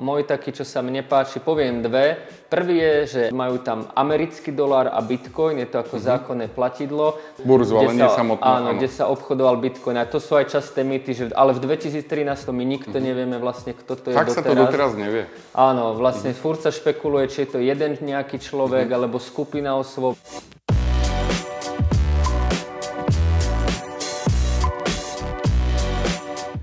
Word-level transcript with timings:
môj 0.00 0.24
taký, 0.24 0.56
čo 0.56 0.64
sa 0.64 0.80
mne 0.80 1.04
páči, 1.04 1.44
poviem 1.44 1.84
dve. 1.84 2.16
Prvý 2.48 2.80
je, 2.80 2.94
že 3.06 3.22
majú 3.30 3.60
tam 3.62 3.86
americký 3.94 4.50
dolár 4.50 4.90
a 4.90 4.98
bitcoin, 5.04 5.60
je 5.62 5.68
to 5.68 5.84
ako 5.84 6.00
mm-hmm. 6.00 6.10
zákonné 6.10 6.46
platidlo. 6.50 7.20
Burzu, 7.44 7.78
ale 7.78 7.94
nie 7.94 8.08
samotné. 8.08 8.42
Áno, 8.42 8.74
áno, 8.74 8.80
kde 8.80 8.88
sa 8.90 9.06
obchodoval 9.06 9.60
bitcoin. 9.62 10.00
A 10.00 10.08
to 10.08 10.18
sú 10.18 10.34
aj 10.34 10.50
časté 10.50 10.82
mýty, 10.82 11.14
že, 11.14 11.24
ale 11.36 11.54
v 11.54 11.62
2013 11.62 12.26
my 12.50 12.64
nikto 12.64 12.96
mm-hmm. 12.96 13.06
nevieme 13.06 13.36
vlastne, 13.38 13.76
kto 13.76 13.92
to 13.94 14.06
je 14.10 14.16
Fakt 14.16 14.34
doteraz. 14.34 14.42
sa 14.42 14.50
to 14.50 14.54
doteraz 14.56 14.92
nevie? 14.96 15.22
Áno, 15.54 15.94
vlastne 15.94 16.32
mm-hmm. 16.32 16.42
furt 16.42 16.58
sa 16.64 16.72
špekuluje, 16.74 17.30
či 17.30 17.46
je 17.46 17.48
to 17.54 17.58
jeden 17.60 17.94
nejaký 18.00 18.40
človek 18.40 18.88
mm-hmm. 18.88 18.98
alebo 18.98 19.22
skupina 19.22 19.76
osôb. 19.78 20.16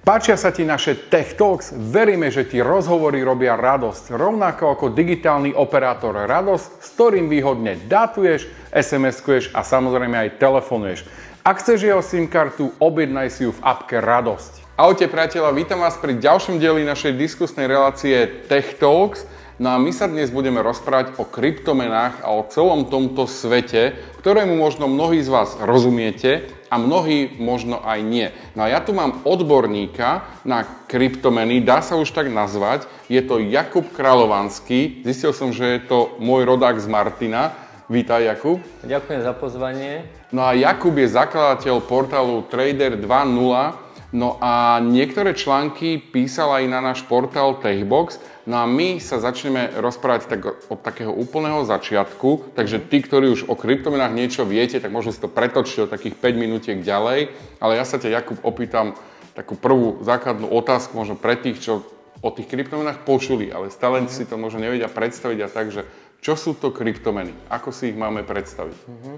Páčia 0.08 0.40
sa 0.40 0.56
ti 0.56 0.64
naše 0.64 1.12
Tech 1.12 1.36
Talks? 1.36 1.76
Veríme, 1.76 2.32
že 2.32 2.48
ti 2.48 2.64
rozhovory 2.64 3.20
robia 3.28 3.60
radosť, 3.60 4.16
rovnako 4.16 4.72
ako 4.72 4.96
digitálny 4.96 5.52
operátor 5.52 6.16
radosť, 6.16 6.80
s 6.80 6.88
ktorým 6.96 7.28
výhodne 7.28 7.76
datuješ, 7.92 8.48
SMS-kuješ 8.72 9.52
a 9.52 9.68
samozrejme 9.68 10.16
aj 10.16 10.40
telefonuješ. 10.40 11.04
Ak 11.44 11.60
chceš 11.60 11.92
jeho 11.92 12.00
SIM 12.00 12.32
kartu, 12.32 12.72
objednaj 12.80 13.36
si 13.36 13.44
ju 13.44 13.52
v 13.52 13.60
appke 13.60 14.00
Radosť. 14.00 14.80
Ahojte 14.80 15.12
priateľa, 15.12 15.52
vítam 15.52 15.84
vás 15.84 16.00
pri 16.00 16.16
ďalšom 16.16 16.56
dieli 16.56 16.88
našej 16.88 17.12
diskusnej 17.12 17.68
relácie 17.68 18.48
Tech 18.48 18.80
Talks. 18.80 19.28
No 19.58 19.74
a 19.74 19.82
my 19.82 19.90
sa 19.90 20.06
dnes 20.06 20.30
budeme 20.30 20.62
rozprávať 20.62 21.18
o 21.18 21.26
kryptomenách 21.26 22.22
a 22.22 22.30
o 22.30 22.46
celom 22.46 22.86
tomto 22.94 23.26
svete, 23.26 23.98
ktorému 24.22 24.54
možno 24.54 24.86
mnohí 24.86 25.18
z 25.26 25.34
vás 25.34 25.58
rozumiete, 25.58 26.46
a 26.70 26.78
mnohí 26.78 27.40
možno 27.42 27.82
aj 27.82 28.00
nie. 28.06 28.28
No 28.54 28.68
a 28.68 28.72
ja 28.72 28.84
tu 28.84 28.94
mám 28.94 29.26
odborníka 29.26 30.30
na 30.46 30.62
kryptomeny, 30.86 31.64
dá 31.64 31.82
sa 31.82 31.98
už 31.98 32.12
tak 32.14 32.30
nazvať, 32.30 32.86
je 33.08 33.18
to 33.24 33.42
Jakub 33.42 33.88
Kráľovanský. 33.98 35.02
Zistil 35.02 35.34
som, 35.34 35.50
že 35.50 35.80
je 35.80 35.82
to 35.90 36.20
môj 36.22 36.46
rodák 36.46 36.78
z 36.78 36.86
Martina. 36.92 37.56
Vítaj 37.88 38.30
Jakub. 38.30 38.60
Ďakujem 38.84 39.22
za 39.24 39.34
pozvanie. 39.34 40.06
No 40.30 40.44
a 40.44 40.54
Jakub 40.54 40.94
je 40.94 41.08
zakladateľ 41.08 41.82
portálu 41.88 42.46
Trader 42.46 43.00
2.0 43.00 43.88
No 44.16 44.40
a 44.40 44.80
niektoré 44.80 45.36
články 45.36 46.00
písal 46.00 46.64
aj 46.64 46.66
na 46.72 46.80
náš 46.80 47.04
portál 47.04 47.60
Techbox. 47.60 48.24
No 48.48 48.64
a 48.64 48.66
my 48.66 49.04
sa 49.04 49.20
začneme 49.20 49.76
rozprávať 49.76 50.32
tak 50.32 50.42
od 50.72 50.80
takého 50.80 51.12
úplného 51.12 51.68
začiatku. 51.68 52.56
Takže 52.56 52.80
tí, 52.80 53.04
ktorí 53.04 53.28
už 53.36 53.52
o 53.52 53.60
kryptomenách 53.60 54.16
niečo 54.16 54.48
viete, 54.48 54.80
tak 54.80 54.88
môžu 54.88 55.12
si 55.12 55.20
to 55.20 55.28
pretočiť 55.28 55.84
o 55.84 55.92
takých 55.92 56.16
5 56.16 56.44
minútiek 56.48 56.80
ďalej. 56.80 57.36
Ale 57.60 57.76
ja 57.76 57.84
sa 57.84 58.00
ťa, 58.00 58.24
Jakub, 58.24 58.40
opýtam 58.48 58.96
takú 59.36 59.60
prvú 59.60 60.00
základnú 60.00 60.48
otázku, 60.48 60.96
možno 60.96 61.20
pre 61.20 61.36
tých, 61.36 61.60
čo 61.60 61.84
o 62.24 62.30
tých 62.32 62.48
kryptomenách 62.48 63.04
počuli, 63.04 63.52
ale 63.52 63.68
stále 63.68 64.08
si 64.08 64.24
to 64.24 64.40
možno 64.40 64.64
nevedia 64.64 64.88
predstaviť 64.88 65.40
a 65.44 65.52
tak, 65.52 65.70
že 65.70 65.84
čo 66.24 66.34
sú 66.34 66.56
to 66.58 66.74
kryptomeny? 66.74 67.36
Ako 67.52 67.76
si 67.76 67.94
ich 67.94 67.98
máme 68.00 68.26
predstaviť? 68.26 68.78
Mm-hmm. 68.80 69.16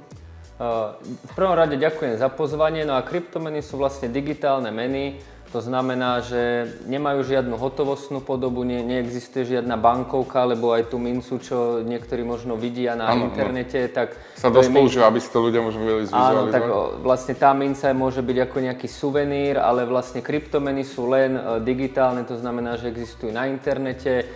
V 0.99 1.33
prvom 1.39 1.55
rade 1.55 1.79
ďakujem 1.79 2.19
za 2.19 2.27
pozvanie, 2.27 2.83
no 2.83 2.99
a 2.99 3.05
kryptomeny 3.07 3.63
sú 3.63 3.79
vlastne 3.79 4.11
digitálne 4.11 4.67
meny, 4.75 5.23
to 5.49 5.65
znamená, 5.65 6.21
že 6.21 6.69
nemajú 6.85 7.25
žiadnu 7.25 7.57
hotovostnú 7.57 8.21
podobu, 8.21 8.61
nie, 8.61 8.85
neexistuje 8.85 9.57
žiadna 9.57 9.81
bankovka, 9.81 10.45
alebo 10.45 10.77
aj 10.77 10.93
tú 10.93 11.01
mincu, 11.01 11.41
čo 11.41 11.81
niektorí 11.81 12.21
možno 12.21 12.53
vidia 12.53 12.93
na 12.93 13.09
ano, 13.09 13.33
internete, 13.33 13.89
no. 13.89 13.93
tak... 13.93 14.13
Sa 14.37 14.53
dosť 14.53 14.69
používa, 14.69 15.09
aby 15.09 15.17
si 15.17 15.33
to 15.33 15.41
ľudia 15.41 15.65
možno 15.65 15.81
vedeli 15.81 16.05
zvizualizovať. 16.05 16.53
Áno, 16.53 16.53
tak 16.53 16.63
vlastne 17.01 17.33
tá 17.33 17.49
minca 17.57 17.89
môže 17.97 18.21
byť 18.21 18.37
ako 18.45 18.57
nejaký 18.61 18.87
suvenír, 18.87 19.57
ale 19.57 19.89
vlastne 19.89 20.21
kryptomeny 20.21 20.85
sú 20.85 21.09
len 21.09 21.33
e, 21.33 21.41
digitálne, 21.65 22.21
to 22.29 22.37
znamená, 22.37 22.77
že 22.77 22.93
existujú 22.93 23.33
na 23.33 23.49
internete 23.49 24.29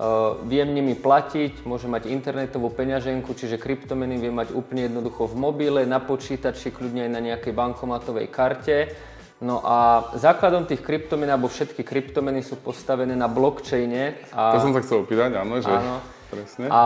Uh, 0.00 0.38
viem 0.48 0.70
nimi 0.70 0.96
platiť, 0.96 1.66
môžem 1.68 1.92
mať 1.92 2.08
internetovú 2.08 2.72
peňaženku, 2.72 3.36
čiže 3.36 3.60
kryptomeny 3.60 4.16
viem 4.16 4.32
mať 4.32 4.54
úplne 4.56 4.88
jednoducho 4.88 5.28
v 5.28 5.34
mobile, 5.36 5.82
na 5.84 6.00
počítači, 6.00 6.72
kľudne 6.72 7.04
aj 7.04 7.12
na 7.12 7.20
nejakej 7.20 7.52
bankomatovej 7.52 8.32
karte. 8.32 8.96
No 9.40 9.64
a 9.64 10.08
základom 10.20 10.68
tých 10.68 10.84
kryptomien, 10.84 11.32
alebo 11.32 11.48
všetky 11.48 11.80
kryptomeny 11.80 12.44
sú 12.44 12.60
postavené 12.60 13.16
na 13.16 13.24
blockchaine. 13.24 14.20
A... 14.36 14.52
To 14.56 14.68
som 14.68 14.76
sa 14.76 14.84
chcel 14.84 15.04
opýtať, 15.04 15.40
áno, 15.40 15.60
že... 15.60 15.72
Áno. 15.72 15.98
Presne. 16.30 16.70
A 16.70 16.82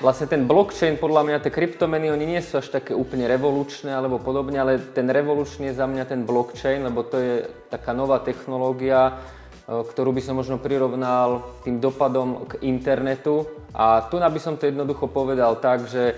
vlastne 0.00 0.24
ten 0.24 0.48
blockchain, 0.48 0.96
podľa 0.96 1.28
mňa 1.28 1.44
tie 1.44 1.52
kryptomeny, 1.52 2.08
oni 2.08 2.24
nie 2.24 2.40
sú 2.40 2.64
až 2.64 2.72
také 2.72 2.96
úplne 2.96 3.28
revolučné 3.28 3.92
alebo 3.92 4.16
podobne, 4.16 4.56
ale 4.56 4.80
ten 4.80 5.04
revolučný 5.04 5.68
je 5.68 5.76
za 5.76 5.84
mňa 5.84 6.08
ten 6.08 6.24
blockchain, 6.24 6.88
lebo 6.88 7.04
to 7.04 7.20
je 7.20 7.34
taká 7.68 7.92
nová 7.92 8.24
technológia, 8.24 9.20
E, 9.70 9.86
ktorú 9.86 10.10
by 10.10 10.22
som 10.26 10.34
možno 10.34 10.58
prirovnal 10.58 11.46
tým 11.62 11.78
dopadom 11.78 12.50
k 12.50 12.58
internetu. 12.66 13.46
A 13.70 14.02
tu 14.10 14.18
by 14.18 14.40
som 14.42 14.58
to 14.58 14.66
jednoducho 14.66 15.06
povedal 15.06 15.62
tak, 15.62 15.86
že 15.86 16.10
e, 16.10 16.14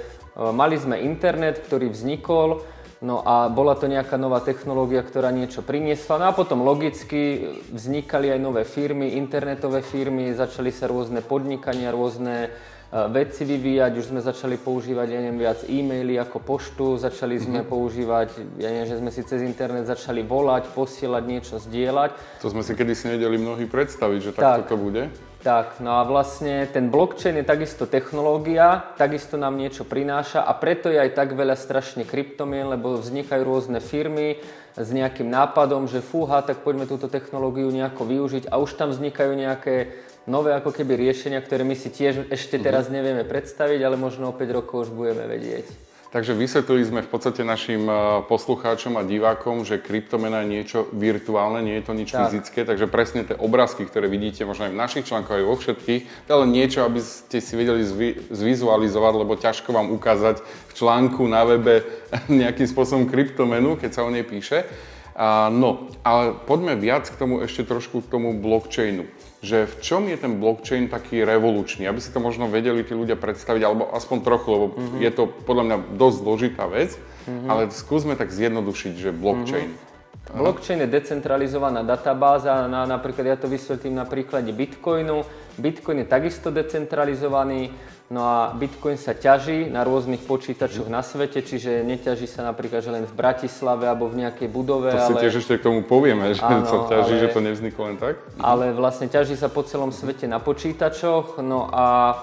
mali 0.56 0.80
sme 0.80 1.04
internet, 1.04 1.60
ktorý 1.68 1.92
vznikol, 1.92 2.64
no 3.02 3.20
a 3.26 3.50
bola 3.50 3.74
to 3.74 3.90
nejaká 3.90 4.14
nová 4.14 4.40
technológia, 4.40 5.02
ktorá 5.02 5.34
niečo 5.34 5.60
priniesla. 5.60 6.22
No 6.22 6.26
a 6.30 6.32
potom 6.32 6.62
logicky 6.62 7.50
vznikali 7.74 8.30
aj 8.30 8.40
nové 8.40 8.62
firmy, 8.62 9.18
internetové 9.18 9.82
firmy, 9.82 10.30
začali 10.32 10.70
sa 10.70 10.86
rôzne 10.86 11.20
podnikania, 11.20 11.90
rôzne 11.90 12.54
veci 12.92 13.48
vyvíjať, 13.48 13.92
už 13.96 14.06
sme 14.12 14.20
začali 14.20 14.60
používať, 14.60 15.16
ja 15.16 15.20
neviem, 15.24 15.40
viac 15.40 15.64
e-maily 15.64 16.20
ako 16.20 16.44
poštu, 16.44 17.00
začali 17.00 17.40
sme 17.40 17.64
mm-hmm. 17.64 17.72
používať, 17.72 18.28
ja 18.60 18.68
neviem, 18.68 18.88
že 18.92 19.00
sme 19.00 19.08
si 19.08 19.24
cez 19.24 19.40
internet 19.40 19.88
začali 19.88 20.20
volať, 20.20 20.68
posielať, 20.76 21.22
niečo 21.24 21.56
zdieľať. 21.56 22.12
To 22.44 22.52
sme 22.52 22.60
si 22.60 22.76
kedysi 22.76 23.16
nevedeli 23.16 23.40
mnohí 23.40 23.64
predstaviť, 23.64 24.18
že 24.20 24.30
takto 24.36 24.68
tak, 24.68 24.68
to 24.68 24.76
bude. 24.76 25.08
Tak, 25.42 25.82
no 25.82 25.98
a 25.98 26.06
vlastne 26.06 26.70
ten 26.70 26.86
blockchain 26.86 27.34
je 27.34 27.42
takisto 27.42 27.90
technológia, 27.90 28.94
takisto 28.94 29.34
nám 29.34 29.58
niečo 29.58 29.82
prináša 29.82 30.38
a 30.38 30.54
preto 30.54 30.86
je 30.86 31.02
aj 31.02 31.18
tak 31.18 31.34
veľa 31.34 31.58
strašne 31.58 32.06
kryptomien, 32.06 32.70
lebo 32.70 32.94
vznikajú 32.94 33.42
rôzne 33.42 33.82
firmy 33.82 34.38
s 34.78 34.88
nejakým 34.94 35.26
nápadom, 35.26 35.90
že 35.90 35.98
fúha, 35.98 36.46
tak 36.46 36.62
poďme 36.62 36.86
túto 36.86 37.10
technológiu 37.10 37.66
nejako 37.74 38.06
využiť 38.06 38.54
a 38.54 38.62
už 38.62 38.78
tam 38.78 38.94
vznikajú 38.94 39.34
nejaké 39.34 39.90
nové 40.30 40.54
ako 40.54 40.70
keby 40.70 41.10
riešenia, 41.10 41.42
ktoré 41.42 41.66
my 41.66 41.74
si 41.74 41.90
tiež 41.90 42.30
ešte 42.30 42.62
mhm. 42.62 42.62
teraz 42.62 42.86
nevieme 42.86 43.26
predstaviť, 43.26 43.82
ale 43.82 43.98
možno 43.98 44.30
o 44.30 44.38
5 44.38 44.46
rokov 44.54 44.86
už 44.86 44.90
budeme 44.94 45.26
vedieť. 45.26 45.91
Takže 46.12 46.36
vysvetlili 46.36 46.84
sme 46.84 47.00
v 47.00 47.08
podstate 47.08 47.40
našim 47.40 47.88
e, 47.88 48.20
poslucháčom 48.28 49.00
a 49.00 49.02
divákom, 49.08 49.64
že 49.64 49.80
kryptomena 49.80 50.44
je 50.44 50.52
niečo 50.60 50.78
virtuálne, 50.92 51.64
nie 51.64 51.80
je 51.80 51.84
to 51.88 51.92
nič 51.96 52.12
tak. 52.12 52.28
fyzické, 52.28 52.68
takže 52.68 52.84
presne 52.84 53.24
tie 53.24 53.32
obrázky, 53.32 53.88
ktoré 53.88 54.12
vidíte 54.12 54.44
možno 54.44 54.68
aj 54.68 54.76
v 54.76 54.82
našich 54.84 55.08
článkoch, 55.08 55.40
aj 55.40 55.48
vo 55.48 55.56
všetkých, 55.56 56.02
to 56.04 56.28
je 56.28 56.40
len 56.44 56.52
niečo, 56.52 56.84
aby 56.84 57.00
ste 57.00 57.40
si 57.40 57.56
vedeli 57.56 57.80
zvy, 57.80 58.28
zvizualizovať, 58.28 59.14
lebo 59.24 59.40
ťažko 59.40 59.72
vám 59.72 59.88
ukázať 59.88 60.44
v 60.44 60.72
článku 60.76 61.24
na 61.24 61.48
webe 61.48 61.80
nejakým 62.28 62.68
spôsobom 62.68 63.08
kryptomenu, 63.08 63.80
keď 63.80 63.90
sa 63.96 64.04
o 64.04 64.12
nej 64.12 64.28
píše. 64.28 64.68
A, 65.16 65.48
no, 65.48 65.88
ale 66.04 66.36
poďme 66.44 66.76
viac 66.76 67.08
k 67.08 67.16
tomu 67.16 67.40
ešte 67.40 67.64
trošku 67.64 68.04
k 68.04 68.12
tomu 68.12 68.36
blockchainu 68.36 69.08
že 69.42 69.66
v 69.66 69.74
čom 69.82 70.06
je 70.06 70.14
ten 70.14 70.38
blockchain 70.38 70.86
taký 70.86 71.26
revolučný, 71.26 71.90
aby 71.90 71.98
si 71.98 72.14
to 72.14 72.22
možno 72.22 72.46
vedeli 72.46 72.86
tí 72.86 72.94
ľudia 72.94 73.18
predstaviť, 73.18 73.62
alebo 73.66 73.90
aspoň 73.90 74.18
trochu, 74.22 74.48
lebo 74.54 74.66
mm-hmm. 74.70 75.00
je 75.02 75.10
to 75.10 75.22
podľa 75.42 75.64
mňa 75.66 75.76
dosť 75.98 76.16
zložitá 76.22 76.64
vec, 76.70 76.94
mm-hmm. 76.94 77.48
ale 77.50 77.62
skúsme 77.74 78.14
tak 78.14 78.30
zjednodušiť, 78.30 78.92
že 78.94 79.10
blockchain. 79.10 79.68
Mm-hmm. 79.74 79.90
Blockchain 80.32 80.86
je 80.86 80.88
decentralizovaná 80.88 81.82
databáza, 81.82 82.70
na, 82.70 82.86
napríklad 82.86 83.34
ja 83.34 83.36
to 83.36 83.50
vysvetlím 83.50 83.98
na 83.98 84.06
príklade 84.06 84.54
Bitcoinu. 84.54 85.26
Bitcoin 85.58 86.06
je 86.06 86.08
takisto 86.08 86.54
decentralizovaný, 86.54 87.74
No 88.12 88.28
a 88.28 88.52
Bitcoin 88.52 89.00
sa 89.00 89.16
ťaží 89.16 89.72
na 89.72 89.88
rôznych 89.88 90.20
počítačoch 90.28 90.92
na 90.92 91.00
svete, 91.00 91.40
čiže 91.40 91.80
neťaží 91.80 92.28
sa 92.28 92.44
napríklad 92.44 92.84
že 92.84 92.92
len 92.92 93.08
v 93.08 93.14
Bratislave 93.16 93.88
alebo 93.88 94.12
v 94.12 94.28
nejakej 94.28 94.52
budove. 94.52 94.92
To 94.92 95.00
ale... 95.00 95.16
si 95.16 95.24
tiež 95.24 95.34
ešte 95.40 95.56
k 95.56 95.64
tomu 95.64 95.80
povieme, 95.80 96.36
že 96.36 96.44
áno, 96.44 96.68
sa 96.68 96.78
ťaží, 96.92 97.16
ale... 97.16 97.22
že 97.24 97.28
to 97.32 97.40
nevzniklo 97.40 97.82
len 97.88 97.96
tak. 97.96 98.20
Ale 98.36 98.76
vlastne 98.76 99.08
ťaží 99.08 99.32
sa 99.32 99.48
po 99.48 99.64
celom 99.64 99.96
svete 99.96 100.28
na 100.28 100.44
počítačoch. 100.44 101.40
No 101.40 101.72
a 101.72 102.20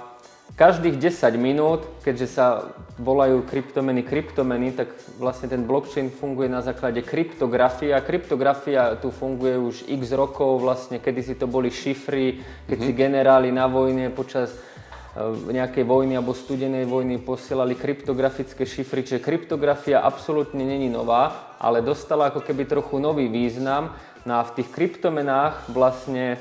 každých 0.54 1.02
10 1.02 1.42
minút, 1.42 1.82
keďže 2.06 2.28
sa 2.38 2.70
volajú 3.02 3.42
kryptomeny 3.50 4.06
kryptomeny, 4.06 4.78
tak 4.78 4.94
vlastne 5.18 5.50
ten 5.50 5.66
blockchain 5.66 6.14
funguje 6.14 6.54
na 6.54 6.62
základe 6.62 7.02
kryptografie 7.02 7.98
a 7.98 8.06
kryptografia 8.06 8.94
tu 9.02 9.10
funguje 9.10 9.58
už 9.58 9.76
x 9.90 10.14
rokov, 10.14 10.62
vlastne 10.62 11.02
kedysi 11.02 11.34
to 11.34 11.50
boli 11.50 11.74
šifry, 11.74 12.46
keď 12.70 12.78
mm-hmm. 12.78 12.86
si 12.86 12.92
generáli 12.94 13.50
na 13.50 13.66
vojne 13.66 14.14
počas 14.14 14.54
nejakej 15.50 15.84
vojny 15.90 16.14
alebo 16.16 16.38
studenej 16.38 16.86
vojny 16.86 17.18
posielali 17.18 17.74
kryptografické 17.74 18.62
šifry, 18.64 19.02
čiže 19.02 19.26
kryptografia 19.26 20.06
absolútne 20.06 20.62
není 20.62 20.86
nová, 20.86 21.56
ale 21.58 21.82
dostala 21.82 22.30
ako 22.30 22.46
keby 22.46 22.70
trochu 22.70 23.02
nový 23.02 23.26
význam. 23.26 23.98
No 24.24 24.38
a 24.38 24.46
v 24.46 24.62
tých 24.62 24.70
kryptomenách 24.70 25.74
vlastne 25.74 26.38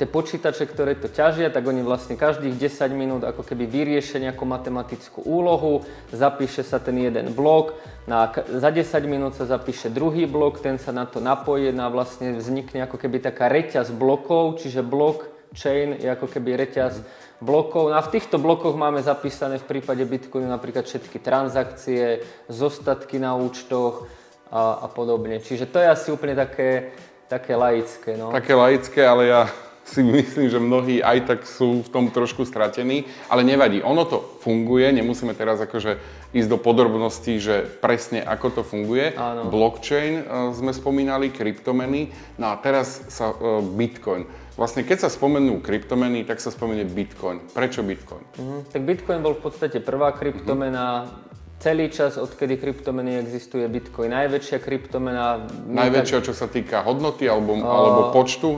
tie 0.00 0.08
počítače, 0.08 0.64
ktoré 0.64 0.96
to 0.96 1.12
ťažia, 1.12 1.52
tak 1.52 1.68
oni 1.68 1.84
vlastne 1.84 2.16
každých 2.16 2.56
10 2.56 2.88
minút 2.96 3.20
ako 3.20 3.44
keby 3.44 3.68
vyriešia 3.68 4.32
nejakú 4.32 4.48
matematickú 4.48 5.20
úlohu, 5.28 5.84
zapíše 6.08 6.64
sa 6.64 6.80
ten 6.80 6.96
jeden 6.96 7.36
blok, 7.36 7.76
na, 8.08 8.32
za 8.32 8.72
10 8.72 8.96
minút 9.04 9.36
sa 9.36 9.44
zapíše 9.44 9.92
druhý 9.92 10.24
blok, 10.24 10.64
ten 10.64 10.80
sa 10.80 10.88
na 10.88 11.04
to 11.04 11.20
napojí, 11.20 11.68
no 11.76 11.84
a 11.84 11.92
vlastne 11.92 12.32
vznikne 12.32 12.88
ako 12.88 12.96
keby 12.96 13.20
taká 13.20 13.52
reťaz 13.52 13.92
blokov, 13.92 14.64
čiže 14.64 14.80
blok 14.80 15.28
chain 15.52 15.98
je 16.00 16.08
ako 16.08 16.32
keby 16.32 16.56
reťaz 16.56 17.04
blokov. 17.40 17.90
No 17.90 17.96
a 17.96 18.04
v 18.04 18.20
týchto 18.20 18.36
blokoch 18.36 18.76
máme 18.76 19.00
zapísané 19.00 19.56
v 19.58 19.68
prípade 19.68 20.04
Bitcoinu 20.04 20.46
napríklad 20.46 20.84
všetky 20.84 21.18
transakcie, 21.18 22.20
zostatky 22.46 23.16
na 23.16 23.34
účtoch 23.34 24.06
a, 24.52 24.84
a 24.84 24.86
podobne. 24.92 25.40
Čiže 25.40 25.66
to 25.66 25.80
je 25.80 25.88
asi 25.88 26.08
úplne 26.12 26.36
také, 26.36 26.92
také 27.26 27.56
laické. 27.56 28.14
No. 28.20 28.30
Také 28.30 28.52
laické, 28.52 29.00
ale 29.08 29.32
ja 29.32 29.42
si 29.90 30.04
myslím, 30.04 30.46
že 30.52 30.60
mnohí 30.60 31.02
aj 31.02 31.18
tak 31.26 31.40
sú 31.48 31.82
v 31.82 31.88
tom 31.88 32.12
trošku 32.12 32.44
stratení, 32.44 33.08
ale 33.26 33.42
nevadí. 33.42 33.80
Ono 33.82 34.04
to 34.04 34.22
funguje, 34.44 34.92
nemusíme 34.92 35.32
teraz 35.34 35.58
akože 35.64 35.98
ísť 36.30 36.48
do 36.48 36.58
podrobností, 36.60 37.42
že 37.42 37.66
presne 37.80 38.22
ako 38.22 38.60
to 38.60 38.62
funguje. 38.62 39.16
Áno. 39.16 39.50
Blockchain 39.50 40.22
uh, 40.22 40.52
sme 40.54 40.70
spomínali, 40.70 41.32
kryptomeny, 41.32 42.12
no 42.38 42.52
a 42.52 42.60
teraz 42.60 43.08
sa 43.10 43.34
uh, 43.34 43.58
Bitcoin. 43.64 44.28
Vlastne 44.60 44.84
keď 44.84 45.08
sa 45.08 45.10
spomenú 45.10 45.64
kryptomeny, 45.64 46.28
tak 46.28 46.36
sa 46.36 46.52
spomenie 46.52 46.84
Bitcoin. 46.84 47.40
Prečo 47.48 47.80
Bitcoin? 47.80 48.20
Uh-huh. 48.36 48.60
Tak 48.68 48.84
Bitcoin 48.84 49.24
bol 49.24 49.32
v 49.32 49.48
podstate 49.48 49.80
prvá 49.80 50.12
kryptomena, 50.12 51.08
uh-huh 51.08 51.28
celý 51.60 51.92
čas, 51.92 52.16
odkedy 52.16 52.56
kryptomeny 52.56 53.20
existuje 53.20 53.68
Bitcoin. 53.68 54.16
Najväčšia 54.16 54.64
kryptomena... 54.64 55.44
Najväčšia, 55.68 56.24
čo 56.24 56.32
sa 56.32 56.48
týka 56.48 56.80
hodnoty 56.80 57.28
alebo, 57.28 57.52
o, 57.52 57.60
alebo 57.60 58.00
počtu? 58.16 58.48
O, 58.48 58.56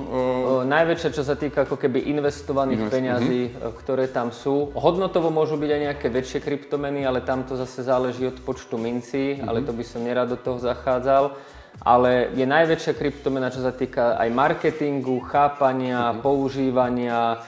najväčšia, 0.63 1.11
čo 1.11 1.27
sa 1.27 1.35
týka 1.35 1.67
ako 1.67 1.83
keby 1.83 2.07
investovaných 2.15 2.87
Invest, 2.87 2.95
peňazí, 2.95 3.43
uh-huh. 3.51 3.75
ktoré 3.75 4.07
tam 4.07 4.31
sú. 4.31 4.71
Hodnotovo 4.79 5.35
môžu 5.35 5.59
byť 5.59 5.71
aj 5.75 5.81
nejaké 5.83 6.07
väčšie 6.15 6.39
kryptomeny, 6.47 7.03
ale 7.03 7.27
tam 7.27 7.43
to 7.43 7.59
zase 7.59 7.83
záleží 7.83 8.23
od 8.23 8.39
počtu 8.47 8.79
mincí, 8.79 9.35
uh-huh. 9.35 9.51
ale 9.51 9.67
to 9.67 9.75
by 9.75 9.83
som 9.83 10.07
nerad 10.07 10.31
do 10.31 10.39
toho 10.39 10.63
zachádzal. 10.63 11.35
Ale 11.81 12.29
je 12.37 12.45
najväčšia 12.45 12.93
kryptomena, 12.93 13.49
čo 13.49 13.65
sa 13.65 13.73
týka 13.73 14.21
aj 14.21 14.29
marketingu, 14.29 15.25
chápania, 15.25 16.13
uh-huh. 16.13 16.21
používania, 16.21 17.41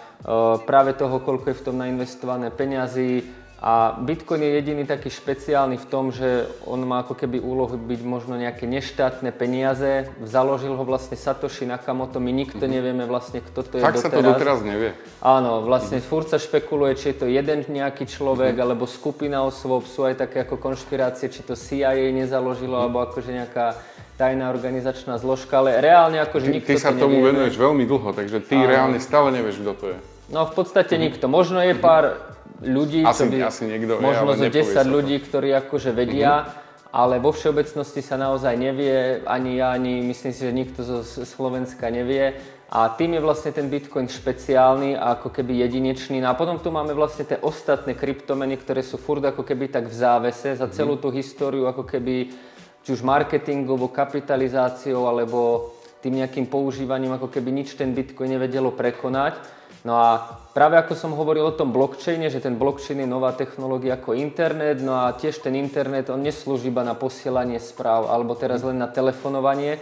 práve 0.64 0.96
toho, 0.96 1.20
koľko 1.20 1.52
je 1.52 1.58
v 1.60 1.64
tom 1.68 1.76
nainvestované 1.76 2.48
peňazí, 2.48 3.44
a 3.64 3.96
Bitcoin 3.96 4.44
je 4.44 4.60
jediný 4.60 4.84
taký 4.84 5.08
špeciálny 5.08 5.80
v 5.80 5.88
tom, 5.88 6.12
že 6.12 6.44
on 6.68 6.84
má 6.84 7.00
ako 7.00 7.16
keby 7.16 7.40
úlohu 7.40 7.80
byť 7.80 8.00
možno 8.04 8.36
nejaké 8.36 8.68
neštátne 8.68 9.32
peniaze. 9.32 10.12
Založil 10.20 10.76
ho 10.76 10.84
vlastne 10.84 11.16
Satoshi 11.16 11.64
Nakamoto, 11.64 12.20
my 12.20 12.28
nikto 12.28 12.60
mm-hmm. 12.60 12.76
nevieme 12.76 13.04
vlastne, 13.08 13.40
kto 13.40 13.64
to 13.64 13.80
je 13.80 13.86
Fakt 13.88 14.04
doteraz. 14.04 14.12
sa 14.12 14.20
to 14.20 14.20
doteraz 14.20 14.60
nevie. 14.60 14.92
Áno, 15.24 15.64
vlastne 15.64 15.96
mm-hmm. 15.96 16.12
furt 16.12 16.28
sa 16.28 16.36
špekuluje, 16.36 16.92
či 16.92 17.16
je 17.16 17.24
to 17.24 17.26
jeden 17.32 17.64
nejaký 17.64 18.04
človek, 18.04 18.52
mm-hmm. 18.52 18.66
alebo 18.68 18.84
skupina 18.84 19.40
osôb, 19.40 19.88
sú 19.88 20.04
aj 20.04 20.28
také 20.28 20.44
ako 20.44 20.60
konšpirácie, 20.60 21.32
či 21.32 21.40
to 21.40 21.56
CIA 21.56 22.12
nezaložilo, 22.12 22.76
mm-hmm. 22.76 22.84
alebo 22.84 23.00
akože 23.00 23.32
nejaká 23.32 23.80
tajná 24.14 24.50
organizačná 24.50 25.18
zložka, 25.18 25.58
ale 25.58 25.82
reálne 25.82 26.22
akože 26.22 26.46
ty, 26.46 26.54
nikto 26.60 26.70
Ty 26.70 26.76
sa 26.78 26.90
to 26.94 27.10
tomu 27.10 27.18
nevieme. 27.18 27.28
venuješ 27.34 27.54
veľmi 27.58 27.84
dlho, 27.86 28.08
takže 28.14 28.38
ty 28.46 28.56
Áno. 28.58 28.70
reálne 28.70 28.98
stále 29.02 29.34
nevieš, 29.34 29.58
kto 29.62 29.72
to 29.74 29.84
je. 29.90 29.98
No 30.30 30.46
v 30.46 30.52
podstate 30.54 30.94
mm-hmm. 30.94 31.04
nikto. 31.10 31.24
Možno 31.26 31.58
je 31.60 31.74
pár 31.74 32.22
ľudí, 32.62 33.02
asi, 33.02 33.26
by, 33.26 33.36
asi 33.44 33.62
niekto 33.66 33.98
možno 33.98 34.38
je, 34.38 34.46
zo 34.46 34.48
10 34.48 34.86
ľudí, 34.86 35.16
ktorí 35.18 35.50
akože 35.66 35.90
vedia, 35.90 36.46
mm-hmm. 36.46 36.94
ale 36.94 37.14
vo 37.18 37.34
všeobecnosti 37.34 38.00
sa 38.00 38.14
naozaj 38.14 38.54
nevie, 38.54 39.26
ani 39.26 39.58
ja, 39.58 39.74
ani 39.74 40.00
myslím 40.06 40.32
si, 40.32 40.40
že 40.46 40.52
nikto 40.54 40.80
zo 40.86 41.02
Slovenska 41.02 41.90
nevie. 41.90 42.38
A 42.74 42.90
tým 42.90 43.14
je 43.14 43.22
vlastne 43.22 43.54
ten 43.54 43.70
Bitcoin 43.70 44.10
špeciálny 44.10 44.98
a 44.98 45.14
ako 45.14 45.30
keby 45.30 45.62
jedinečný. 45.62 46.18
No 46.18 46.32
a 46.32 46.34
potom 46.34 46.58
tu 46.58 46.74
máme 46.74 46.90
vlastne 46.90 47.22
tie 47.22 47.38
ostatné 47.38 47.94
kryptomeny, 47.94 48.58
ktoré 48.58 48.82
sú 48.82 48.98
furt 48.98 49.22
ako 49.22 49.46
keby 49.46 49.70
tak 49.70 49.86
v 49.86 49.94
závese 49.94 50.58
za 50.58 50.66
celú 50.70 50.98
mhm. 50.98 51.02
tú 51.02 51.08
históriu, 51.14 51.70
ako 51.70 51.86
keby 51.86 52.34
či 52.84 52.92
už 52.92 53.00
marketingovou 53.00 53.88
kapitalizáciou 53.88 55.08
alebo 55.08 55.72
tým 56.04 56.20
nejakým 56.20 56.52
používaním, 56.52 57.16
ako 57.16 57.32
keby 57.32 57.48
nič 57.48 57.80
ten 57.80 57.96
Bitcoin 57.96 58.36
nevedelo 58.36 58.76
prekonať. 58.76 59.40
No 59.88 59.96
a 59.96 60.20
práve 60.52 60.76
ako 60.76 60.92
som 60.92 61.16
hovoril 61.16 61.48
o 61.48 61.56
tom 61.56 61.72
blockchaine, 61.72 62.28
že 62.28 62.44
ten 62.44 62.56
blockchain 62.56 63.04
je 63.04 63.08
nová 63.08 63.32
technológia 63.32 63.96
ako 63.96 64.16
internet, 64.16 64.80
no 64.84 64.96
a 64.96 65.12
tiež 65.12 65.44
ten 65.44 65.56
internet, 65.56 66.12
on 66.12 66.24
neslúži 66.24 66.68
iba 66.68 66.84
na 66.84 66.96
posielanie 66.96 67.60
správ, 67.60 68.08
alebo 68.08 68.36
teraz 68.36 68.64
len 68.64 68.80
na 68.80 68.88
telefonovanie. 68.88 69.80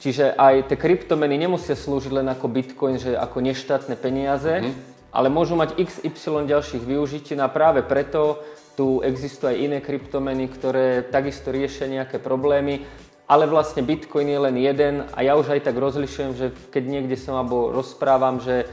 Čiže 0.00 0.36
aj 0.36 0.72
tie 0.72 0.76
kryptomeny 0.76 1.40
nemusia 1.40 1.76
slúžiť 1.76 2.12
len 2.16 2.28
ako 2.32 2.48
bitcoin, 2.48 2.96
že 2.96 3.16
ako 3.16 3.44
neštátne 3.44 3.96
peniaze, 3.96 4.60
mm-hmm. 4.60 5.12
ale 5.12 5.28
môžu 5.32 5.56
mať 5.56 5.76
XY 5.84 6.48
ďalších 6.48 6.84
využití 6.84 7.32
no 7.36 7.48
a 7.48 7.52
práve 7.52 7.84
preto 7.84 8.40
tu 8.76 9.00
existujú 9.00 9.50
aj 9.50 9.58
iné 9.58 9.78
kryptomeny, 9.80 10.46
ktoré 10.52 11.02
takisto 11.02 11.50
riešia 11.50 11.88
nejaké 11.88 12.20
problémy, 12.20 12.84
ale 13.26 13.50
vlastne 13.50 13.82
Bitcoin 13.82 14.30
je 14.30 14.38
len 14.38 14.56
jeden 14.60 14.94
a 15.10 15.18
ja 15.24 15.34
už 15.34 15.58
aj 15.58 15.66
tak 15.66 15.74
rozlišujem, 15.74 16.32
že 16.38 16.46
keď 16.70 16.84
niekde 16.86 17.16
som 17.18 17.34
alebo 17.34 17.74
rozprávam, 17.74 18.38
že 18.38 18.68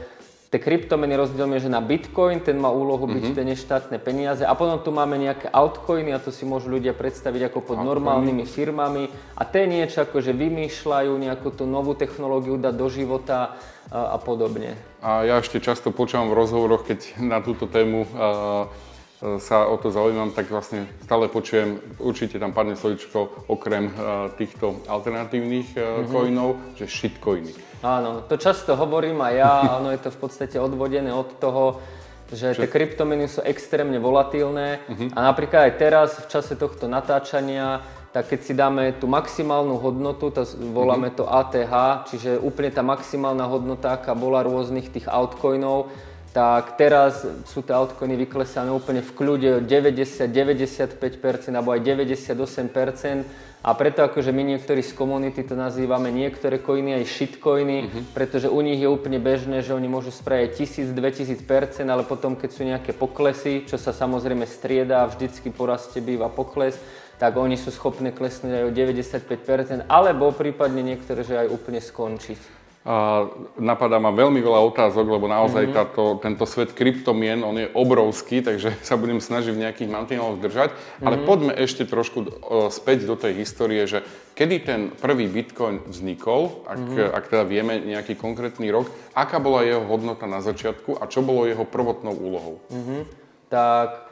Tie 0.54 0.62
kryptomeny 0.62 1.18
rozdielme, 1.18 1.58
že 1.58 1.66
na 1.66 1.82
Bitcoin, 1.82 2.38
ten 2.38 2.54
má 2.54 2.70
úlohu 2.70 3.10
byť 3.10 3.26
mm-hmm. 3.26 3.34
tie 3.34 3.50
neštátne 3.58 3.98
peniaze 3.98 4.46
a 4.46 4.54
potom 4.54 4.78
tu 4.78 4.94
máme 4.94 5.18
nejaké 5.18 5.50
altcoiny 5.50 6.14
a 6.14 6.22
to 6.22 6.30
si 6.30 6.46
môžu 6.46 6.70
ľudia 6.70 6.94
predstaviť 6.94 7.50
ako 7.50 7.58
pod 7.58 7.82
altcoiny. 7.82 7.90
normálnymi 7.90 8.44
firmami 8.46 9.10
a 9.34 9.42
tie 9.42 9.66
niečo 9.66 10.06
ako, 10.06 10.22
že 10.22 10.30
vymýšľajú 10.30 11.10
nejakú 11.10 11.50
tú 11.50 11.66
novú 11.66 11.98
technológiu 11.98 12.54
dať 12.54 12.70
do 12.70 12.86
života 12.86 13.58
a, 13.90 14.14
a 14.14 14.18
podobne. 14.22 14.78
A 15.02 15.26
ja 15.26 15.42
ešte 15.42 15.58
často 15.58 15.90
počúvam 15.90 16.30
v 16.30 16.38
rozhovoroch, 16.38 16.86
keď 16.86 17.18
na 17.18 17.42
túto 17.42 17.66
tému 17.66 18.06
uh, 18.14 18.70
sa 19.40 19.64
o 19.64 19.76
to 19.80 19.88
zaujímam, 19.88 20.36
tak 20.36 20.52
vlastne 20.52 20.84
stále 21.00 21.32
počujem, 21.32 21.80
určite 21.96 22.36
tam 22.36 22.52
padne 22.52 22.76
slovičko 22.76 23.48
okrem 23.48 23.88
uh, 23.88 24.28
týchto 24.36 24.84
alternatívnych 24.84 25.72
mm-hmm. 25.72 26.08
coinov, 26.12 26.60
že 26.76 26.84
shitcoiny. 26.84 27.52
Áno, 27.84 28.24
to 28.24 28.40
často 28.40 28.76
hovorím 28.76 29.20
aj 29.24 29.34
ja, 29.36 29.52
ono 29.80 29.92
je 29.92 30.00
to 30.00 30.10
v 30.12 30.18
podstate 30.20 30.56
odvodené 30.60 31.12
od 31.12 31.40
toho, 31.40 31.80
že 32.32 32.56
tie 32.56 32.68
kryptomeny 32.68 33.28
sú 33.28 33.44
extrémne 33.44 34.00
volatilné 34.00 34.80
uh-huh. 34.88 35.08
a 35.12 35.18
napríklad 35.28 35.70
aj 35.70 35.74
teraz 35.76 36.08
v 36.18 36.26
čase 36.32 36.56
tohto 36.56 36.88
natáčania, 36.88 37.84
tak 38.16 38.32
keď 38.32 38.40
si 38.40 38.52
dáme 38.56 38.96
tú 38.96 39.04
maximálnu 39.06 39.76
hodnotu, 39.76 40.32
to 40.32 40.42
voláme 40.72 41.12
uh-huh. 41.12 41.20
to 41.20 41.24
ATH, 41.28 41.74
čiže 42.10 42.40
úplne 42.40 42.72
tá 42.72 42.80
maximálna 42.80 43.44
hodnota, 43.44 43.94
aká 43.94 44.16
bola 44.16 44.40
rôznych 44.40 44.88
tých 44.88 45.04
altcoinov, 45.04 45.92
tak 46.34 46.74
teraz 46.74 47.22
sú 47.46 47.62
tie 47.62 47.78
altcoiny 47.78 48.18
vyklesané 48.26 48.74
úplne 48.74 49.06
v 49.06 49.14
kľude 49.14 49.62
90-95% 49.70 50.98
alebo 51.54 51.70
aj 51.70 51.80
98%, 51.86 53.54
a 53.64 53.72
preto 53.72 54.04
akože 54.04 54.28
my 54.28 54.44
niektorí 54.44 54.84
z 54.84 54.92
komunity 54.92 55.40
to 55.40 55.56
nazývame 55.56 56.12
niektoré 56.12 56.60
coiny 56.60 57.00
aj 57.00 57.08
shitcoiny, 57.08 57.78
uh-huh. 57.80 58.02
pretože 58.12 58.52
u 58.52 58.60
nich 58.60 58.76
je 58.76 58.92
úplne 58.92 59.16
bežné, 59.16 59.64
že 59.64 59.72
oni 59.72 59.88
môžu 59.88 60.12
spraviť 60.12 60.52
1000-2000%, 60.92 61.88
ale 61.88 62.04
potom 62.04 62.36
keď 62.36 62.50
sú 62.52 62.60
nejaké 62.60 62.92
poklesy, 62.92 63.64
čo 63.64 63.80
sa 63.80 63.96
samozrejme 63.96 64.44
strieda, 64.44 65.08
vždycky 65.08 65.48
po 65.48 65.64
raste 65.64 66.04
býva 66.04 66.28
pokles, 66.28 66.76
tak 67.16 67.40
oni 67.40 67.56
sú 67.56 67.72
schopné 67.72 68.12
klesnúť 68.12 68.52
aj 68.52 68.64
o 68.68 68.70
95%, 68.74 69.88
alebo 69.88 70.28
prípadne 70.36 70.84
niektoré, 70.84 71.24
že 71.24 71.40
aj 71.40 71.48
úplne 71.48 71.80
skončiť. 71.80 72.63
A 72.84 73.32
napadá 73.56 73.96
ma 73.96 74.12
veľmi 74.12 74.44
veľa 74.44 74.60
otázok, 74.68 75.08
lebo 75.08 75.24
naozaj 75.24 75.72
mm-hmm. 75.72 75.78
táto, 75.80 76.20
tento 76.20 76.44
svet 76.44 76.76
kryptomien, 76.76 77.40
on 77.40 77.56
je 77.56 77.72
obrovský, 77.72 78.44
takže 78.44 78.76
sa 78.88 79.00
budem 79.00 79.24
snažiť 79.24 79.56
v 79.56 79.62
nejakých 79.64 79.88
mantineloch 79.88 80.36
držať. 80.36 80.76
Mm-hmm. 80.76 81.04
Ale 81.08 81.16
poďme 81.24 81.52
ešte 81.56 81.88
trošku 81.88 82.28
späť 82.68 83.08
do 83.08 83.16
tej 83.16 83.40
histórie, 83.40 83.88
že 83.88 84.04
kedy 84.36 84.56
ten 84.68 84.80
prvý 84.92 85.32
bitcoin 85.32 85.80
vznikol, 85.88 86.60
ak, 86.68 86.76
mm-hmm. 86.76 87.16
ak 87.16 87.24
teda 87.32 87.44
vieme 87.48 87.80
nejaký 87.80 88.20
konkrétny 88.20 88.68
rok, 88.68 88.92
aká 89.16 89.40
bola 89.40 89.64
jeho 89.64 89.80
hodnota 89.88 90.28
na 90.28 90.44
začiatku 90.44 91.00
a 91.00 91.08
čo 91.08 91.24
bolo 91.24 91.48
jeho 91.48 91.64
prvotnou 91.64 92.12
úlohou? 92.12 92.60
Mm-hmm 92.68 93.24
tak 93.54 94.03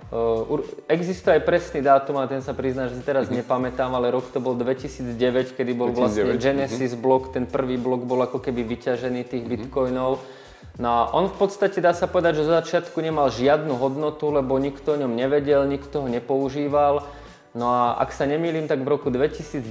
existuje 0.92 1.40
aj 1.40 1.42
presný 1.48 1.80
dátum, 1.80 2.20
a 2.20 2.28
ten 2.28 2.44
sa 2.44 2.52
prizná, 2.52 2.84
že 2.92 3.00
si 3.00 3.04
teraz 3.04 3.32
mm-hmm. 3.32 3.48
nepamätám, 3.48 3.88
ale 3.96 4.12
rok 4.12 4.28
to 4.28 4.44
bol 4.44 4.52
2009, 4.52 5.56
kedy 5.56 5.72
bol 5.72 5.88
2009. 5.88 5.96
vlastne 5.96 6.22
Genesis 6.36 6.92
mm-hmm. 6.92 7.00
blok, 7.00 7.32
ten 7.32 7.48
prvý 7.48 7.80
blok 7.80 8.04
bol 8.04 8.20
ako 8.20 8.44
keby 8.44 8.60
vyťažený 8.60 9.24
tých 9.24 9.40
mm-hmm. 9.40 9.72
bitcoinov. 9.72 10.20
No 10.76 10.88
a 10.88 11.00
on 11.16 11.32
v 11.32 11.36
podstate 11.36 11.80
dá 11.80 11.96
sa 11.96 12.08
povedať, 12.08 12.44
že 12.44 12.48
zo 12.48 12.52
začiatku 12.60 12.96
nemal 13.00 13.32
žiadnu 13.32 13.72
hodnotu, 13.76 14.28
lebo 14.28 14.60
nikto 14.60 14.96
o 14.96 15.00
ňom 15.00 15.16
nevedel, 15.16 15.64
nikto 15.64 16.04
ho 16.04 16.08
nepoužíval. 16.08 17.08
No 17.56 17.66
a 17.72 17.96
ak 17.96 18.12
sa 18.12 18.28
nemýlim, 18.28 18.68
tak 18.68 18.84
v 18.84 18.88
roku 18.92 19.08
2010 19.08 19.64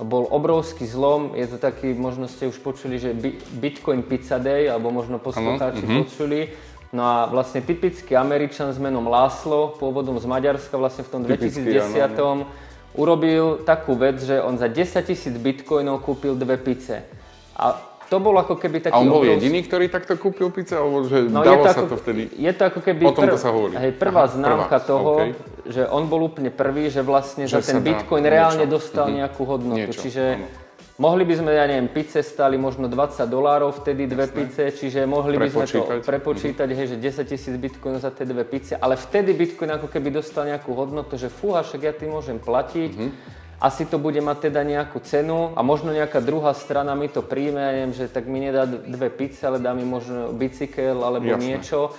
bol 0.00 0.24
obrovský 0.32 0.88
zlom, 0.88 1.36
je 1.36 1.44
to 1.44 1.58
taký, 1.60 1.92
možno 1.92 2.24
ste 2.24 2.48
už 2.48 2.56
počuli, 2.62 2.96
že 2.96 3.12
Bitcoin 3.58 4.00
Pizza 4.06 4.40
Day, 4.40 4.68
alebo 4.70 4.94
možno 4.94 5.20
poslucháči 5.20 5.84
uh-huh. 5.84 5.98
počuli 6.04 6.40
No 6.90 7.06
a 7.06 7.16
vlastne 7.30 7.62
typický 7.62 8.18
Američan 8.18 8.74
s 8.74 8.78
menom 8.82 9.06
Láslo, 9.06 9.78
pôvodom 9.78 10.18
z 10.18 10.26
Maďarska, 10.26 10.74
vlastne 10.74 11.06
v 11.06 11.10
tom 11.10 11.20
Typický, 11.22 11.62
2010 11.62 12.18
ano. 12.18 12.50
urobil 12.98 13.62
takú 13.62 13.94
vec, 13.94 14.18
že 14.18 14.42
on 14.42 14.58
za 14.58 14.66
10 14.66 15.06
tisíc 15.06 15.34
bitcoinov 15.38 16.02
kúpil 16.02 16.34
dve 16.34 16.58
pice. 16.58 17.06
A 17.54 17.78
to 18.10 18.18
bol 18.18 18.34
ako 18.42 18.58
keby 18.58 18.82
taký 18.82 18.98
A 18.98 18.98
on 18.98 19.06
bol 19.06 19.22
obrovský... 19.22 19.38
jediný, 19.38 19.58
ktorý 19.70 19.86
takto 19.86 20.18
kúpil 20.18 20.50
pice? 20.50 20.74
Alebo 20.74 21.06
že 21.06 21.30
no, 21.30 21.46
dalo 21.46 21.62
sa 21.62 21.78
ako, 21.78 21.94
to 21.94 21.96
vtedy? 22.02 22.26
Je 22.34 22.50
to 22.50 22.62
ako 22.66 22.80
keby... 22.82 23.02
O 23.06 23.14
tomto 23.14 23.38
sa 23.38 23.54
hovorí. 23.54 23.78
Hej, 23.78 23.94
prvá 23.94 24.26
Aha, 24.26 24.34
známka 24.34 24.78
prvá. 24.82 24.90
toho, 24.90 25.12
okay. 25.14 25.30
že 25.70 25.82
on 25.86 26.10
bol 26.10 26.26
úplne 26.26 26.50
prvý, 26.50 26.90
že 26.90 27.06
vlastne 27.06 27.46
že 27.46 27.62
za 27.62 27.70
ten 27.70 27.86
bitcoin 27.86 28.26
reálne 28.26 28.66
niečo. 28.66 28.82
dostal 28.82 29.06
mm-hmm. 29.06 29.20
nejakú 29.22 29.42
hodnotu. 29.46 29.78
Niečo, 29.78 30.02
Čiže 30.02 30.24
áno 30.42 30.68
Mohli 31.00 31.24
by 31.24 31.34
sme, 31.40 31.50
ja 31.56 31.64
neviem, 31.64 31.88
pice 31.88 32.20
stali 32.20 32.60
možno 32.60 32.84
20 32.84 33.24
dolárov 33.24 33.72
vtedy 33.80 34.04
dve 34.04 34.28
Jasne. 34.28 34.36
pice, 34.36 34.62
čiže 34.68 35.08
mohli 35.08 35.40
by 35.40 35.48
sme 35.48 35.64
to 35.64 36.04
prepočítať, 36.04 36.68
hej, 36.76 36.86
že 36.92 36.96
10 37.00 37.24
tisíc 37.24 37.54
bitcoinov 37.56 38.04
za 38.04 38.12
tie 38.12 38.28
dve 38.28 38.44
pice, 38.44 38.76
ale 38.76 39.00
vtedy 39.00 39.32
bitcoin 39.32 39.80
ako 39.80 39.88
keby 39.88 40.12
dostal 40.12 40.44
nejakú 40.44 40.76
hodnotu, 40.76 41.16
že 41.16 41.32
fúha, 41.32 41.64
však 41.64 41.80
ja 41.88 41.96
tým 41.96 42.12
môžem 42.12 42.36
platiť, 42.36 42.92
mm-hmm 42.92 43.40
asi 43.60 43.84
to 43.84 44.00
bude 44.00 44.16
mať 44.24 44.48
teda 44.48 44.64
nejakú 44.64 45.04
cenu 45.04 45.52
a 45.52 45.60
možno 45.60 45.92
nejaká 45.92 46.24
druhá 46.24 46.56
strana 46.56 46.96
mi 46.96 47.12
to 47.12 47.20
príjme, 47.20 47.60
ja 47.60 47.72
neviem, 47.76 47.92
že 47.92 48.08
tak 48.08 48.24
mi 48.24 48.40
nedá 48.40 48.64
dve 48.64 49.12
pizze, 49.12 49.44
ale 49.44 49.60
dá 49.60 49.76
mi 49.76 49.84
možno 49.84 50.32
bicykel 50.32 50.96
alebo 50.96 51.36
Jasne. 51.36 51.44
niečo. 51.44 51.92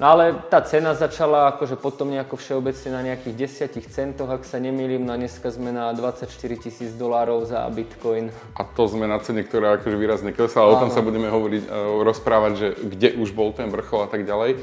No 0.00 0.16
ale 0.16 0.32
tá 0.48 0.64
cena 0.64 0.96
začala 0.96 1.52
akože 1.52 1.76
potom 1.76 2.08
nejako 2.08 2.40
všeobecne 2.40 2.88
na 2.88 3.00
nejakých 3.12 3.68
10 3.76 3.84
centoch, 3.84 4.32
ak 4.32 4.48
sa 4.48 4.56
nemýlim, 4.56 5.04
no 5.04 5.12
a 5.12 5.20
dneska 5.20 5.52
sme 5.52 5.76
na 5.76 5.92
24 5.92 6.24
tisíc 6.56 6.96
dolárov 6.96 7.44
za 7.44 7.68
bitcoin. 7.68 8.32
A 8.56 8.64
to 8.64 8.88
sme 8.88 9.04
na 9.04 9.20
cene, 9.20 9.44
ktorá 9.44 9.76
akože 9.76 10.00
výrazne 10.00 10.32
klesla, 10.32 10.64
ale 10.64 10.72
o 10.72 10.80
tom 10.80 10.88
sa 10.88 11.04
budeme 11.04 11.28
hovoriť, 11.28 11.68
uh, 11.68 12.00
rozprávať, 12.00 12.52
že 12.56 12.68
kde 12.80 13.08
už 13.20 13.36
bol 13.36 13.52
ten 13.52 13.68
vrchol 13.68 14.08
a 14.08 14.08
tak 14.08 14.24
ďalej. 14.24 14.56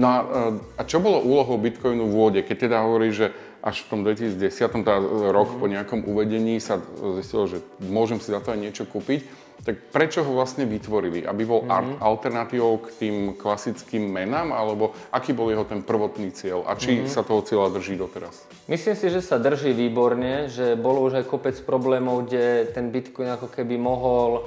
No 0.00 0.06
a, 0.08 0.16
uh, 0.24 0.80
a 0.80 0.82
čo 0.88 1.04
bolo 1.04 1.20
úlohou 1.20 1.60
bitcoinu 1.60 2.08
v 2.08 2.16
vôde, 2.16 2.40
keď 2.40 2.72
teda 2.72 2.80
hovorí, 2.80 3.12
že 3.12 3.36
až 3.62 3.82
v 3.84 3.88
tom 3.90 4.00
2010, 4.06 4.86
tá 4.86 4.96
rok 5.34 5.58
po 5.58 5.66
nejakom 5.66 6.06
uvedení 6.06 6.62
sa 6.62 6.78
zistilo, 7.18 7.50
že 7.50 7.58
môžem 7.82 8.22
si 8.22 8.30
za 8.30 8.38
to 8.38 8.54
aj 8.54 8.60
niečo 8.60 8.84
kúpiť 8.86 9.48
tak 9.64 9.90
prečo 9.90 10.22
ho 10.22 10.32
vlastne 10.32 10.64
vytvorili? 10.64 11.26
Aby 11.26 11.42
bol 11.42 11.60
mm-hmm. 11.66 11.98
alternatívou 11.98 12.78
k 12.78 12.88
tým 12.98 13.16
klasickým 13.34 14.06
menám, 14.06 14.54
alebo 14.54 14.94
aký 15.10 15.34
bol 15.34 15.50
jeho 15.50 15.66
ten 15.66 15.82
prvotný 15.82 16.30
cieľ 16.30 16.62
a 16.64 16.78
či 16.78 17.02
mm-hmm. 17.02 17.10
sa 17.10 17.26
toho 17.26 17.42
cieľa 17.42 17.74
drží 17.74 17.98
doteraz? 17.98 18.46
Myslím 18.70 18.94
si, 18.94 19.10
že 19.10 19.20
sa 19.24 19.40
drží 19.40 19.74
výborne, 19.74 20.46
že 20.46 20.78
bolo 20.78 21.02
už 21.04 21.22
aj 21.22 21.24
kopec 21.26 21.56
problémov, 21.66 22.28
kde 22.28 22.70
ten 22.70 22.94
Bitcoin 22.94 23.34
ako 23.34 23.50
keby 23.50 23.74
mohol 23.76 24.46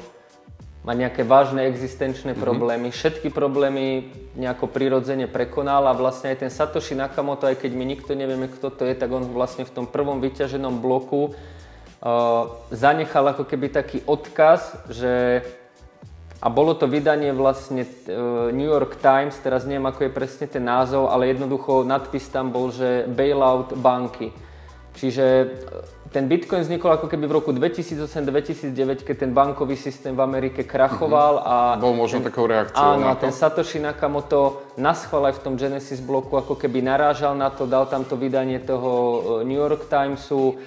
mať 0.81 0.95
nejaké 0.97 1.21
vážne 1.21 1.69
existenčné 1.69 2.33
mm-hmm. 2.33 2.45
problémy. 2.45 2.88
Všetky 2.89 3.29
problémy 3.29 4.09
nejako 4.33 4.65
prirodzene 4.65 5.29
prekonal 5.29 5.85
a 5.85 5.93
vlastne 5.93 6.33
aj 6.33 6.47
ten 6.47 6.51
Satoshi 6.51 6.97
Nakamoto, 6.97 7.45
aj 7.45 7.61
keď 7.61 7.71
my 7.77 7.85
nikto 7.85 8.17
nevieme, 8.17 8.50
kto 8.50 8.73
to 8.73 8.89
je, 8.89 8.97
tak 8.97 9.13
on 9.13 9.29
vlastne 9.29 9.61
v 9.61 9.73
tom 9.73 9.85
prvom 9.85 10.17
vyťaženom 10.17 10.81
bloku 10.81 11.38
zanechal 12.73 13.29
ako 13.29 13.45
keby 13.45 13.69
taký 13.69 14.01
odkaz, 14.09 14.73
že 14.89 15.45
a 16.41 16.50
bolo 16.50 16.73
to 16.73 16.89
vydanie 16.89 17.29
vlastne 17.29 17.85
uh, 17.85 18.50
New 18.50 18.65
York 18.65 18.97
Times, 18.97 19.38
teraz 19.45 19.69
neviem 19.69 19.85
ako 19.85 20.09
je 20.09 20.17
presne 20.17 20.50
ten 20.50 20.65
názov, 20.65 21.13
ale 21.13 21.29
jednoducho 21.29 21.85
nadpis 21.85 22.25
tam 22.33 22.50
bol, 22.50 22.73
že 22.73 23.05
bailout 23.05 23.77
banky. 23.77 24.33
Čiže 24.97 25.25
ten 26.12 26.27
Bitcoin 26.27 26.68
vznikol 26.68 27.00
ako 27.00 27.08
keby 27.08 27.24
v 27.24 27.34
roku 27.39 27.56
2008-2009, 27.56 29.08
keď 29.08 29.15
ten 29.15 29.32
bankový 29.32 29.80
systém 29.80 30.12
v 30.12 30.20
Amerike 30.20 30.68
krachoval 30.68 31.39
mm-hmm. 31.39 31.80
a... 31.80 31.80
Bol 31.80 31.96
možno 31.96 32.20
ten, 32.20 32.27
takou 32.27 32.51
reakciou 32.51 33.00
áno, 33.00 33.08
na 33.08 33.15
to? 33.15 33.24
ten 33.24 33.32
Satoshi 33.32 33.80
Nakamoto 33.80 34.75
naschval 34.75 35.32
aj 35.32 35.39
v 35.39 35.41
tom 35.48 35.56
Genesis 35.56 36.03
bloku, 36.03 36.36
ako 36.36 36.60
keby 36.60 36.84
narážal 36.84 37.32
na 37.32 37.48
to, 37.48 37.63
dal 37.63 37.88
tam 37.88 38.03
to 38.03 38.20
vydanie 38.20 38.60
toho 38.60 38.91
e, 38.91 39.48
New 39.48 39.56
York 39.56 39.88
Timesu, 39.88 40.60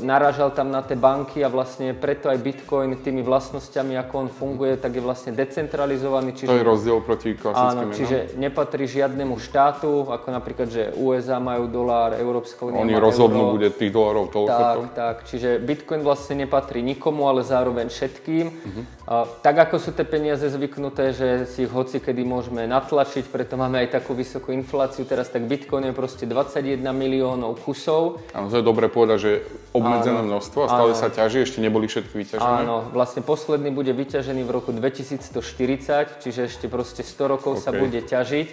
narážal 0.00 0.56
tam 0.56 0.72
na 0.72 0.80
tie 0.80 0.96
banky 0.96 1.44
a 1.44 1.52
vlastne 1.52 1.92
preto 1.92 2.32
aj 2.32 2.40
Bitcoin 2.40 2.96
tými 3.04 3.20
vlastnosťami, 3.20 4.00
ako 4.00 4.14
on 4.16 4.28
funguje, 4.32 4.80
tak 4.80 4.96
je 4.96 5.02
vlastne 5.04 5.36
decentralizovaný. 5.36 6.32
Čiže, 6.32 6.48
to 6.48 6.56
je 6.56 6.64
rozdiel 6.64 6.98
proti 7.04 7.36
klasickým 7.36 7.92
Áno, 7.92 7.92
čiže 7.92 8.38
nepatrí 8.40 8.88
žiadnemu 8.88 9.36
štátu, 9.36 10.08
ako 10.08 10.28
napríklad, 10.32 10.68
že 10.72 10.82
USA 10.96 11.36
majú 11.36 11.68
dolár, 11.68 12.16
Európska 12.16 12.64
únia 12.64 12.80
Oni 12.80 12.96
rozhodnú, 12.96 13.44
euro. 13.44 13.54
bude 13.60 13.68
tých 13.68 13.92
dolárov 13.92 14.32
toľko. 14.32 14.48
Tak, 14.48 14.76
to. 14.76 14.82
tak, 14.96 15.16
čiže 15.28 15.60
Bitcoin 15.60 16.00
vlastne 16.00 16.48
nepatrí 16.48 16.80
nikomu, 16.80 17.28
ale 17.28 17.44
zároveň 17.44 17.92
všetkým. 17.92 18.46
Uh-huh. 18.48 18.82
A, 19.04 19.28
tak 19.44 19.68
ako 19.68 19.76
sú 19.76 19.90
tie 19.92 20.08
peniaze 20.08 20.48
zvyknuté, 20.48 21.12
že 21.12 21.28
si 21.44 21.68
ich 21.68 21.72
hoci 21.72 22.00
kedy 22.00 22.24
môžeme 22.24 22.64
natlačiť, 22.64 23.28
preto 23.28 23.60
máme 23.60 23.84
aj 23.84 24.00
takú 24.00 24.16
vysokú 24.16 24.48
infláciu 24.56 25.04
teraz, 25.04 25.28
tak 25.28 25.44
Bitcoin 25.44 25.92
je 25.92 25.94
proste 25.94 26.24
21 26.24 26.80
miliónov 26.96 27.60
kusov. 27.60 28.24
Áno, 28.32 28.48
to 28.48 28.60
je 28.60 28.64
dobre 28.64 28.88
povedať, 28.88 29.18
že 29.20 29.32
obmedzené 29.76 30.20
áno, 30.24 30.28
množstvo 30.28 30.58
a 30.64 30.68
stále 30.68 30.92
áno. 30.94 31.00
sa 31.00 31.08
ťaží, 31.12 31.44
ešte 31.44 31.58
neboli 31.60 31.86
všetky 31.86 32.14
vyťažené? 32.14 32.56
Áno, 32.64 32.88
vlastne 32.90 33.20
posledný 33.20 33.70
bude 33.70 33.92
vyťažený 33.92 34.42
v 34.42 34.50
roku 34.50 34.70
2140, 34.72 36.22
čiže 36.24 36.40
ešte 36.48 36.66
proste 36.66 37.04
100 37.04 37.32
rokov 37.32 37.60
okay. 37.60 37.64
sa 37.64 37.70
bude 37.76 38.00
ťažiť, 38.00 38.48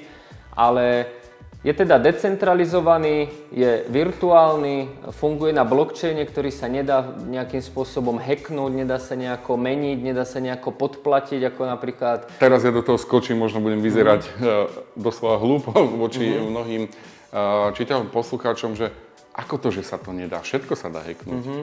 ale 0.54 1.08
je 1.66 1.74
teda 1.74 1.98
decentralizovaný, 1.98 3.26
je 3.50 3.90
virtuálny, 3.90 5.10
funguje 5.18 5.50
na 5.50 5.66
blockchaine, 5.66 6.22
ktorý 6.22 6.54
sa 6.54 6.70
nedá 6.70 7.18
nejakým 7.26 7.58
spôsobom 7.58 8.22
hacknúť, 8.22 8.86
nedá 8.86 9.02
sa 9.02 9.18
nejako 9.18 9.58
meniť, 9.58 9.98
nedá 9.98 10.30
sa 10.30 10.38
nejako 10.38 10.78
podplatiť, 10.78 11.42
ako 11.42 11.62
napríklad... 11.66 12.30
Teraz 12.38 12.62
ja 12.62 12.70
do 12.70 12.86
toho 12.86 13.02
skočím, 13.02 13.42
možno 13.42 13.66
budem 13.66 13.82
vyzerať 13.82 14.30
mm. 14.30 14.38
doslova 14.94 15.42
hlúpo 15.42 15.74
voči 15.74 16.38
mm-hmm. 16.38 16.50
mnohým 16.54 16.82
uh, 16.86 17.74
čitateľom, 17.74 18.14
poslucháčom, 18.14 18.78
že 18.78 18.94
ako 19.36 19.60
to, 19.60 19.70
že 19.76 19.84
sa 19.84 20.00
to 20.00 20.16
nedá? 20.16 20.40
Všetko 20.40 20.80
sa 20.80 20.88
dá 20.88 21.04
hacknúť. 21.04 21.44
Mm-hmm. 21.44 21.62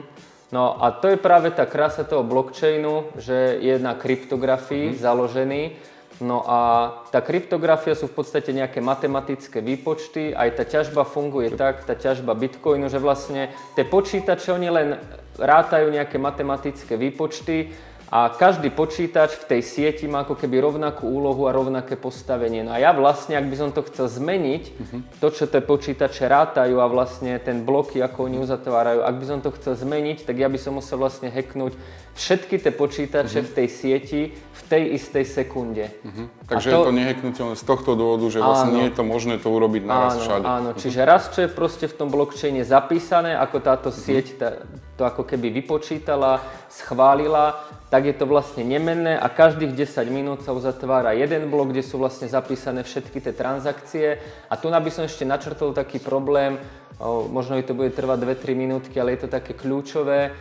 No 0.53 0.77
a 0.77 0.93
to 0.93 1.09
je 1.09 1.17
práve 1.17 1.49
tá 1.49 1.65
krása 1.65 2.05
toho 2.05 2.21
blockchainu, 2.21 3.09
že 3.17 3.57
je 3.57 3.75
na 3.81 3.97
kryptografii 3.97 4.93
mm-hmm. 4.93 5.01
založený. 5.01 5.63
No 6.21 6.45
a 6.45 6.59
tá 7.09 7.25
kryptografia 7.25 7.97
sú 7.97 8.05
v 8.05 8.21
podstate 8.21 8.53
nejaké 8.53 8.77
matematické 8.77 9.65
výpočty, 9.65 10.29
aj 10.29 10.61
tá 10.61 10.63
ťažba 10.63 11.09
funguje 11.09 11.57
tak, 11.57 11.89
tá 11.89 11.97
ťažba 11.97 12.37
bitcoinu, 12.37 12.85
že 12.85 13.01
vlastne 13.01 13.49
tie 13.73 13.81
počítače, 13.81 14.53
oni 14.53 14.69
len 14.69 14.89
rátajú 15.41 15.89
nejaké 15.89 16.21
matematické 16.21 16.93
výpočty 17.01 17.73
a 18.13 18.29
každý 18.29 18.69
počítač 18.69 19.33
v 19.41 19.57
tej 19.57 19.61
sieti 19.65 20.05
má 20.05 20.21
ako 20.21 20.37
keby 20.37 20.61
rovnakú 20.61 21.09
úlohu 21.09 21.49
a 21.49 21.55
rovnaké 21.55 21.97
postavenie. 21.97 22.61
No 22.61 22.69
a 22.69 22.77
ja 22.77 22.93
vlastne, 22.93 23.33
ak 23.33 23.49
by 23.49 23.55
som 23.57 23.69
to 23.73 23.81
chcel 23.89 24.05
zmeniť, 24.05 24.63
uh-huh. 24.69 25.01
to, 25.17 25.27
čo 25.33 25.49
tie 25.49 25.65
počítače 25.65 26.29
rátajú 26.29 26.77
a 26.77 26.85
vlastne 26.85 27.41
ten 27.41 27.65
bloky, 27.65 28.05
ako 28.05 28.29
oni 28.29 28.37
uzatvárajú, 28.37 29.01
ak 29.01 29.15
by 29.17 29.25
som 29.25 29.39
to 29.41 29.49
chcel 29.57 29.73
zmeniť, 29.73 30.29
tak 30.29 30.37
ja 30.37 30.45
by 30.45 30.61
som 30.61 30.77
musel 30.77 31.01
vlastne 31.01 31.33
hacknúť 31.33 31.73
všetky 32.13 32.61
tie 32.61 32.69
počítače 32.69 33.41
uh-huh. 33.41 33.49
v 33.49 33.55
tej 33.57 33.67
sieti 33.73 34.21
v 34.37 34.61
tej 34.69 34.83
istej 34.93 35.25
sekunde. 35.25 35.89
Uh-huh. 36.05 36.29
Takže 36.45 36.69
to, 36.69 36.77
je 36.77 36.85
to 36.85 36.93
nehacknutelné 36.93 37.55
z 37.57 37.65
tohto 37.65 37.97
dôvodu, 37.97 38.29
že 38.29 38.45
vlastne 38.45 38.69
áno, 38.69 38.77
nie 38.77 38.85
je 38.93 38.93
to 38.93 39.03
možné 39.09 39.41
to 39.41 39.49
urobiť 39.49 39.81
naraz 39.89 40.13
áno, 40.13 40.21
všade. 40.21 40.45
Áno, 40.45 40.69
uh-huh. 40.69 40.81
čiže 40.85 40.99
raz, 41.01 41.33
čo 41.33 41.39
je 41.41 41.49
proste 41.49 41.89
v 41.89 41.97
tom 41.97 42.13
blockchaine 42.13 42.61
zapísané, 42.61 43.33
ako 43.33 43.57
táto 43.57 43.89
uh-huh. 43.89 44.05
sieť 44.05 44.25
tá, 44.37 44.61
to 44.93 45.01
ako 45.01 45.25
keby 45.25 45.49
vypočítala, 45.49 46.45
schválila, 46.69 47.65
tak 47.93 48.09
je 48.09 48.17
to 48.17 48.25
vlastne 48.25 48.65
nemenné 48.65 49.13
a 49.13 49.29
každých 49.29 49.77
10 49.77 50.09
minút 50.09 50.41
sa 50.41 50.49
uzatvára 50.49 51.13
jeden 51.13 51.45
blok, 51.53 51.69
kde 51.69 51.85
sú 51.85 52.01
vlastne 52.01 52.25
zapísané 52.25 52.81
všetky 52.81 53.21
tie 53.21 53.37
transakcie. 53.37 54.17
A 54.49 54.57
tu 54.57 54.73
by 54.73 54.89
som 54.89 55.05
ešte 55.05 55.29
načrtol 55.29 55.77
taký 55.77 56.01
problém, 56.01 56.57
možno 57.29 57.53
to 57.61 57.77
bude 57.77 57.93
trvať 57.93 58.25
2-3 58.25 58.57
minútky, 58.57 58.97
ale 58.97 59.13
je 59.13 59.29
to 59.29 59.29
také 59.29 59.53
kľúčové, 59.53 60.33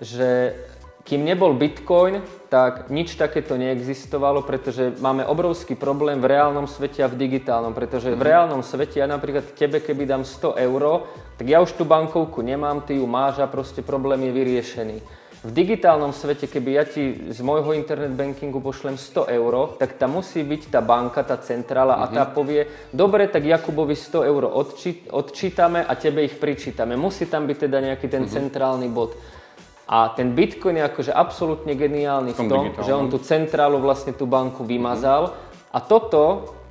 že 0.00 0.56
kým 1.04 1.28
nebol 1.28 1.52
Bitcoin, 1.52 2.24
tak 2.48 2.88
nič 2.88 3.20
takéto 3.20 3.60
neexistovalo, 3.60 4.40
pretože 4.40 4.96
máme 4.96 5.28
obrovský 5.28 5.76
problém 5.76 6.24
v 6.24 6.32
reálnom 6.32 6.64
svete 6.64 7.04
a 7.04 7.12
v 7.12 7.20
digitálnom, 7.20 7.76
pretože 7.76 8.16
v 8.16 8.24
mhm. 8.24 8.24
reálnom 8.24 8.62
svete 8.64 9.04
ja 9.04 9.06
napríklad 9.12 9.52
tebe, 9.52 9.84
keby 9.84 10.08
dám 10.08 10.24
100 10.24 10.56
eur, 10.56 11.04
tak 11.36 11.52
ja 11.52 11.60
už 11.60 11.76
tú 11.76 11.84
bankovku 11.84 12.40
nemám, 12.40 12.80
ty 12.80 12.96
ju 12.96 13.04
máš 13.04 13.44
a 13.44 13.50
proste 13.50 13.84
problém 13.84 14.24
je 14.24 14.32
vyriešený. 14.32 14.98
V 15.44 15.52
digitálnom 15.52 16.16
svete, 16.16 16.48
keby 16.48 16.70
ja 16.72 16.88
ti 16.88 17.28
z 17.28 17.36
môjho 17.44 17.76
internet 17.76 18.16
bankingu 18.16 18.64
pošlem 18.64 18.96
100 18.96 19.28
eur, 19.28 19.76
tak 19.76 20.00
tam 20.00 20.16
musí 20.16 20.40
byť 20.40 20.72
tá 20.72 20.80
banka, 20.80 21.20
tá 21.20 21.36
centrála 21.36 22.00
mm-hmm. 22.00 22.08
a 22.08 22.14
tá 22.16 22.24
mhm. 22.24 22.32
povie, 22.32 22.62
dobre, 22.96 23.28
tak 23.28 23.44
Jakubovi 23.44 23.92
100 23.92 24.24
eur 24.24 24.48
odči- 24.48 25.04
odčítame 25.12 25.84
a 25.84 25.92
tebe 26.00 26.24
ich 26.24 26.40
pričítame. 26.40 26.96
Musí 26.96 27.28
tam 27.28 27.44
byť 27.44 27.56
teda 27.60 27.78
nejaký 27.92 28.08
ten 28.08 28.24
mm-hmm. 28.24 28.36
centrálny 28.40 28.88
bod. 28.88 29.20
A 29.84 30.16
ten 30.16 30.32
Bitcoin 30.32 30.80
je 30.80 30.84
akože 30.88 31.12
absolútne 31.12 31.76
geniálny 31.76 32.32
v 32.32 32.40
tom, 32.48 32.72
v 32.72 32.80
tom 32.80 32.84
že 32.88 32.92
on 32.96 33.12
tú 33.12 33.20
centrálu, 33.20 33.76
vlastne 33.84 34.16
tú 34.16 34.24
banku 34.24 34.64
vymazal. 34.64 35.28
Mm-hmm. 35.28 35.76
A 35.76 35.78
toto... 35.84 36.20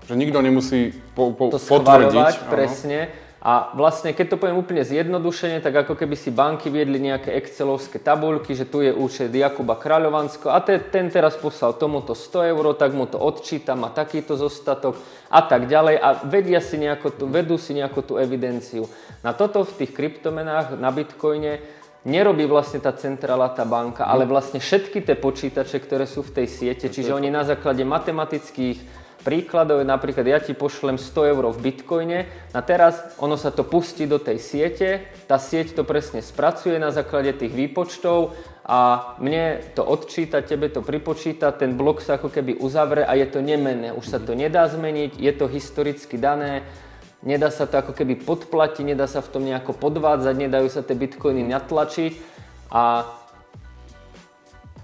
Že 0.09 0.17
nikto 0.17 0.41
nemusí 0.41 0.97
po, 1.13 1.29
po, 1.37 1.53
to 1.53 1.61
potvrdiť. 1.61 2.49
presne. 2.49 3.22
A 3.43 3.75
vlastne, 3.75 4.15
keď 4.15 4.33
to 4.33 4.39
poviem 4.39 4.55
úplne 4.55 4.87
zjednodušene, 4.87 5.59
tak 5.59 5.83
ako 5.83 5.99
keby 5.99 6.15
si 6.15 6.31
banky 6.31 6.71
viedli 6.71 6.95
nejaké 6.95 7.35
excelovské 7.35 7.99
tabulky, 7.99 8.55
že 8.55 8.63
tu 8.63 8.79
je 8.79 8.95
účet 8.95 9.35
Jakuba 9.35 9.75
Kráľovansko 9.75 10.47
a 10.47 10.63
te, 10.63 10.79
ten 10.79 11.11
teraz 11.11 11.35
poslal 11.35 11.75
tomuto 11.75 12.15
100 12.15 12.55
eur, 12.55 12.71
tak 12.79 12.95
mu 12.95 13.03
to 13.03 13.19
odčítam, 13.19 13.83
má 13.83 13.91
takýto 13.91 14.39
zostatok 14.39 14.95
a 15.27 15.43
tak 15.43 15.67
ďalej. 15.67 15.99
A 15.99 16.23
vedia 16.23 16.63
si 16.63 16.79
nejako 16.79 17.19
tu, 17.19 17.23
vedú 17.27 17.59
si 17.59 17.75
nejakú 17.75 17.99
tú 18.07 18.15
evidenciu. 18.15 18.87
Na 19.27 19.35
toto 19.35 19.67
v 19.67 19.75
tých 19.75 19.91
kryptomenách, 19.91 20.79
na 20.79 20.87
Bitcoine, 20.95 21.59
nerobí 22.07 22.47
vlastne 22.47 22.79
tá 22.79 22.95
centrála, 22.95 23.51
tá 23.51 23.67
banka, 23.67 24.07
ale 24.07 24.23
vlastne 24.23 24.63
všetky 24.63 25.03
tie 25.03 25.19
počítače, 25.19 25.83
ktoré 25.83 26.07
sú 26.07 26.23
v 26.23 26.31
tej 26.31 26.47
siete, 26.47 26.87
čiže 26.87 27.11
oni 27.11 27.27
na 27.27 27.43
základe 27.43 27.83
matematických 27.83 29.02
príkladov 29.23 29.79
je 29.79 29.87
napríklad, 29.87 30.27
ja 30.27 30.37
ti 30.43 30.51
pošlem 30.51 30.99
100 30.99 31.31
eur 31.31 31.43
v 31.55 31.63
bitcoine 31.63 32.19
a 32.51 32.59
teraz 32.59 32.99
ono 33.17 33.39
sa 33.39 33.49
to 33.49 33.63
pustí 33.63 34.03
do 34.03 34.19
tej 34.19 34.37
siete, 34.37 35.07
tá 35.25 35.39
sieť 35.39 35.79
to 35.79 35.87
presne 35.87 36.19
spracuje 36.19 36.75
na 36.75 36.91
základe 36.91 37.31
tých 37.33 37.55
výpočtov 37.55 38.35
a 38.67 39.11
mne 39.23 39.63
to 39.73 39.81
odčíta, 39.87 40.43
tebe 40.43 40.67
to 40.67 40.83
pripočíta, 40.83 41.55
ten 41.55 41.79
blok 41.79 42.03
sa 42.03 42.19
ako 42.19 42.27
keby 42.27 42.59
uzavre 42.59 43.07
a 43.07 43.15
je 43.15 43.27
to 43.31 43.39
nemenné, 43.39 43.95
už 43.95 44.05
sa 44.05 44.19
to 44.19 44.35
nedá 44.35 44.67
zmeniť, 44.67 45.15
je 45.15 45.31
to 45.31 45.47
historicky 45.47 46.19
dané, 46.19 46.67
nedá 47.23 47.47
sa 47.47 47.63
to 47.63 47.79
ako 47.79 47.95
keby 47.95 48.19
podplatiť, 48.19 48.83
nedá 48.83 49.07
sa 49.07 49.23
v 49.23 49.31
tom 49.31 49.43
nejako 49.47 49.79
podvádzať, 49.79 50.35
nedajú 50.35 50.67
sa 50.67 50.83
tie 50.83 50.99
bitcoiny 50.99 51.47
natlačiť 51.47 52.13
a 52.69 53.07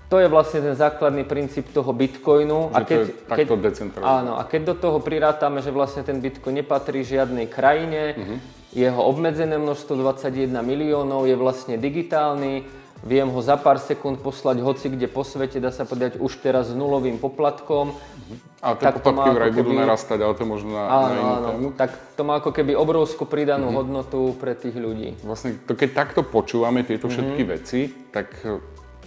to 0.10 0.18
je 0.18 0.25
vlastne 0.25 0.66
ten 0.66 0.74
základný 0.74 1.22
princíp 1.22 1.70
toho 1.70 1.94
bitcoinu. 1.94 2.74
Že 2.74 2.75
a 2.75 2.80
keď, 2.82 2.98
to 2.98 3.06
je 3.06 3.13
takto 3.30 3.54
keď, 3.62 4.01
Áno, 4.01 4.42
a 4.42 4.44
keď 4.44 4.62
do 4.74 4.75
toho 4.75 4.98
prirátame, 4.98 5.62
že 5.62 5.70
vlastne 5.70 6.01
ten 6.01 6.18
bitcoin 6.18 6.66
nepatrí 6.66 7.06
žiadnej 7.06 7.46
krajine, 7.46 8.18
uh-huh. 8.18 8.38
jeho 8.74 9.01
obmedzené 9.06 9.62
množstvo 9.62 10.01
21 10.01 10.50
miliónov 10.66 11.30
je 11.30 11.38
vlastne 11.38 11.78
digitálny, 11.78 12.66
viem 13.06 13.30
ho 13.30 13.39
za 13.39 13.56
pár 13.62 13.78
sekúnd 13.78 14.20
poslať 14.20 14.66
hoci 14.66 14.89
kde 14.89 15.06
po 15.06 15.22
svete, 15.22 15.62
dá 15.62 15.70
sa 15.70 15.86
povedať 15.86 16.18
už 16.18 16.42
teraz 16.42 16.74
s 16.74 16.75
nulovým 16.75 17.22
poplatkom. 17.22 17.94
Uh-huh. 17.94 18.66
A 18.66 18.74
tie 18.82 18.89
poplatky 18.89 19.30
vraj 19.30 19.54
budú 19.54 19.78
narastať, 19.78 20.25
ale 20.25 20.34
to 20.34 20.44
možno 20.50 20.74
na, 20.74 20.84
áno, 20.89 21.06
na 21.06 21.13
inú 21.13 21.30
áno. 21.30 21.48
tému. 21.54 21.68
Tak 21.78 22.18
to 22.18 22.25
má 22.25 22.42
ako 22.42 22.50
keby 22.50 22.74
obrovskú 22.74 23.30
pridanú 23.30 23.70
uh-huh. 23.70 23.86
hodnotu 23.86 24.34
pre 24.42 24.58
tých 24.58 24.74
ľudí. 24.74 25.22
Vlastne 25.22 25.54
to, 25.70 25.78
keď 25.78 25.89
takto 25.94 26.25
počúvame 26.25 26.82
tieto 26.82 27.13
všetky 27.13 27.46
uh-huh. 27.46 27.54
veci, 27.62 27.94
tak 28.10 28.34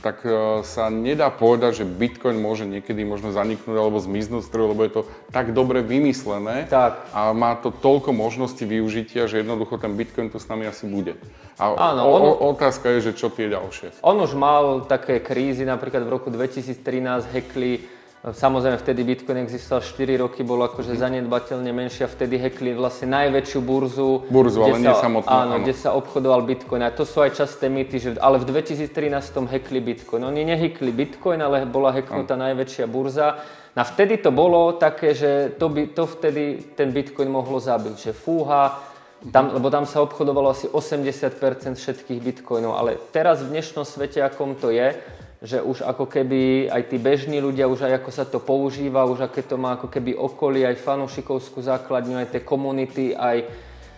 tak 0.03 0.27
e, 0.27 0.61
sa 0.67 0.91
nedá 0.91 1.31
povedať, 1.31 1.83
že 1.83 1.85
Bitcoin 1.87 2.43
môže 2.43 2.67
niekedy 2.67 3.07
možno 3.07 3.31
zaniknúť 3.31 3.79
alebo 3.79 4.03
zmiznúť 4.03 4.43
z 4.45 4.51
trhu, 4.51 4.75
lebo 4.75 4.83
je 4.83 4.93
to 4.99 5.03
tak 5.31 5.55
dobre 5.55 5.81
vymyslené 5.81 6.67
tak. 6.67 7.07
a 7.15 7.31
má 7.31 7.55
to 7.55 7.71
toľko 7.71 8.11
možností 8.11 8.67
využitia, 8.67 9.31
že 9.31 9.47
jednoducho 9.47 9.79
ten 9.79 9.95
Bitcoin 9.95 10.29
tu 10.29 10.43
s 10.43 10.51
nami 10.51 10.67
asi 10.67 10.91
bude. 10.91 11.15
A 11.57 11.95
Áno, 11.95 12.03
o, 12.03 12.13
on, 12.19 12.23
otázka 12.59 12.99
je, 12.99 13.13
že 13.13 13.13
čo 13.15 13.31
tie 13.31 13.47
ďalšie. 13.47 14.03
On 14.03 14.19
už 14.19 14.35
mal 14.35 14.85
také 14.91 15.23
krízy, 15.23 15.63
napríklad 15.63 16.03
v 16.03 16.11
roku 16.11 16.29
2013 16.35 17.31
hackli 17.31 18.02
Samozrejme, 18.23 18.79
vtedy 18.79 19.03
Bitcoin 19.03 19.43
existoval 19.43 19.83
4 19.83 20.23
roky, 20.23 20.47
bol 20.47 20.63
akože 20.63 20.95
zanedbateľne 20.95 21.75
menšia, 21.75 22.07
vtedy 22.07 22.39
hackli 22.39 22.71
vlastne 22.71 23.11
najväčšiu 23.11 23.59
burzu. 23.59 24.31
Burzu, 24.31 24.63
ale 24.63 24.79
nie 24.79 24.95
samotnú. 24.95 25.27
Áno, 25.27 25.59
áno, 25.59 25.67
kde 25.67 25.75
sa 25.75 25.91
obchodoval 25.99 26.47
Bitcoin. 26.47 26.87
A 26.87 26.95
to 26.95 27.03
sú 27.03 27.19
aj 27.19 27.35
časté 27.35 27.67
mýty, 27.67 27.99
že 27.99 28.15
ale 28.23 28.39
v 28.39 28.47
2013 28.47 28.95
hackli 29.27 29.83
Bitcoin. 29.83 30.23
Oni 30.23 30.47
nehykli 30.47 30.95
Bitcoin, 30.95 31.43
ale 31.43 31.67
bola 31.67 31.91
hacknutá 31.91 32.39
najväčšia 32.39 32.87
burza. 32.87 33.43
A 33.75 33.83
vtedy 33.83 34.23
to 34.23 34.31
bolo 34.31 34.79
také, 34.79 35.19
že 35.19 35.59
to, 35.59 35.67
by, 35.67 35.91
to 35.91 36.07
vtedy 36.07 36.63
ten 36.79 36.95
Bitcoin 36.95 37.27
mohlo 37.27 37.59
zabiť, 37.59 37.97
že 37.99 38.13
fúha, 38.15 38.87
tam, 39.35 39.51
lebo 39.55 39.67
tam 39.67 39.83
sa 39.83 39.99
obchodovalo 40.03 40.51
asi 40.51 40.67
80% 40.71 41.79
všetkých 41.79 42.19
bitcoinov, 42.19 42.75
ale 42.75 42.99
teraz 43.15 43.39
v 43.39 43.55
dnešnom 43.55 43.87
svete, 43.87 44.19
akom 44.19 44.59
to 44.59 44.75
je, 44.75 44.99
že 45.43 45.59
už 45.59 45.83
ako 45.83 46.07
keby 46.07 46.71
aj 46.71 46.83
tí 46.87 47.03
bežní 47.03 47.43
ľudia, 47.43 47.67
už 47.67 47.91
aj 47.91 47.99
ako 47.99 48.11
sa 48.15 48.23
to 48.23 48.39
používa, 48.39 49.11
už 49.11 49.27
aké 49.27 49.43
to 49.43 49.59
má 49.59 49.75
ako 49.75 49.91
keby 49.91 50.15
okolie, 50.15 50.63
aj 50.63 50.79
fanúšikovskú 50.79 51.59
základňu, 51.59 52.23
aj 52.23 52.31
tie 52.31 52.43
komunity, 52.47 53.11
aj, 53.11 53.51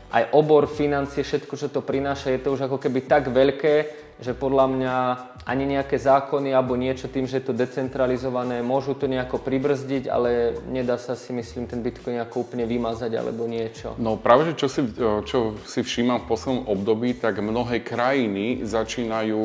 aj 0.08 0.22
obor, 0.32 0.64
financie, 0.64 1.20
všetko, 1.20 1.52
čo 1.52 1.68
to 1.68 1.84
prináša, 1.84 2.32
je 2.32 2.40
to 2.40 2.56
už 2.56 2.64
ako 2.64 2.80
keby 2.80 3.04
tak 3.04 3.28
veľké, 3.28 4.03
že 4.23 4.33
podľa 4.35 4.66
mňa 4.71 4.97
ani 5.44 5.64
nejaké 5.76 5.99
zákony 5.99 6.54
alebo 6.54 6.78
niečo 6.78 7.11
tým, 7.11 7.26
že 7.26 7.42
je 7.42 7.50
to 7.50 7.54
decentralizované, 7.54 8.62
môžu 8.62 8.94
to 8.94 9.11
nejako 9.11 9.42
pribrzdiť, 9.42 10.06
ale 10.06 10.54
nedá 10.71 10.97
sa 10.97 11.18
si 11.18 11.35
myslím 11.35 11.66
ten 11.66 11.83
Bitcoin 11.83 12.23
nejako 12.23 12.47
úplne 12.47 12.64
vymazať 12.64 13.12
alebo 13.18 13.44
niečo. 13.50 13.99
No 13.99 14.16
práve, 14.16 14.50
že 14.50 14.54
čo 14.54 14.68
si, 14.71 14.80
čo 15.26 15.59
si 15.66 15.80
všímam 15.83 16.25
v 16.25 16.28
poslednom 16.30 16.71
období, 16.71 17.18
tak 17.18 17.42
mnohé 17.42 17.83
krajiny 17.83 18.62
začínajú 18.62 19.42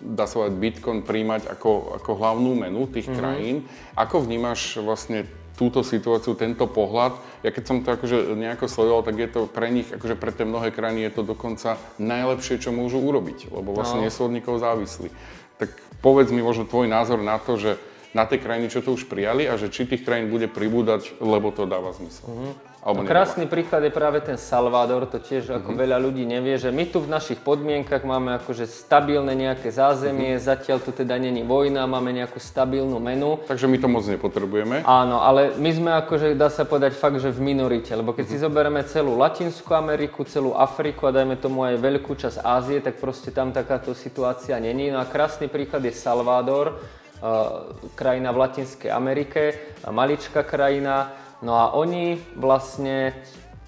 dá 0.00 0.24
sa 0.24 0.40
povedať, 0.40 0.56
Bitcoin 0.56 1.04
príjmať 1.04 1.52
ako, 1.52 2.00
ako 2.00 2.10
hlavnú 2.16 2.56
menu 2.56 2.88
tých 2.88 3.12
mm-hmm. 3.12 3.20
krajín. 3.20 3.56
Ako 3.94 4.24
vnímaš 4.24 4.80
vlastne 4.80 5.28
túto 5.60 5.84
situáciu, 5.84 6.32
tento 6.32 6.64
pohľad. 6.64 7.20
Ja 7.44 7.52
keď 7.52 7.64
som 7.68 7.84
to 7.84 7.92
akože 7.92 8.32
nejako 8.32 8.64
sledoval, 8.64 9.04
tak 9.04 9.20
je 9.20 9.28
to 9.28 9.40
pre 9.44 9.68
nich, 9.68 9.92
akože 9.92 10.16
pre 10.16 10.32
tie 10.32 10.48
mnohé 10.48 10.72
krajiny 10.72 11.04
je 11.04 11.20
to 11.20 11.22
dokonca 11.28 11.76
najlepšie, 12.00 12.56
čo 12.56 12.72
môžu 12.72 12.96
urobiť, 12.96 13.52
lebo 13.52 13.76
vlastne 13.76 14.00
no. 14.00 14.08
nie 14.08 14.12
sú 14.12 14.24
od 14.24 14.32
nikoho 14.32 14.56
závislí. 14.56 15.12
Tak 15.60 15.68
povedz 16.00 16.32
mi 16.32 16.40
možno 16.40 16.64
tvoj 16.64 16.88
názor 16.88 17.20
na 17.20 17.36
to, 17.36 17.60
že 17.60 17.76
na 18.16 18.24
tie 18.24 18.40
krajiny, 18.40 18.72
čo 18.72 18.80
to 18.80 18.96
už 18.96 19.04
prijali 19.04 19.44
a 19.44 19.60
že 19.60 19.68
či 19.68 19.84
tých 19.84 20.00
krajín 20.00 20.32
bude 20.32 20.48
pribúdať, 20.48 21.20
lebo 21.20 21.52
to 21.52 21.68
dáva 21.68 21.92
zmysel. 21.92 22.26
Mm-hmm. 22.26 22.69
Alebo 22.80 23.04
no, 23.04 23.12
krásny 23.12 23.44
príklad 23.44 23.84
je 23.84 23.92
práve 23.92 24.24
ten 24.24 24.40
Salvador, 24.40 25.04
to 25.04 25.20
tiež 25.20 25.52
ako 25.52 25.76
mm-hmm. 25.76 25.82
veľa 25.84 25.96
ľudí 26.00 26.24
nevie, 26.24 26.56
že 26.56 26.72
my 26.72 26.88
tu 26.88 27.04
v 27.04 27.12
našich 27.12 27.36
podmienkach 27.44 28.08
máme 28.08 28.40
akože 28.40 28.64
stabilné 28.64 29.36
nejaké 29.36 29.68
zázemie, 29.68 30.40
mm-hmm. 30.40 30.48
zatiaľ 30.48 30.80
tu 30.80 30.88
teda 30.88 31.20
není 31.20 31.44
vojna, 31.44 31.84
máme 31.84 32.08
nejakú 32.16 32.40
stabilnú 32.40 32.96
menu. 32.96 33.36
Takže 33.44 33.68
my 33.68 33.76
to 33.76 33.88
moc 33.92 34.08
nepotrebujeme. 34.08 34.80
Áno, 34.88 35.20
ale 35.20 35.52
my 35.60 35.70
sme 35.76 35.90
akože, 35.92 36.32
dá 36.40 36.48
sa 36.48 36.64
povedať 36.64 36.96
fakt, 36.96 37.20
že 37.20 37.28
v 37.28 37.52
minorite, 37.52 37.92
lebo 37.92 38.16
keď 38.16 38.32
mm-hmm. 38.32 38.40
si 38.40 38.44
zoberieme 38.48 38.80
celú 38.88 39.12
Latinskú 39.20 39.76
Ameriku, 39.76 40.24
celú 40.24 40.56
Afriku 40.56 41.04
a 41.04 41.12
dajme 41.12 41.36
tomu 41.36 41.68
aj 41.68 41.76
veľkú 41.76 42.16
časť 42.16 42.40
Ázie, 42.40 42.80
tak 42.80 42.96
proste 42.96 43.28
tam 43.28 43.52
takáto 43.52 43.92
situácia 43.92 44.56
není. 44.56 44.88
No 44.88 45.04
a 45.04 45.04
krásny 45.04 45.52
príklad 45.52 45.84
je 45.84 45.92
Salvador, 45.92 46.80
uh, 47.20 47.76
krajina 47.92 48.32
v 48.32 48.40
Latinskej 48.40 48.88
Amerike, 48.88 49.76
maličká 49.84 50.48
krajina, 50.48 51.19
No 51.40 51.56
a 51.56 51.72
oni 51.72 52.20
vlastne, 52.36 53.16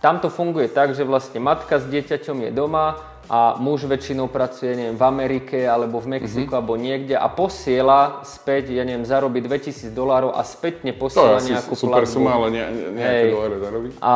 tam 0.05 0.21
to 0.21 0.29
funguje 0.29 0.69
tak, 0.69 0.93
že 0.93 1.09
vlastne 1.09 1.41
matka 1.41 1.81
s 1.81 1.89
dieťaťom 1.89 2.49
je 2.49 2.51
doma 2.53 3.01
a 3.33 3.57
muž 3.57 3.89
väčšinou 3.89 4.29
pracuje, 4.29 4.77
neviem, 4.77 4.99
v 4.99 5.05
Amerike 5.09 5.65
alebo 5.65 6.05
v 6.05 6.21
Mexiku 6.21 6.53
mm-hmm. 6.53 6.59
alebo 6.59 6.75
niekde 6.77 7.17
a 7.17 7.29
posiela 7.33 8.21
späť, 8.29 8.77
ja 8.77 8.85
neviem, 8.85 9.09
zarobí 9.09 9.41
2000 9.41 9.89
dolárov 9.95 10.37
a 10.37 10.45
spätne 10.45 10.93
posiela 10.93 11.41
to 11.41 11.49
nejakú 11.49 11.73
super 11.73 12.05
platbu. 12.05 12.13
suma, 12.13 12.37
ale 12.37 12.47
ne, 12.53 12.63
nejaké 12.93 13.25
doláre 13.33 13.57
zarobí. 13.63 13.89
A 14.05 14.15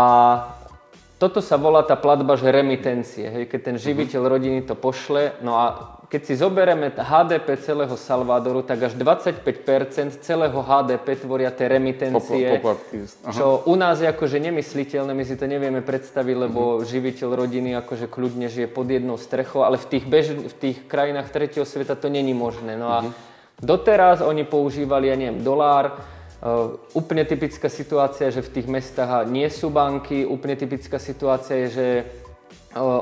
toto 1.16 1.40
sa 1.40 1.56
volá 1.56 1.80
tá 1.80 1.96
platba, 1.96 2.36
že 2.36 2.52
remitencie. 2.52 3.24
Hej, 3.24 3.44
keď 3.48 3.60
ten 3.72 3.76
živiteľ 3.80 4.20
mm-hmm. 4.20 4.34
rodiny 4.36 4.58
to 4.68 4.76
pošle, 4.76 5.40
no 5.40 5.56
a 5.56 5.95
keď 6.06 6.22
si 6.22 6.34
zoberieme 6.38 6.94
HDP 6.94 7.58
celého 7.58 7.94
Salvadoru, 7.98 8.62
tak 8.62 8.78
až 8.86 8.94
25% 8.94 9.42
celého 10.22 10.58
HDP 10.62 11.18
tvoria 11.18 11.50
tie 11.50 11.66
remitencie, 11.66 12.62
čo 13.34 13.66
u 13.66 13.74
nás 13.74 13.98
je 13.98 14.06
akože 14.06 14.38
nemysliteľné, 14.38 15.10
my 15.10 15.24
si 15.26 15.34
to 15.34 15.50
nevieme 15.50 15.82
predstaviť, 15.82 16.36
lebo 16.46 16.78
uh-huh. 16.78 16.86
živiteľ 16.86 17.28
rodiny 17.34 17.74
akože 17.82 18.06
kľudne 18.06 18.46
žije 18.46 18.70
pod 18.70 18.86
jednou 18.86 19.18
strechou, 19.18 19.66
ale 19.66 19.82
v 19.82 19.86
tých, 19.90 20.04
bež, 20.06 20.26
v 20.46 20.54
tých 20.54 20.78
krajinách 20.86 21.34
tretieho 21.34 21.66
sveta 21.66 21.98
to 21.98 22.06
není 22.06 22.34
možné. 22.34 22.78
No 22.78 22.86
a 22.86 22.98
uh-huh. 23.02 23.12
doteraz 23.58 24.22
oni 24.22 24.46
používali, 24.46 25.10
ja 25.10 25.18
neviem, 25.18 25.42
dolár, 25.42 26.16
Uh, 26.36 26.76
úplne 26.92 27.24
typická 27.24 27.72
situácia, 27.72 28.28
že 28.28 28.44
v 28.44 28.60
tých 28.60 28.68
mestách 28.68 29.24
nie 29.24 29.48
sú 29.48 29.72
banky, 29.72 30.28
úplne 30.28 30.52
typická 30.52 31.00
situácia 31.00 31.64
je, 31.64 31.68
že 31.72 31.86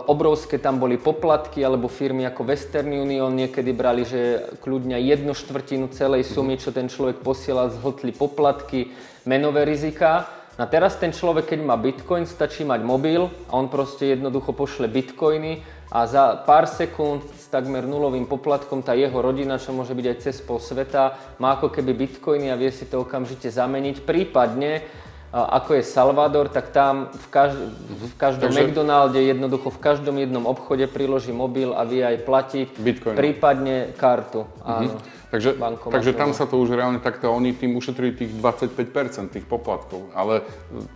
obrovské 0.06 0.60
tam 0.60 0.78
boli 0.78 1.00
poplatky, 1.00 1.64
alebo 1.64 1.88
firmy 1.88 2.28
ako 2.28 2.46
Western 2.46 2.92
Union 2.92 3.32
niekedy 3.32 3.72
brali, 3.72 4.04
že 4.04 4.52
kľudňa 4.60 4.98
jednu 5.00 5.32
štvrtinu 5.32 5.90
celej 5.90 6.28
sumy, 6.28 6.60
čo 6.60 6.70
ten 6.70 6.86
človek 6.86 7.24
posielal, 7.24 7.72
zhotli 7.72 8.12
poplatky, 8.14 8.92
menové 9.24 9.64
rizika. 9.64 10.28
A 10.54 10.70
teraz 10.70 10.94
ten 10.94 11.10
človek, 11.10 11.50
keď 11.50 11.66
má 11.66 11.74
bitcoin, 11.74 12.30
stačí 12.30 12.62
mať 12.62 12.86
mobil 12.86 13.26
a 13.50 13.58
on 13.58 13.66
proste 13.66 14.14
jednoducho 14.14 14.54
pošle 14.54 14.86
bitcoiny 14.86 15.66
a 15.90 16.06
za 16.06 16.38
pár 16.46 16.70
sekúnd 16.70 17.26
s 17.34 17.50
takmer 17.50 17.82
nulovým 17.82 18.30
poplatkom 18.30 18.78
tá 18.86 18.94
jeho 18.94 19.18
rodina, 19.18 19.58
čo 19.58 19.74
môže 19.74 19.98
byť 19.98 20.06
aj 20.06 20.18
cez 20.22 20.38
pol 20.38 20.62
sveta, 20.62 21.18
má 21.42 21.58
ako 21.58 21.74
keby 21.74 21.90
bitcoiny 21.98 22.54
a 22.54 22.58
vie 22.58 22.70
si 22.70 22.86
to 22.86 23.02
okamžite 23.02 23.50
zameniť. 23.50 24.06
Prípadne 24.06 24.86
ako 25.34 25.74
je 25.74 25.82
Salvador, 25.82 26.46
tak 26.46 26.70
tam 26.70 27.10
v, 27.10 27.26
kaž- 27.26 27.66
v 27.90 28.14
každom 28.14 28.54
Takže... 28.54 28.70
McDonalde, 28.70 29.18
jednoducho 29.18 29.74
v 29.74 29.80
každom 29.82 30.14
jednom 30.22 30.46
obchode 30.46 30.86
priloží 30.86 31.34
mobil 31.34 31.74
a 31.74 31.82
vie 31.82 32.06
aj 32.06 32.22
platiť, 32.22 32.68
Bitcoin. 32.78 33.18
prípadne 33.18 33.90
kartu. 33.98 34.46
Áno. 34.62 34.94
Takže, 35.34 35.58
takže 35.90 36.14
tam 36.14 36.30
sa 36.30 36.46
to 36.46 36.62
už 36.62 36.78
reálne 36.78 37.02
takto, 37.02 37.26
oni 37.26 37.50
tým 37.50 37.74
ušetrili 37.74 38.14
tých 38.14 38.30
25% 38.38 39.34
tých 39.34 39.42
poplatkov, 39.42 40.14
ale 40.14 40.46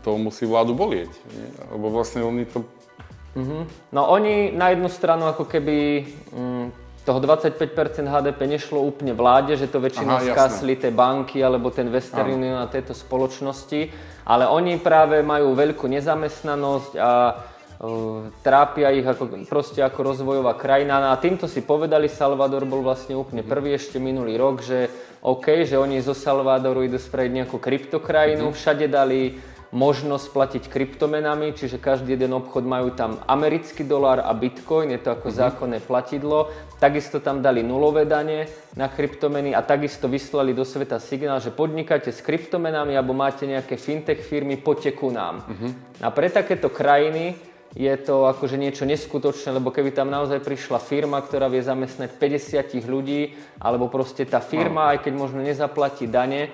to 0.07 0.15
musí 0.15 0.47
vládu 0.47 0.79
bolieť, 0.79 1.11
nie? 1.35 1.51
lebo 1.75 1.91
vlastne 1.91 2.23
oni 2.23 2.47
to... 2.47 2.63
Uh-huh. 3.35 3.67
No 3.91 4.07
oni 4.07 4.55
na 4.55 4.71
jednu 4.71 4.87
stranu 4.87 5.27
ako 5.27 5.43
keby... 5.43 6.07
Mm, 6.31 6.71
toho 7.09 7.25
25% 7.25 8.05
HDP 8.05 8.41
nešlo 8.45 8.85
úplne 8.85 9.17
vláde, 9.17 9.57
že 9.57 9.65
to 9.65 9.81
väčšinou 9.81 10.21
Aha, 10.21 10.29
skasli 10.29 10.77
tie 10.77 10.93
banky 10.93 11.41
alebo 11.41 11.73
ten 11.73 11.89
Western 11.89 12.37
Union 12.37 12.61
a 12.61 12.69
tieto 12.69 12.93
spoločnosti, 12.93 13.89
ale 14.29 14.45
oni 14.45 14.77
práve 14.77 15.25
majú 15.25 15.57
veľkú 15.57 15.89
nezamestnanosť 15.89 16.93
a 17.01 17.13
trápia 18.45 18.93
ich 18.93 19.07
ako, 19.07 19.49
proste 19.49 19.81
ako 19.81 20.13
rozvojová 20.13 20.53
krajina. 20.59 21.01
No 21.01 21.09
a 21.15 21.17
týmto 21.17 21.49
si 21.49 21.65
povedali, 21.65 22.13
Salvador 22.13 22.69
bol 22.69 22.85
vlastne 22.85 23.17
úplne 23.17 23.41
prvý 23.41 23.73
ešte 23.79 23.97
minulý 23.97 24.37
rok, 24.37 24.61
že 24.61 24.93
OK, 25.25 25.65
že 25.65 25.81
oni 25.81 26.05
zo 26.05 26.13
Salvadoru 26.13 26.85
idú 26.85 27.01
spraviť 27.01 27.31
nejakú 27.33 27.57
kryptokrajinu, 27.57 28.53
všade 28.53 28.91
dali 28.91 29.39
možnosť 29.69 30.27
platiť 30.33 30.63
kryptomenami, 30.73 31.53
čiže 31.53 31.77
každý 31.77 32.17
jeden 32.17 32.33
obchod 32.33 32.65
majú 32.65 32.89
tam 32.97 33.21
americký 33.29 33.85
dolár 33.85 34.25
a 34.25 34.33
bitcoin, 34.33 34.89
je 34.97 35.01
to 35.05 35.13
ako 35.13 35.29
mm-hmm. 35.29 35.43
zákonné 35.45 35.79
platidlo. 35.85 36.49
Takisto 36.81 37.21
tam 37.21 37.45
dali 37.45 37.61
nulové 37.61 38.09
dane 38.09 38.49
na 38.79 38.89
kryptomeny 38.89 39.53
a 39.53 39.61
takisto 39.61 40.09
vyslali 40.09 40.57
do 40.57 40.65
sveta 40.65 40.97
signál, 40.97 41.43
že 41.43 41.53
podnikáte 41.53 42.15
s 42.15 42.25
kryptomenami 42.25 42.97
alebo 42.97 43.13
máte 43.13 43.45
nejaké 43.45 43.77
fintech 43.77 44.25
firmy, 44.25 44.57
poďte 44.57 44.97
ku 44.97 45.13
nám. 45.13 45.45
Mm-hmm. 45.45 45.71
A 46.01 46.09
pre 46.15 46.33
takéto 46.33 46.73
krajiny 46.73 47.37
je 47.77 47.93
to 48.01 48.25
akože 48.25 48.57
niečo 48.57 48.89
neskutočné, 48.89 49.61
lebo 49.61 49.69
keby 49.69 49.93
tam 49.93 50.09
naozaj 50.09 50.41
prišla 50.41 50.81
firma, 50.81 51.21
ktorá 51.21 51.53
vie 51.53 51.61
zamestnať 51.61 52.17
50 52.17 52.89
ľudí, 52.89 53.37
alebo 53.61 53.93
proste 53.93 54.25
tá 54.25 54.41
firma, 54.41 54.89
no. 54.89 54.91
aj 54.97 55.05
keď 55.05 55.13
možno 55.13 55.45
nezaplatí 55.45 56.09
dane, 56.09 56.49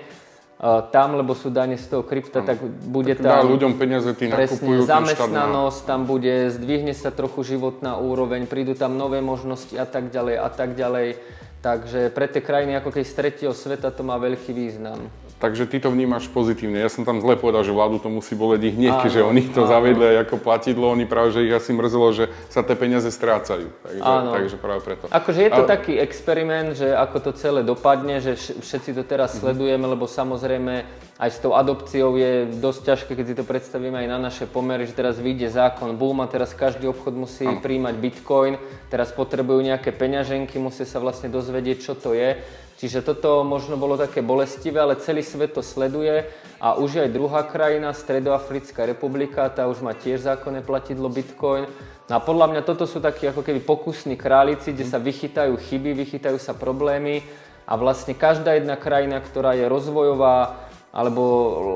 tam, 0.91 1.19
lebo 1.19 1.35
sú 1.35 1.51
dane 1.51 1.75
z 1.75 1.91
toho 1.91 2.03
krypta, 2.03 2.39
tak 2.39 2.63
bude 2.63 3.11
tak 3.19 3.43
tam... 3.43 3.51
ľuďom 3.51 3.75
peniaze, 3.75 4.07
tí 4.15 4.31
nakupujú 4.31 4.87
zamestnanosť, 4.87 5.79
tam 5.83 6.07
bude, 6.07 6.47
zdvihne 6.47 6.95
sa 6.95 7.11
trochu 7.11 7.43
životná 7.43 7.99
úroveň, 7.99 8.47
prídu 8.47 8.71
tam 8.71 8.95
nové 8.95 9.19
možnosti 9.19 9.75
a 9.75 9.83
tak 9.83 10.15
ďalej 10.15 10.35
a 10.39 10.47
tak 10.47 10.79
ďalej. 10.79 11.19
Takže 11.59 12.13
pre 12.13 12.29
tie 12.31 12.39
krajiny 12.39 12.77
ako 12.79 12.93
keď 12.93 13.03
z 13.03 13.13
tretieho 13.17 13.53
sveta 13.57 13.91
to 13.91 14.05
má 14.05 14.15
veľký 14.15 14.53
význam. 14.53 15.11
Takže 15.35 15.67
ty 15.67 15.83
to 15.83 15.91
vnímaš 15.91 16.31
pozitívne. 16.31 16.79
Ja 16.79 16.87
som 16.87 17.03
tam 17.03 17.19
zle 17.19 17.35
povedal, 17.35 17.67
že 17.67 17.75
vládu 17.75 17.99
to 17.99 18.07
musí 18.07 18.39
boleť 18.39 18.71
ich 18.71 18.75
hneď, 18.79 19.11
že 19.11 19.19
oni 19.19 19.51
to 19.51 19.67
áno. 19.67 19.71
zavedli 19.71 20.05
aj 20.15 20.17
ako 20.31 20.35
platidlo. 20.39 20.95
Oni 20.95 21.03
práve, 21.03 21.35
že 21.35 21.43
ich 21.43 21.51
asi 21.51 21.75
mrzelo, 21.75 22.07
že 22.15 22.31
sa 22.47 22.63
tie 22.63 22.71
peniaze 22.79 23.11
strácajú. 23.11 23.67
Takže, 23.83 23.99
áno. 23.99 24.31
takže 24.31 24.55
práve 24.55 24.79
preto. 24.87 25.11
Akože 25.11 25.43
je 25.43 25.51
to 25.51 25.63
A... 25.63 25.69
taký 25.69 25.99
experiment, 25.99 26.79
že 26.79 26.87
ako 26.87 27.17
to 27.19 27.31
celé 27.35 27.67
dopadne, 27.67 28.23
že 28.23 28.39
všetci 28.39 28.95
to 28.95 29.03
teraz 29.03 29.35
mm-hmm. 29.35 29.43
sledujeme, 29.43 29.85
lebo 29.91 30.07
samozrejme 30.07 30.87
aj 31.15 31.29
s 31.31 31.39
tou 31.39 31.55
adopciou 31.55 32.15
je 32.19 32.47
dosť 32.59 32.81
ťažké, 32.91 33.11
keď 33.15 33.25
si 33.27 33.35
to 33.39 33.47
predstavíme 33.47 33.95
aj 33.95 34.07
na 34.07 34.19
naše 34.19 34.47
pomery, 34.47 34.83
že 34.83 34.95
teraz 34.95 35.15
vyjde 35.15 35.47
zákon, 35.47 35.95
boom 35.95 36.19
a 36.19 36.27
teraz 36.27 36.51
každý 36.51 36.91
obchod 36.91 37.15
musí 37.15 37.47
ano. 37.47 37.63
príjmať 37.63 37.95
bitcoin, 37.99 38.59
teraz 38.91 39.15
potrebujú 39.15 39.63
nejaké 39.63 39.95
peňaženky, 39.95 40.59
musia 40.59 40.83
sa 40.83 40.99
vlastne 40.99 41.31
dozvedieť, 41.31 41.77
čo 41.79 41.95
to 41.95 42.11
je. 42.11 42.35
Čiže 42.75 43.07
toto 43.07 43.47
možno 43.47 43.79
bolo 43.79 43.95
také 43.95 44.19
bolestivé, 44.19 44.83
ale 44.83 44.99
celý 44.99 45.23
svet 45.23 45.55
to 45.55 45.63
sleduje 45.63 46.27
a 46.59 46.75
už 46.75 47.07
aj 47.07 47.15
druhá 47.15 47.47
krajina, 47.47 47.95
Stredoafrická 47.95 48.83
republika, 48.83 49.47
tá 49.47 49.63
už 49.71 49.79
má 49.79 49.95
tiež 49.95 50.27
zákonné 50.27 50.59
platidlo 50.59 51.07
Bitcoin. 51.07 51.71
No 52.11 52.13
a 52.15 52.19
podľa 52.19 52.51
mňa 52.51 52.61
toto 52.67 52.83
sú 52.83 52.99
takí 52.99 53.31
ako 53.31 53.47
keby 53.47 53.63
pokusní 53.63 54.19
králici, 54.19 54.75
kde 54.75 54.85
sa 54.91 54.99
vychytajú 54.99 55.55
chyby, 55.55 55.95
vychytajú 55.95 56.35
sa 56.35 56.51
problémy 56.51 57.23
a 57.63 57.79
vlastne 57.79 58.11
každá 58.11 58.59
jedna 58.59 58.75
krajina, 58.75 59.23
ktorá 59.23 59.55
je 59.55 59.65
rozvojová, 59.71 60.64
alebo 60.95 61.21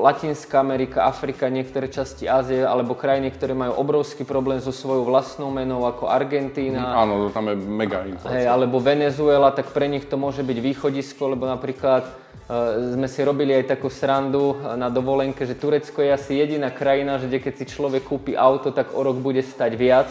Latinská 0.00 0.64
Amerika, 0.64 1.04
Afrika, 1.04 1.52
niektoré 1.52 1.92
časti 1.92 2.24
Ázie, 2.24 2.64
alebo 2.64 2.96
krajiny, 2.96 3.28
ktoré 3.28 3.52
majú 3.52 3.76
obrovský 3.76 4.24
problém 4.24 4.64
so 4.64 4.72
svojou 4.72 5.04
vlastnou 5.04 5.52
menou, 5.52 5.84
ako 5.84 6.08
Argentína. 6.08 7.04
Áno, 7.04 7.28
tam 7.28 7.52
je 7.52 7.56
mega 7.60 8.08
inflácia. 8.08 8.32
Hej, 8.32 8.46
alebo 8.48 8.80
Venezuela, 8.80 9.52
tak 9.52 9.76
pre 9.76 9.92
nich 9.92 10.08
to 10.08 10.16
môže 10.16 10.40
byť 10.40 10.58
východisko, 10.64 11.36
lebo 11.36 11.44
napríklad 11.44 12.08
uh, 12.08 12.96
sme 12.96 13.04
si 13.12 13.20
robili 13.20 13.52
aj 13.52 13.76
takú 13.76 13.92
srandu 13.92 14.56
na 14.80 14.88
dovolenke, 14.88 15.44
že 15.44 15.52
Turecko 15.52 16.00
je 16.00 16.16
asi 16.16 16.40
jediná 16.40 16.72
krajina, 16.72 17.20
že 17.20 17.28
keď 17.28 17.60
si 17.60 17.68
človek 17.68 18.08
kúpi 18.08 18.32
auto, 18.40 18.72
tak 18.72 18.96
o 18.96 19.04
rok 19.04 19.20
bude 19.20 19.44
stať 19.44 19.76
viac 19.76 20.08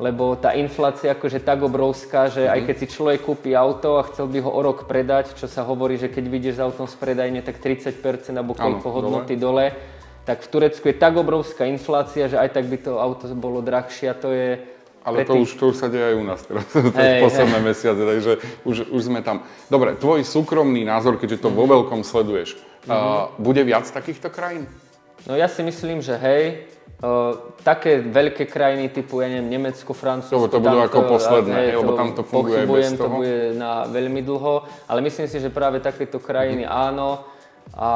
lebo 0.00 0.34
tá 0.40 0.56
inflácia 0.56 1.12
akože 1.12 1.44
tak 1.44 1.60
obrovská, 1.60 2.32
že 2.32 2.48
aj 2.48 2.64
mhm. 2.64 2.66
keď 2.66 2.76
si 2.80 2.86
človek 2.88 3.20
kúpi 3.24 3.52
auto 3.52 4.00
a 4.00 4.06
chcel 4.08 4.28
by 4.30 4.38
ho 4.40 4.50
o 4.50 4.60
rok 4.64 4.88
predať, 4.88 5.36
čo 5.36 5.44
sa 5.50 5.66
hovorí, 5.68 6.00
že 6.00 6.08
keď 6.08 6.24
vyjdeš 6.28 6.54
s 6.56 6.64
autom 6.64 6.86
z 6.88 6.96
predajne, 6.96 7.44
tak 7.44 7.60
30% 7.60 8.00
alebo 8.32 8.56
koľko 8.56 8.88
hodnoty 8.88 9.36
dole. 9.36 9.68
dole, 9.72 10.00
tak 10.22 10.46
v 10.46 10.48
Turecku 10.48 10.84
je 10.86 10.96
tak 10.96 11.18
obrovská 11.18 11.66
inflácia, 11.66 12.30
že 12.30 12.38
aj 12.38 12.54
tak 12.54 12.64
by 12.70 12.78
to 12.78 13.02
auto 13.02 13.26
bolo 13.34 13.58
drahšie 13.58 14.06
a 14.10 14.14
to 14.14 14.30
je... 14.30 14.50
Ale 15.02 15.26
to, 15.26 15.34
tých... 15.34 15.42
už, 15.42 15.50
to 15.58 15.64
už 15.74 15.76
sa 15.82 15.90
deje 15.90 16.14
aj 16.14 16.14
u 16.14 16.22
nás 16.22 16.40
teraz, 16.46 16.66
hey, 16.98 17.18
posledné 17.18 17.58
hey. 17.58 17.66
mesiace, 17.66 18.02
takže 18.06 18.32
už, 18.62 18.76
už 18.86 19.00
sme 19.02 19.18
tam. 19.18 19.42
Dobre, 19.66 19.98
tvoj 19.98 20.22
súkromný 20.22 20.86
názor, 20.86 21.18
keďže 21.18 21.42
to 21.42 21.50
mm-hmm. 21.50 21.58
vo 21.58 21.72
veľkom 21.74 22.00
sleduješ, 22.06 22.54
mm-hmm. 22.54 22.86
uh, 22.86 23.34
bude 23.42 23.66
viac 23.66 23.82
takýchto 23.90 24.30
krajín? 24.30 24.70
No 25.26 25.34
ja 25.34 25.50
si 25.50 25.66
myslím, 25.66 25.98
že 26.02 26.14
hej, 26.22 26.70
Uh, 27.02 27.58
také 27.66 27.98
veľké 27.98 28.46
krajiny 28.46 28.86
typu, 28.94 29.18
ja 29.18 29.26
neviem, 29.26 29.50
Nemecko, 29.50 29.90
Francúzsko... 29.90 30.46
To, 30.46 30.54
to 30.54 30.62
budú 30.62 30.86
ako 30.86 31.18
posledné, 31.18 31.74
lebo 31.74 31.98
tam 31.98 32.14
to 32.14 32.22
funguje 32.22 32.62
bez 32.62 32.94
toho. 32.94 33.10
to 33.10 33.18
bude 33.18 33.58
na 33.58 33.90
veľmi 33.90 34.22
dlho, 34.22 34.62
ale 34.86 35.02
myslím 35.02 35.26
si, 35.26 35.42
že 35.42 35.50
práve 35.50 35.82
takéto 35.82 36.22
krajiny 36.22 36.62
mm. 36.62 36.70
áno 36.70 37.26
a 37.74 37.90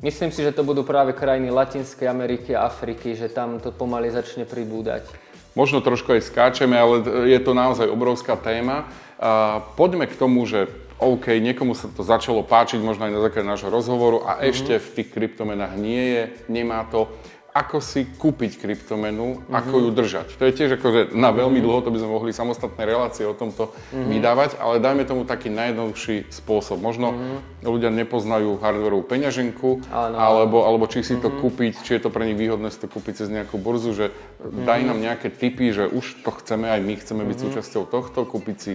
myslím 0.00 0.32
si, 0.32 0.40
že 0.40 0.56
to 0.56 0.64
budú 0.64 0.80
práve 0.80 1.12
krajiny 1.12 1.52
Latinskej 1.52 2.08
Ameriky 2.08 2.56
a 2.56 2.64
Afriky, 2.72 3.12
že 3.12 3.28
tam 3.28 3.60
to 3.60 3.68
pomaly 3.68 4.08
začne 4.08 4.48
pribúdať. 4.48 5.04
Možno 5.52 5.84
trošku 5.84 6.16
aj 6.16 6.24
skáčeme, 6.24 6.72
ale 6.72 7.04
je 7.28 7.40
to 7.44 7.52
naozaj 7.52 7.84
obrovská 7.84 8.32
téma. 8.40 8.88
Uh, 9.20 9.60
poďme 9.76 10.08
k 10.08 10.16
tomu, 10.16 10.48
že 10.48 10.72
OK, 10.96 11.36
niekomu 11.36 11.76
sa 11.76 11.92
to 11.92 12.00
začalo 12.00 12.40
páčiť, 12.40 12.80
možno 12.80 13.04
aj 13.04 13.12
na 13.12 13.20
základe 13.20 13.44
nášho 13.44 13.68
rozhovoru 13.68 14.24
a 14.24 14.40
mm-hmm. 14.40 14.48
ešte 14.48 14.72
v 14.80 14.88
tých 14.96 15.08
kryptomenách 15.12 15.76
nie 15.76 16.04
je, 16.16 16.22
nemá 16.48 16.88
to 16.88 17.12
ako 17.56 17.80
si 17.80 18.04
kúpiť 18.04 18.60
kryptomenu, 18.60 19.40
mm-hmm. 19.40 19.56
ako 19.56 19.74
ju 19.80 19.90
držať. 19.96 20.28
To 20.36 20.44
je 20.44 20.52
tiež 20.52 20.76
akože 20.76 21.16
na 21.16 21.32
veľmi 21.32 21.64
dlho, 21.64 21.80
to 21.80 21.88
by 21.88 21.96
sme 21.96 22.12
mohli 22.12 22.36
samostatné 22.36 22.84
relácie 22.84 23.24
o 23.24 23.32
tomto 23.32 23.72
mm-hmm. 23.72 24.12
vydávať, 24.12 24.50
ale 24.60 24.76
dajme 24.76 25.08
tomu 25.08 25.24
taký 25.24 25.48
najjednoduchší 25.48 26.28
spôsob. 26.28 26.76
Možno 26.84 27.16
mm-hmm. 27.16 27.64
ľudia 27.64 27.88
nepoznajú 27.88 28.60
hardwareovú 28.60 29.08
peňaženku, 29.08 29.88
alebo, 29.88 30.68
alebo 30.68 30.84
či 30.84 31.00
si 31.00 31.16
mm-hmm. 31.16 31.24
to 31.24 31.28
mhm. 31.32 31.38
kúpiť, 31.40 31.72
či 31.80 31.90
je 31.96 32.00
to 32.04 32.12
pre 32.12 32.28
nich 32.28 32.36
výhodné 32.36 32.68
si 32.68 32.76
to 32.76 32.92
kúpiť 32.92 33.24
cez 33.24 33.32
nejakú 33.32 33.56
burzu, 33.56 33.96
že 33.96 34.06
mm-hmm. 34.12 34.68
daj 34.68 34.80
nám 34.84 34.98
nejaké 35.00 35.32
tipy, 35.32 35.72
že 35.72 35.88
už 35.88 36.20
to 36.20 36.30
chceme, 36.36 36.68
aj 36.68 36.84
my 36.84 36.94
chceme 37.00 37.24
byť 37.24 37.36
mm-hmm. 37.40 37.56
súčasťou 37.56 37.88
tohto, 37.88 38.28
kúpiť 38.28 38.56
si 38.60 38.72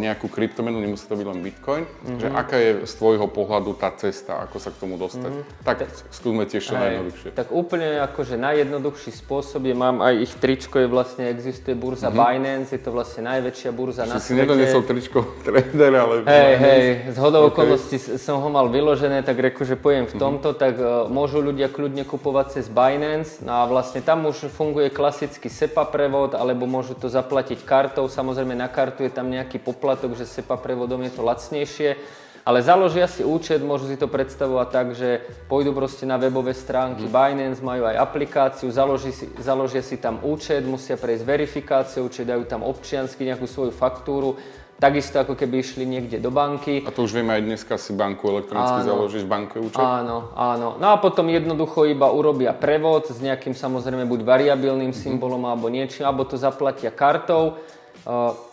nejakú 0.00 0.32
kryptomenu, 0.32 0.80
nemusí 0.80 1.04
to 1.04 1.20
byť 1.20 1.26
len 1.28 1.40
Bitcoin, 1.44 1.84
mm-hmm. 1.84 2.16
že 2.16 2.28
aká 2.32 2.56
je 2.56 2.70
z 2.88 2.92
tvojho 2.96 3.28
pohľadu 3.28 3.76
tá 3.76 3.92
cesta, 3.92 4.40
ako 4.40 4.56
sa 4.56 4.72
k 4.72 4.80
tomu 4.80 4.96
dostať. 4.96 5.32
Mm-hmm. 5.36 5.64
Tak 5.68 5.76
skúsme 6.08 6.48
tiež 6.48 6.64
čo 6.64 6.80
najjednoduchšie. 6.80 7.28
Tak 7.36 7.52
úplne 7.52 8.00
akože 8.00 8.40
najjednoduchší 8.40 9.12
spôsob 9.20 9.68
je, 9.68 9.76
mám 9.76 10.00
aj 10.00 10.14
ich 10.16 10.32
tričko, 10.40 10.80
je 10.80 10.88
vlastne 10.88 11.28
existuje 11.28 11.76
burza 11.76 12.08
mm-hmm. 12.08 12.24
Binance, 12.24 12.72
je 12.72 12.80
to 12.80 12.90
vlastne 12.90 13.28
najväčšia 13.28 13.70
burza 13.76 14.08
Čiže 14.08 14.16
na 14.16 14.20
si 14.20 14.32
nedoniesol 14.32 14.82
tričko 14.88 15.18
trader, 15.44 15.92
ale... 15.92 16.14
Hej, 16.24 16.52
hej, 16.56 16.82
z 17.12 17.18
hodou 17.20 17.44
okay. 17.44 17.52
okolností 17.52 17.96
som 18.16 18.40
ho 18.40 18.48
mal 18.48 18.72
vyložené, 18.72 19.20
tak 19.20 19.36
reku, 19.36 19.68
že 19.68 19.76
pojem 19.76 20.08
v 20.08 20.16
mhm. 20.16 20.20
tomto, 20.20 20.56
mm-hmm. 20.56 20.62
tak 20.64 20.74
uh, 20.80 21.04
môžu 21.12 21.44
ľudia 21.44 21.68
kľudne 21.68 22.08
kupovať 22.08 22.56
cez 22.56 22.66
Binance 22.72 23.44
no 23.44 23.60
a 23.60 23.68
vlastne 23.68 24.00
tam 24.00 24.24
už 24.24 24.48
funguje 24.48 24.88
klasický 24.88 25.52
SEPA 25.52 25.84
prevod, 25.92 26.32
alebo 26.32 26.64
môžu 26.64 26.96
to 26.96 27.12
zaplatiť 27.12 27.60
kartou, 27.68 28.08
samozrejme 28.08 28.56
na 28.56 28.70
kartu 28.70 29.04
je 29.04 29.12
tam 29.12 29.28
nejaký 29.28 29.49
nejaký 29.50 29.66
poplatok, 29.66 30.14
že 30.14 30.30
SEPA 30.30 30.54
prevodom 30.62 31.02
je 31.02 31.10
to 31.10 31.26
lacnejšie, 31.26 31.98
ale 32.46 32.62
založia 32.62 33.10
si 33.10 33.26
účet, 33.26 33.58
môžu 33.58 33.90
si 33.90 33.98
to 33.98 34.06
predstavovať 34.06 34.68
tak, 34.70 34.86
že 34.94 35.26
pôjdu 35.50 35.74
proste 35.74 36.06
na 36.06 36.22
webové 36.22 36.54
stránky 36.54 37.10
mm. 37.10 37.10
Binance, 37.10 37.58
majú 37.58 37.90
aj 37.90 37.98
aplikáciu, 37.98 38.70
založia 38.70 39.10
si, 39.10 39.26
založia 39.42 39.82
si 39.82 39.98
tam 39.98 40.22
účet, 40.22 40.62
musia 40.62 40.94
prejsť 40.94 41.26
verifikáciu, 41.26 42.06
či 42.06 42.22
dajú 42.22 42.46
tam 42.46 42.62
občiansky 42.62 43.26
nejakú 43.26 43.50
svoju 43.50 43.74
faktúru, 43.74 44.38
takisto 44.78 45.18
ako 45.18 45.34
keby 45.34 45.60
išli 45.60 45.82
niekde 45.84 46.22
do 46.22 46.30
banky. 46.30 46.86
A 46.86 46.94
to 46.94 47.04
už 47.04 47.18
vieme 47.18 47.34
aj 47.34 47.42
dneska 47.42 47.74
si 47.74 47.92
banku 47.92 48.30
elektronicky 48.30 48.86
áno, 48.86 48.88
založiť, 48.88 49.22
banke 49.26 49.58
účet? 49.58 49.82
Áno, 49.82 50.30
áno. 50.38 50.78
No 50.78 50.94
a 50.94 51.02
potom 51.02 51.26
jednoducho 51.26 51.90
iba 51.90 52.08
urobia 52.08 52.54
prevod 52.54 53.10
s 53.10 53.18
nejakým 53.18 53.52
samozrejme 53.52 54.06
buď 54.06 54.20
variabilným 54.22 54.94
mm-hmm. 54.94 55.04
symbolom 55.10 55.42
alebo 55.44 55.68
niečím, 55.68 56.06
alebo 56.06 56.22
to 56.24 56.38
zaplatia 56.38 56.88
kartou. 56.88 57.60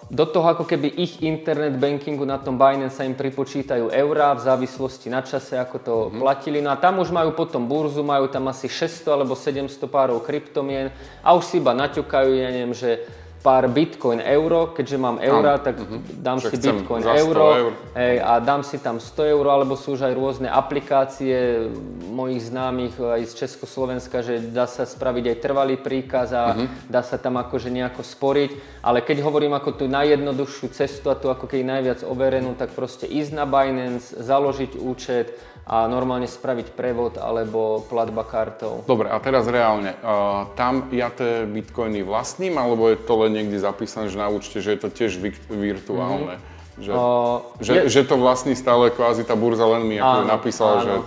Do 0.08 0.26
toho 0.28 0.48
ako 0.56 0.64
keby 0.64 0.88
ich 0.88 1.20
internet 1.20 1.76
bankingu 1.76 2.24
na 2.24 2.40
tom 2.40 2.56
Binance 2.56 3.00
sa 3.00 3.04
im 3.04 3.16
pripočítajú 3.16 3.92
eurá 3.92 4.32
v 4.36 4.44
závislosti 4.44 5.12
na 5.12 5.20
čase, 5.20 5.60
ako 5.60 5.76
to 5.84 5.94
mm-hmm. 5.96 6.20
platili. 6.24 6.60
No 6.64 6.72
a 6.72 6.80
tam 6.80 7.04
už 7.04 7.12
majú 7.12 7.36
potom 7.36 7.68
burzu, 7.68 8.08
majú 8.08 8.32
tam 8.32 8.48
asi 8.48 8.72
600 8.72 9.08
alebo 9.12 9.36
700 9.36 9.68
párov 9.88 10.24
kryptomien 10.24 10.96
a 11.20 11.36
už 11.36 11.44
si 11.44 11.56
iba 11.60 11.76
naťukajú, 11.76 12.30
ja 12.40 12.48
neviem, 12.52 12.72
že 12.72 13.04
pár 13.42 13.70
bitcoin 13.70 14.20
euro, 14.20 14.74
keďže 14.74 14.98
mám 14.98 15.18
eura, 15.22 15.62
tak 15.62 15.78
uh-huh. 15.78 16.02
dám 16.20 16.42
Že 16.42 16.50
si 16.50 16.56
bitcoin 16.58 17.02
za 17.06 17.14
100 17.16 17.24
euro 17.24 17.46
eur. 17.54 17.72
hej, 17.94 18.16
a 18.20 18.32
dám 18.42 18.62
si 18.66 18.78
tam 18.82 18.98
100 19.00 19.34
eur, 19.34 19.46
alebo 19.48 19.78
sú 19.78 19.94
už 19.94 20.10
aj 20.10 20.14
rôzne 20.18 20.50
aplikácie 20.50 21.70
mojich 22.10 22.50
známych 22.50 22.98
aj 22.98 23.22
z 23.30 23.34
Československa, 23.46 24.26
že 24.26 24.42
dá 24.42 24.66
sa 24.66 24.84
spraviť 24.84 25.26
aj 25.32 25.38
trvalý 25.40 25.76
príkaz 25.78 26.34
a 26.34 26.54
uh-huh. 26.54 26.68
dá 26.90 27.06
sa 27.06 27.22
tam 27.22 27.38
akože 27.38 27.70
nejako 27.70 28.02
sporiť, 28.02 28.84
ale 28.84 29.06
keď 29.06 29.22
hovorím 29.22 29.54
ako 29.54 29.80
tú 29.80 29.86
najjednoduchšiu 29.86 30.68
cestu 30.74 31.14
a 31.14 31.16
tú 31.16 31.30
ako 31.30 31.46
keď 31.46 31.62
najviac 31.64 32.00
overenú, 32.04 32.58
tak 32.58 32.74
proste 32.74 33.06
ísť 33.06 33.32
na 33.38 33.46
Binance, 33.46 34.12
založiť 34.18 34.76
účet 34.82 35.38
a 35.68 35.84
normálne 35.92 36.32
spraviť 36.32 36.72
prevod 36.80 37.20
alebo 37.20 37.84
platba 37.92 38.24
kartou. 38.24 38.88
Dobre, 38.88 39.12
a 39.12 39.20
teraz 39.20 39.52
reálne, 39.52 40.00
uh, 40.00 40.48
tam 40.56 40.88
ja 40.96 41.12
tie 41.12 41.44
bitcoiny 41.44 42.08
vlastním, 42.08 42.56
alebo 42.56 42.88
je 42.88 43.04
to 43.04 43.27
len 43.28 43.36
niekde 43.36 43.58
zapísané, 43.58 44.08
že 44.08 44.16
na 44.16 44.28
účte, 44.28 44.58
že 44.58 44.72
je 44.72 44.80
to 44.80 44.90
tiež 44.90 45.20
virtuálne? 45.48 46.40
Že, 46.78 46.92
O, 46.92 47.42
že, 47.60 47.74
je- 47.76 47.90
že 47.92 48.02
to 48.04 48.16
vlastní 48.16 48.54
stále 48.54 48.88
kvázi 48.88 49.22
tá 49.22 49.34
burza 49.34 49.66
len 49.68 49.84
mi 49.84 49.98
ako 49.98 50.18
Áno, 50.20 50.30
napísala, 50.30 50.74
áno, 50.74 50.82
že 50.82 50.94
áno. 50.94 51.06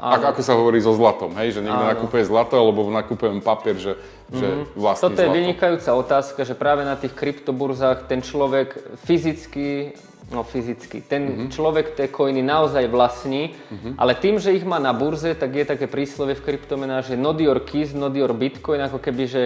Ako, 0.00 0.24
ako 0.26 0.40
sa 0.40 0.52
hovorí 0.54 0.78
so 0.78 0.90
zlatom, 0.90 1.36
hej? 1.36 1.52
že 1.52 1.60
niekto 1.60 1.76
Áno. 1.78 1.92
nakupuje 1.92 2.24
zlato, 2.24 2.56
alebo 2.56 2.88
nakupujem 2.88 3.36
papier, 3.38 3.76
že, 3.76 4.00
že 4.30 4.46
vlastní 4.74 5.04
Toto 5.06 5.20
je 5.20 5.28
zlato. 5.28 5.36
vynikajúca 5.36 5.90
otázka, 5.94 6.40
že 6.40 6.54
práve 6.54 6.82
na 6.82 6.96
tých 6.96 7.12
kryptoburzách 7.12 8.08
ten 8.08 8.20
človek 8.20 8.80
fyzicky, 9.04 9.92
no 10.28 10.40
fyzicky, 10.42 11.02
ten 11.02 11.22
Mhm. 11.26 11.46
človek 11.50 11.92
tie 11.92 12.08
coiny 12.08 12.40
naozaj 12.40 12.88
vlastní, 12.88 13.52
ale 13.94 14.14
tým, 14.14 14.38
že 14.38 14.54
ich 14.54 14.64
má 14.64 14.78
na 14.78 14.94
burze, 14.94 15.34
tak 15.34 15.52
je 15.52 15.68
také 15.68 15.84
príslovie 15.84 16.32
v 16.32 16.48
kryptomenách, 16.48 17.04
že 17.04 17.14
not 17.14 17.36
your 17.36 17.60
keys, 17.60 17.92
not 17.92 18.14
your 18.14 18.32
bitcoin, 18.32 18.80
ako 18.80 18.96
keby, 18.98 19.24
že 19.26 19.42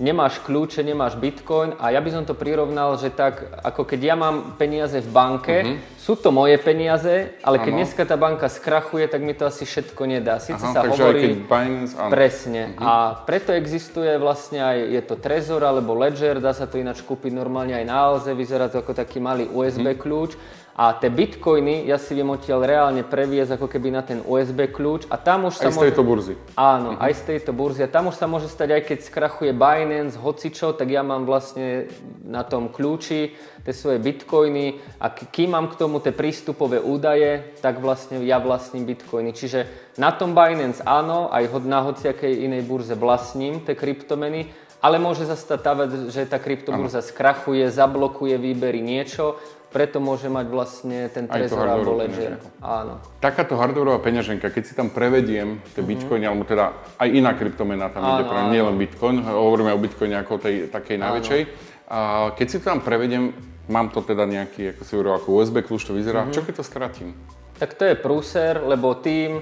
nemáš 0.00 0.40
kľúče, 0.40 0.80
nemáš 0.80 1.14
bitcoin 1.14 1.76
a 1.76 1.92
ja 1.92 2.00
by 2.00 2.10
som 2.10 2.24
to 2.24 2.32
prirovnal, 2.32 2.96
že 2.96 3.12
tak, 3.12 3.44
ako 3.60 3.84
keď 3.84 4.00
ja 4.00 4.16
mám 4.16 4.56
peniaze 4.56 4.96
v 4.96 5.10
banke, 5.12 5.56
sú 6.00 6.16
to 6.16 6.32
moje 6.32 6.56
peniaze, 6.56 7.36
ale 7.44 7.60
keď 7.60 7.70
Mhm. 7.70 7.78
Dneska 7.80 8.02
tá 8.04 8.16
banka 8.16 8.48
skrachuje, 8.48 9.08
tak 9.08 9.20
mi 9.20 9.32
to 9.32 9.44
asi 9.48 9.64
všetko 9.64 10.04
nedá. 10.04 10.40
Sice 10.40 10.60
Aha, 10.60 10.72
sa 10.72 10.80
hovorí... 10.84 11.00
aj 11.00 11.22
keď 11.22 11.32
Binance, 11.48 11.92
áno. 11.96 12.10
Presne. 12.12 12.62
A 12.76 13.16
preto 13.24 13.52
existuje 13.52 14.10
vlastne 14.16 14.60
aj, 14.60 14.78
je 14.90 15.00
to 15.04 15.14
Trezor 15.16 15.64
alebo 15.64 15.96
Ledger, 15.96 16.40
dá 16.40 16.52
sa 16.52 16.64
to 16.68 16.80
ináč 16.80 17.00
kúpiť 17.04 17.32
normálne 17.32 17.72
aj 17.76 17.84
na 17.84 17.96
Alze, 17.96 18.32
vyzerá 18.36 18.68
to 18.68 18.80
ako 18.80 18.92
taký 18.92 19.20
malý 19.20 19.48
USB 19.48 19.96
kľúč. 19.96 20.36
A 20.80 20.96
tie 20.96 21.12
bitcoiny 21.12 21.84
ja 21.84 22.00
si 22.00 22.16
viem 22.16 22.32
odtiaľ 22.32 22.64
reálne 22.64 23.04
previesť 23.04 23.60
ako 23.60 23.68
keby 23.68 23.92
na 23.92 24.00
ten 24.00 24.24
USB 24.24 24.64
kľúč 24.72 25.12
a 25.12 25.20
tam 25.20 25.52
už 25.52 25.60
sa 25.60 25.68
Aj 25.68 25.76
z 25.76 25.76
môže... 25.76 25.84
tejto 25.92 26.02
burzy. 26.08 26.34
Áno, 26.56 26.96
aj 26.96 27.12
z 27.20 27.22
tejto 27.28 27.52
burzy. 27.52 27.84
A 27.84 27.92
tam 27.92 28.08
už 28.08 28.16
sa 28.16 28.24
môže 28.24 28.48
stať, 28.48 28.80
aj 28.80 28.82
keď 28.88 28.98
skrachuje 29.04 29.52
Binance, 29.52 30.16
hocičo, 30.16 30.72
tak 30.72 30.88
ja 30.88 31.04
mám 31.04 31.28
vlastne 31.28 31.92
na 32.24 32.48
tom 32.48 32.72
kľúči 32.72 33.36
tie 33.60 33.74
svoje 33.76 34.00
bitcoiny 34.00 34.80
a 35.04 35.12
kým 35.12 35.52
mám 35.52 35.68
k 35.68 35.76
tomu 35.76 36.00
tie 36.00 36.16
prístupové 36.16 36.80
údaje, 36.80 37.60
tak 37.60 37.84
vlastne 37.84 38.24
ja 38.24 38.40
vlastním 38.40 38.88
bitcoiny. 38.88 39.36
Čiže 39.36 39.92
na 40.00 40.16
tom 40.16 40.32
Binance 40.32 40.80
áno, 40.88 41.28
aj 41.28 41.60
na 41.60 41.84
hociakej 41.84 42.48
inej 42.48 42.64
burze 42.64 42.96
vlastním 42.96 43.60
tie 43.68 43.76
kryptomeny, 43.76 44.48
ale 44.80 44.96
môže 44.96 45.28
sa 45.28 45.36
stať 45.36 45.60
že 46.08 46.24
tá 46.24 46.40
kryptoburza 46.40 47.04
skrachuje, 47.04 47.68
zablokuje 47.68 48.40
výbery 48.40 48.80
niečo, 48.80 49.36
preto 49.70 50.02
môže 50.02 50.26
mať 50.26 50.46
vlastne 50.50 51.06
ten 51.14 51.30
Trezor 51.30 51.62
alebo 51.62 51.94
Ledger. 51.94 52.42
Áno. 52.58 52.98
Takáto 53.22 53.54
hardwareová 53.54 54.02
peňaženka, 54.02 54.50
keď 54.50 54.62
si 54.66 54.74
tam 54.74 54.90
prevediem 54.90 55.62
tie 55.72 55.82
bitcoiny, 55.86 56.26
alebo 56.26 56.42
teda 56.42 56.74
aj 56.98 57.08
iná 57.08 57.30
kryptomena 57.38 57.86
tam 57.88 58.02
ide, 58.02 58.26
Áno, 58.26 58.30
pre 58.30 58.40
áno. 58.42 58.50
nielen 58.50 58.74
bitcoin, 58.76 59.22
hovoríme 59.22 59.70
o 59.70 59.78
bitcoine 59.78 60.18
ako 60.18 60.42
tej 60.42 60.68
takej 60.74 60.96
najväčšej. 60.98 61.42
A 61.90 62.30
keď 62.34 62.46
si 62.50 62.56
to 62.58 62.70
tam 62.70 62.82
prevediem, 62.82 63.30
mám 63.70 63.94
to 63.94 64.02
teda 64.02 64.26
nejaký, 64.26 64.74
ako 64.74 64.82
si 64.82 64.92
hovoril, 64.98 65.14
ako 65.22 65.28
USB 65.38 65.62
kľúč 65.62 65.86
to 65.86 65.94
vyzerá, 65.94 66.26
čo 66.34 66.42
keď 66.42 66.54
to 66.60 66.64
stratím? 66.66 67.14
Tak 67.62 67.78
to 67.78 67.86
je 67.86 67.94
prúser, 67.94 68.58
lebo 68.58 68.98
tým 68.98 69.38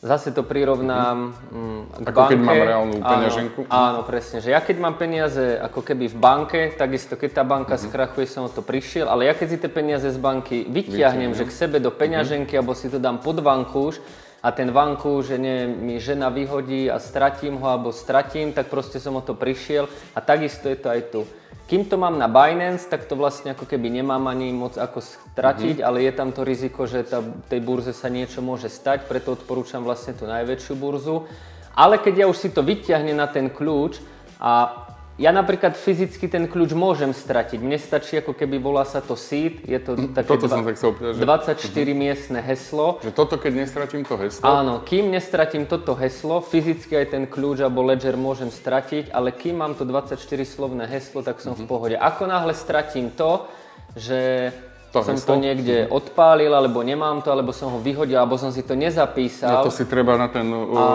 zase 0.00 0.32
to 0.32 0.40
prirovnám 0.40 1.36
mm, 1.52 1.82
k 2.00 2.08
Ako 2.08 2.20
keď 2.26 2.38
banke. 2.40 2.48
mám 2.48 2.60
reálnu 2.62 2.94
Áno, 2.98 3.04
peňaženku? 3.06 3.60
Áno, 3.68 4.00
presne. 4.02 4.40
Že 4.40 4.50
ja 4.50 4.60
keď 4.60 4.76
mám 4.80 4.96
peniaze 4.96 5.60
ako 5.60 5.80
keby 5.80 6.08
v 6.08 6.16
banke, 6.16 6.60
takisto 6.72 7.14
keď 7.14 7.30
tá 7.32 7.44
banka 7.44 7.76
Mhm. 7.76 7.82
skrachuje, 7.84 8.24
som 8.24 8.44
o 8.44 8.50
to 8.50 8.60
prišiel, 8.60 9.06
ale 9.06 9.28
ja 9.28 9.34
keď 9.34 9.46
si 9.46 9.58
tie 9.58 9.68
peniaze 9.68 10.08
z 10.08 10.16
banky 10.16 10.64
vyťahnem, 10.66 11.32
že 11.32 11.44
k 11.44 11.52
sebe 11.52 11.76
do 11.78 11.90
peňaženky, 11.90 12.56
alebo 12.56 12.72
si 12.72 12.88
to 12.88 12.96
dám 12.96 13.20
pod 13.20 13.38
vankúš, 13.38 14.00
a 14.40 14.56
ten 14.56 14.72
vankúš, 14.72 15.26
že 15.26 15.36
nie, 15.36 15.68
mi 15.68 16.00
žena 16.00 16.32
vyhodí 16.32 16.88
a 16.88 16.96
stratím 16.96 17.60
ho, 17.60 17.66
alebo 17.68 17.92
stratím, 17.92 18.56
tak 18.56 18.72
proste 18.72 18.96
som 18.96 19.12
o 19.12 19.20
to 19.20 19.36
prišiel 19.36 19.84
a 20.16 20.24
takisto 20.24 20.64
je 20.64 20.80
to 20.80 20.88
aj 20.88 21.00
tu. 21.12 21.20
Kým 21.70 21.86
to 21.86 21.94
mám 21.94 22.18
na 22.18 22.26
Binance, 22.26 22.90
tak 22.90 23.06
to 23.06 23.14
vlastne 23.14 23.54
ako 23.54 23.62
keby 23.62 23.94
nemám 23.94 24.26
ani 24.26 24.50
moc 24.50 24.74
ako 24.74 24.98
stratiť, 24.98 25.78
Mhm. 25.78 25.86
ale 25.86 26.02
je 26.02 26.12
tam 26.18 26.34
to 26.34 26.42
riziko, 26.42 26.82
že 26.90 27.06
tá, 27.06 27.22
tej 27.46 27.62
burze 27.62 27.94
sa 27.94 28.10
niečo 28.10 28.42
môže 28.42 28.66
stať, 28.66 29.06
preto 29.06 29.38
odporúčam 29.38 29.86
vlastne 29.86 30.18
tú 30.18 30.26
najväčšiu 30.26 30.74
burzu. 30.74 31.30
Ale 31.78 32.02
keď 32.02 32.14
ja 32.16 32.26
už 32.26 32.42
si 32.42 32.50
to 32.50 32.66
vyťahnem 32.66 33.14
na 33.14 33.30
ten 33.30 33.46
kľúč 33.46 34.02
a 34.42 34.82
ja 35.20 35.36
napríklad 35.36 35.76
fyzicky 35.76 36.32
ten 36.32 36.48
kľúč 36.48 36.72
môžem 36.72 37.12
stratiť. 37.12 37.60
Mne 37.60 37.76
stačí 37.76 38.16
ako 38.16 38.32
keby 38.32 38.56
volá 38.56 38.88
sa 38.88 39.04
to 39.04 39.12
seed, 39.20 39.60
je 39.68 39.76
to 39.76 40.16
také 40.16 40.24
Toto 40.32 40.48
som 40.48 40.64
sa 40.64 40.72
chcel 40.72 40.96
opýtať, 40.96 41.12
že- 41.20 41.28
24 41.28 41.92
miestne 41.92 42.40
heslo. 42.40 42.96
Že 43.04 43.12
toto, 43.12 43.36
keď 43.36 43.52
nestratím 43.68 44.02
to 44.08 44.16
heslo, 44.16 44.40
Áno, 44.48 44.80
kým 44.80 45.12
nestratím 45.12 45.68
toto 45.68 45.92
heslo, 45.92 46.40
fyzicky 46.40 46.96
aj 46.96 47.06
ten 47.12 47.24
kľúč 47.28 47.60
alebo 47.60 47.84
ledger 47.84 48.16
môžem 48.16 48.48
stratiť, 48.48 49.12
ale 49.12 49.36
kým 49.36 49.60
mám 49.60 49.76
to 49.76 49.84
24 49.84 50.16
slovné 50.48 50.88
heslo, 50.88 51.20
tak 51.20 51.44
som 51.44 51.52
v 51.52 51.68
pohode. 51.68 52.00
Ako 52.00 52.24
náhle 52.24 52.56
stratím 52.56 53.12
to, 53.12 53.44
že 54.00 54.50
To 54.90 55.06
som 55.06 55.14
heslo? 55.14 55.28
to 55.30 55.34
niekde 55.38 55.86
odpálil, 55.86 56.50
alebo 56.50 56.82
nemám 56.82 57.22
to, 57.22 57.30
alebo 57.30 57.54
som 57.54 57.70
ho 57.70 57.78
vyhodil, 57.78 58.18
alebo 58.18 58.34
som 58.34 58.50
si 58.50 58.66
to 58.66 58.74
no, 58.74 58.82
nezapísal. 58.82 59.62
to 59.62 59.70
si 59.70 59.86
treba 59.86 60.18
na, 60.18 60.26
ten, 60.26 60.42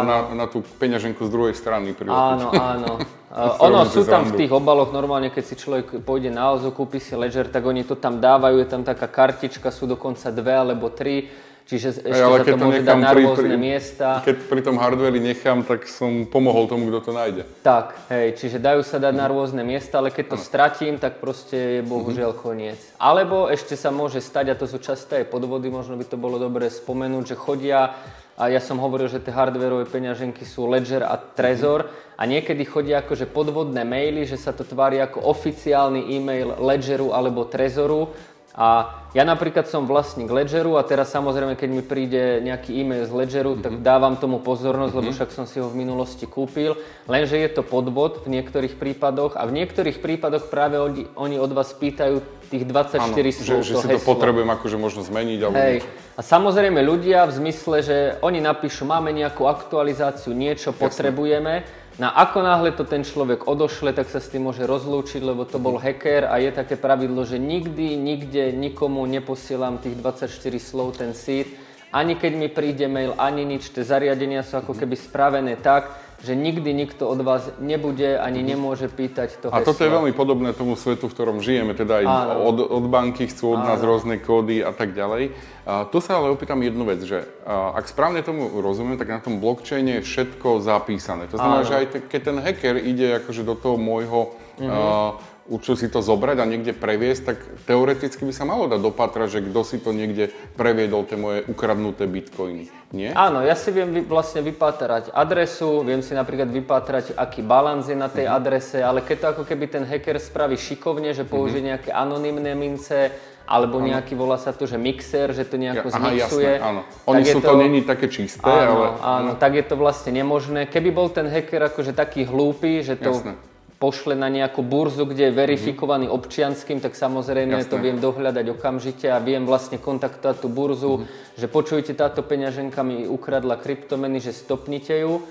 na, 0.04 0.36
na 0.36 0.46
tú 0.52 0.60
peňaženku 0.60 1.24
z 1.24 1.32
druhej 1.32 1.56
strany 1.56 1.96
priložiť. 1.96 2.44
Áno, 2.44 2.50
áno. 2.52 2.92
Ono 3.36 3.84
sú 3.84 4.08
tam 4.08 4.24
v 4.32 4.40
tých 4.40 4.52
obaloch, 4.52 4.96
normálne 4.96 5.28
keď 5.28 5.44
si 5.44 5.56
človek 5.60 6.00
pôjde 6.08 6.32
na 6.32 6.56
Ozo, 6.56 6.72
kúpi 6.72 7.04
si 7.04 7.20
Ledger, 7.20 7.52
tak 7.52 7.68
oni 7.68 7.84
to 7.84 8.00
tam 8.00 8.24
dávajú, 8.24 8.64
je 8.64 8.68
tam 8.72 8.88
taká 8.88 9.12
kartička, 9.12 9.76
sú 9.76 9.92
dokonca 9.92 10.32
dve 10.32 10.56
alebo 10.56 10.88
tri, 10.88 11.28
čiže 11.66 12.06
ešte 12.06 12.24
ale 12.24 12.46
keď 12.46 12.54
to 12.54 12.60
to 12.62 12.66
môže 12.66 12.84
dať 12.86 12.98
na 13.02 13.12
rôzne 13.12 13.56
pri- 13.58 13.62
miesta. 13.62 14.08
Keď 14.22 14.36
pri 14.46 14.62
tom 14.62 14.78
hardveri 14.78 15.20
nechám, 15.20 15.66
tak 15.66 15.90
som 15.90 16.30
pomohol 16.30 16.70
tomu, 16.70 16.88
kto 16.94 17.10
to 17.10 17.12
nájde. 17.12 17.44
Tak, 17.66 17.98
hej, 18.14 18.38
čiže 18.38 18.58
dajú 18.62 18.86
sa 18.86 19.02
dať 19.02 19.14
na 19.18 19.26
rôzne 19.26 19.66
miesta, 19.66 19.98
ale 19.98 20.14
keď 20.14 20.26
to 20.34 20.38
stratím, 20.38 21.02
tak 21.02 21.18
proste 21.18 21.80
je 21.80 21.82
bohužiaľ 21.82 22.38
koniec. 22.38 22.78
Alebo 23.02 23.50
ešte 23.50 23.74
sa 23.74 23.90
môže 23.90 24.22
stať, 24.22 24.54
a 24.54 24.56
to 24.56 24.70
sú 24.70 24.78
časté 24.78 25.26
aj 25.26 25.34
podvody, 25.34 25.74
možno 25.74 25.98
by 25.98 26.06
to 26.06 26.16
bolo 26.16 26.38
dobre 26.38 26.70
spomenúť, 26.70 27.34
že 27.34 27.36
chodia, 27.36 27.98
a 28.36 28.52
ja 28.52 28.60
som 28.60 28.78
hovoril, 28.84 29.08
že 29.08 29.24
tie 29.24 29.32
hardwareové 29.32 29.88
peňaženky 29.88 30.44
sú 30.44 30.68
Ledger 30.68 31.08
a 31.08 31.16
Trezor, 31.18 31.88
a 32.16 32.24
niekedy 32.24 32.64
chodia 32.64 33.04
akože 33.04 33.28
podvodné 33.28 33.84
maily, 33.84 34.24
že 34.24 34.40
sa 34.40 34.56
to 34.56 34.64
tvári 34.64 35.04
ako 35.04 35.20
oficiálny 35.20 36.16
e-mail 36.16 36.56
Ledgeru 36.64 37.12
alebo 37.12 37.44
Trezoru, 37.44 38.16
a 38.56 38.88
ja 39.12 39.28
napríklad 39.28 39.68
som 39.68 39.84
vlastník 39.84 40.32
Ledgeru 40.32 40.80
a 40.80 40.84
teraz 40.88 41.12
samozrejme, 41.12 41.60
keď 41.60 41.70
mi 41.72 41.84
príde 41.84 42.40
nejaký 42.40 42.72
e-mail 42.72 43.04
z 43.04 43.12
Ledgeru, 43.12 43.60
tak 43.60 43.84
dávam 43.84 44.16
tomu 44.16 44.40
pozornosť, 44.40 44.96
lebo 44.96 45.12
však 45.12 45.36
som 45.36 45.44
si 45.44 45.60
ho 45.60 45.68
v 45.68 45.76
minulosti 45.76 46.24
kúpil. 46.24 46.80
Lenže 47.08 47.36
je 47.36 47.52
to 47.52 47.68
podvod 47.68 48.24
v 48.24 48.40
niektorých 48.40 48.80
prípadoch 48.80 49.36
a 49.36 49.44
v 49.44 49.60
niektorých 49.60 50.00
prípadoch 50.00 50.48
práve 50.48 50.80
oni, 51.20 51.36
od 51.36 51.52
vás 51.52 51.76
pýtajú 51.76 52.24
tých 52.48 52.64
24 52.64 53.04
Áno, 53.04 53.32
slov, 53.36 53.60
že, 53.60 53.72
že 53.72 53.74
to 53.76 53.82
si 53.84 53.88
to 53.92 54.00
heslo. 54.00 54.08
potrebujem 54.16 54.48
akože 54.48 54.78
možno 54.80 55.02
zmeniť 55.04 55.40
alebo 55.44 55.58
Hej. 55.60 55.78
A 56.16 56.22
samozrejme 56.24 56.80
ľudia 56.80 57.28
v 57.28 57.34
zmysle, 57.44 57.84
že 57.84 57.98
oni 58.24 58.40
napíšu, 58.40 58.88
máme 58.88 59.12
nejakú 59.12 59.52
aktualizáciu, 59.52 60.32
niečo 60.32 60.72
potrebujeme, 60.72 61.68
na 61.96 62.12
ako 62.12 62.44
náhle 62.44 62.76
to 62.76 62.84
ten 62.84 63.08
človek 63.08 63.48
odošle, 63.48 63.96
tak 63.96 64.12
sa 64.12 64.20
s 64.20 64.28
tým 64.28 64.52
môže 64.52 64.68
rozlúčiť, 64.68 65.24
lebo 65.24 65.48
to 65.48 65.64
bol 65.64 65.80
hacker 65.80 66.28
a 66.28 66.44
je 66.44 66.52
také 66.52 66.76
pravidlo, 66.76 67.24
že 67.24 67.40
nikdy, 67.40 67.96
nikde, 67.96 68.52
nikomu 68.52 69.08
neposielam 69.08 69.80
tých 69.80 69.96
24 70.04 70.28
slov, 70.60 71.00
ten 71.00 71.16
seed, 71.16 71.56
ani 71.96 72.20
keď 72.20 72.32
mi 72.36 72.52
príde 72.52 72.92
mail, 72.92 73.16
ani 73.16 73.48
nič, 73.48 73.72
tie 73.72 73.88
zariadenia 73.88 74.44
sú 74.44 74.60
ako 74.60 74.76
keby 74.76 75.00
spravené 75.00 75.56
tak, 75.56 75.96
že 76.24 76.34
nikdy 76.34 76.72
nikto 76.72 77.10
od 77.10 77.20
vás 77.22 77.52
nebude 77.60 78.16
ani 78.18 78.42
nemôže 78.42 78.88
pýtať 78.88 79.42
to 79.42 79.48
A 79.52 79.60
heslo. 79.60 79.74
toto 79.74 79.84
je 79.84 79.92
veľmi 79.92 80.14
podobné 80.16 80.56
tomu 80.56 80.80
svetu, 80.80 81.12
v 81.12 81.14
ktorom 81.14 81.38
žijeme, 81.44 81.76
teda 81.76 82.02
aj 82.02 82.06
Áno. 82.08 82.34
od, 82.50 82.58
od 82.66 82.86
banky 82.88 83.28
chcú 83.28 83.60
od 83.60 83.62
nás 83.66 83.84
rôzne 83.84 84.18
kódy 84.18 84.64
a 84.64 84.72
tak 84.72 84.96
ďalej. 84.96 85.36
A 85.66 85.90
tu 85.90 85.98
sa 86.00 86.22
ale 86.22 86.30
opýtam 86.30 86.62
jednu 86.62 86.86
vec, 86.86 87.02
že 87.04 87.26
a, 87.44 87.74
ak 87.76 87.90
správne 87.90 88.22
tomu 88.22 88.48
rozumiem, 88.62 88.96
tak 88.96 89.10
na 89.10 89.20
tom 89.20 89.42
blockchaine 89.42 90.00
je 90.00 90.06
všetko 90.06 90.62
zapísané. 90.62 91.28
To 91.34 91.38
znamená, 91.42 91.62
Áno. 91.62 91.70
že 91.70 91.76
aj 91.76 91.86
te, 91.92 91.98
keď 92.06 92.22
ten 92.22 92.38
hacker 92.40 92.76
ide 92.80 93.18
akože 93.20 93.44
do 93.44 93.58
toho 93.58 93.76
môjho 93.76 94.34
Mhm. 94.60 94.70
a, 94.72 95.18
učil 95.46 95.78
si 95.78 95.86
to 95.86 96.02
zobrať 96.02 96.42
a 96.42 96.46
niekde 96.50 96.74
previesť, 96.74 97.22
tak 97.22 97.38
teoreticky 97.70 98.26
by 98.26 98.34
sa 98.34 98.50
malo 98.50 98.66
dať 98.66 98.82
dopatrať, 98.82 99.28
že 99.30 99.40
kto 99.46 99.62
si 99.62 99.78
to 99.78 99.94
niekde 99.94 100.34
previedol, 100.58 101.06
tie 101.06 101.22
moje 101.22 101.46
ukradnuté 101.46 102.10
bitcoiny. 102.10 102.74
Nie? 102.90 103.14
Áno, 103.14 103.46
ja 103.46 103.54
si 103.54 103.70
viem 103.70 103.94
vy, 103.94 104.02
vlastne 104.10 104.42
vypátrať 104.42 105.14
adresu, 105.14 105.86
viem 105.86 106.02
si 106.02 106.18
napríklad 106.18 106.50
vypátrať, 106.50 107.14
aký 107.14 107.46
balans 107.46 107.86
je 107.86 107.98
na 107.98 108.10
tej 108.10 108.26
uh-huh. 108.26 108.42
adrese, 108.42 108.82
ale 108.82 109.06
keď 109.06 109.18
to 109.22 109.28
ako 109.38 109.44
keby 109.46 109.70
ten 109.70 109.86
hacker 109.86 110.18
spraví 110.18 110.58
šikovne, 110.58 111.14
že 111.14 111.30
použije 111.30 111.62
uh-huh. 111.62 111.72
nejaké 111.78 111.90
anonymné 111.94 112.58
mince, 112.58 113.14
alebo 113.46 113.78
ano. 113.78 113.94
nejaký, 113.94 114.18
volá 114.18 114.42
sa 114.42 114.50
to, 114.50 114.66
že 114.66 114.82
mixer, 114.82 115.30
že 115.30 115.46
to 115.46 115.62
nejako 115.62 115.94
ja, 115.94 115.96
zmixuje. 116.02 116.54
Aha, 116.58 116.58
jasné, 116.58 116.70
áno. 116.74 116.82
Oni 117.06 117.22
sú 117.22 117.38
to, 117.46 117.54
to 117.54 117.62
není 117.62 117.86
také 117.86 118.10
čisté, 118.10 118.42
áno, 118.42 118.74
ale... 118.74 118.88
Áno, 118.98 119.32
tak 119.38 119.54
je 119.54 119.66
to 119.70 119.78
vlastne 119.78 120.10
nemožné. 120.10 120.66
Keby 120.66 120.90
bol 120.90 121.14
ten 121.14 121.30
hacker 121.30 121.70
akože 121.70 121.94
taký 121.94 122.26
hlúpy, 122.26 122.82
že 122.82 122.98
to 122.98 123.14
jasné 123.14 123.38
pošle 123.76 124.16
na 124.16 124.32
nejakú 124.32 124.64
burzu, 124.64 125.04
kde 125.04 125.30
je 125.30 125.34
verifikovaný 125.36 126.08
mm-hmm. 126.08 126.20
občianským, 126.24 126.80
tak 126.80 126.96
samozrejme 126.96 127.60
Jasné. 127.60 127.72
to 127.72 127.78
viem 127.78 127.98
dohľadať 128.00 128.46
okamžite 128.56 129.08
a 129.12 129.20
viem 129.20 129.44
vlastne 129.44 129.78
kontaktovať 129.78 130.38
tú 130.40 130.48
burzu, 130.48 131.04
mm-hmm. 131.04 131.36
že 131.36 131.48
počujte, 131.52 131.92
táto 131.92 132.24
peňaženka 132.24 132.80
mi 132.88 133.04
ukradla 133.04 133.60
kryptomeny, 133.60 134.24
že 134.24 134.32
stopnite 134.32 134.96
ju. 134.96 135.24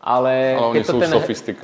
Ale, 0.00 0.56
ale 0.56 0.80
keď 0.80 0.84
to 0.88 0.96
ten, 0.96 1.12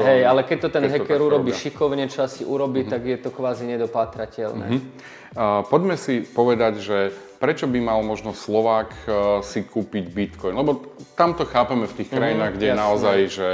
hej, 0.04 0.20
ale 0.28 0.44
keď 0.44 0.58
to 0.60 0.68
ten 0.68 0.84
keď 0.84 0.92
hacker 0.92 1.20
urobí 1.24 1.56
šikovne, 1.56 2.04
čo 2.04 2.28
asi 2.28 2.44
urobí, 2.44 2.84
mm-hmm. 2.84 2.92
tak 2.92 3.02
je 3.08 3.16
to 3.16 3.30
kvázi 3.32 3.64
nedopátrateľné. 3.64 4.66
Mm-hmm. 4.68 4.92
Uh, 5.32 5.64
poďme 5.64 5.96
si 5.96 6.20
povedať, 6.20 6.84
že 6.84 6.98
prečo 7.40 7.64
by 7.64 7.80
mal 7.80 8.04
možno 8.04 8.36
Slovák 8.36 8.92
uh, 8.92 9.10
si 9.40 9.64
kúpiť 9.64 10.04
Bitcoin? 10.12 10.52
Lebo 10.52 10.84
tam 11.16 11.32
to 11.32 11.48
chápeme 11.48 11.88
v 11.88 11.96
tých 11.96 12.12
mhm, 12.12 12.16
krajinách, 12.16 12.52
mm-hmm, 12.52 12.60
kde 12.60 12.66
jasne. 12.68 12.76
je 12.76 12.84
naozaj, 12.84 13.16
že 13.32 13.48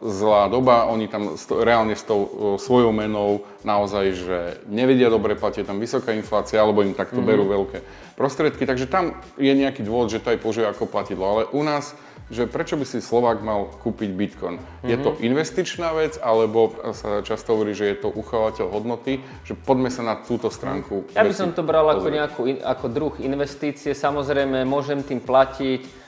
zlá 0.00 0.48
doba, 0.48 0.88
oni 0.88 1.04
tam 1.04 1.36
reálne 1.60 1.92
s 1.92 2.04
tou 2.08 2.56
svojou 2.56 2.96
menou 2.96 3.44
naozaj, 3.60 4.04
že 4.16 4.38
nevedia 4.64 5.12
dobre 5.12 5.36
platiť, 5.36 5.68
tam 5.68 5.76
vysoká 5.76 6.16
inflácia, 6.16 6.64
alebo 6.64 6.80
im 6.80 6.96
takto 6.96 7.20
mm-hmm. 7.20 7.28
berú 7.28 7.44
veľké 7.44 7.78
prostriedky, 8.16 8.64
takže 8.64 8.88
tam 8.88 9.20
je 9.36 9.52
nejaký 9.52 9.84
dôvod, 9.84 10.08
že 10.08 10.24
to 10.24 10.32
aj 10.32 10.40
použije 10.40 10.64
ako 10.64 10.88
platidlo. 10.88 11.24
Ale 11.28 11.42
u 11.52 11.60
nás, 11.60 11.92
že 12.32 12.48
prečo 12.48 12.80
by 12.80 12.88
si 12.88 13.04
Slovák 13.04 13.44
mal 13.44 13.68
kúpiť 13.84 14.10
Bitcoin? 14.16 14.56
Mm-hmm. 14.56 14.88
Je 14.88 14.96
to 14.96 15.10
mhm. 15.12 15.18
investičná 15.28 15.92
vec, 15.92 16.16
alebo 16.24 16.72
sa 16.96 17.20
často 17.20 17.52
hovorí, 17.52 17.76
že 17.76 17.92
je 17.92 17.96
to 18.00 18.08
uchovateľ 18.08 18.72
hodnoty, 18.72 19.20
že 19.44 19.52
poďme 19.52 19.92
sa 19.92 20.00
na 20.00 20.24
túto 20.24 20.48
stránku. 20.48 21.04
Ja 21.12 21.20
by 21.20 21.36
som 21.36 21.52
to 21.52 21.60
bral 21.60 21.84
ako, 21.92 22.08
nejakú, 22.08 22.40
ako 22.64 22.86
druh 22.88 23.14
investície, 23.20 23.92
samozrejme 23.92 24.64
môžem 24.64 25.04
tým 25.04 25.20
platiť, 25.20 26.03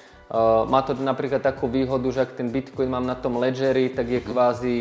má 0.66 0.82
to 0.82 0.98
napríklad 0.98 1.38
takú 1.38 1.70
výhodu, 1.70 2.02
že 2.10 2.26
ak 2.26 2.34
ten 2.34 2.50
Bitcoin 2.50 2.90
mám 2.90 3.06
na 3.06 3.14
tom 3.14 3.38
ledgeri, 3.38 3.94
tak 3.94 4.10
je 4.10 4.18
kvázi, 4.18 4.76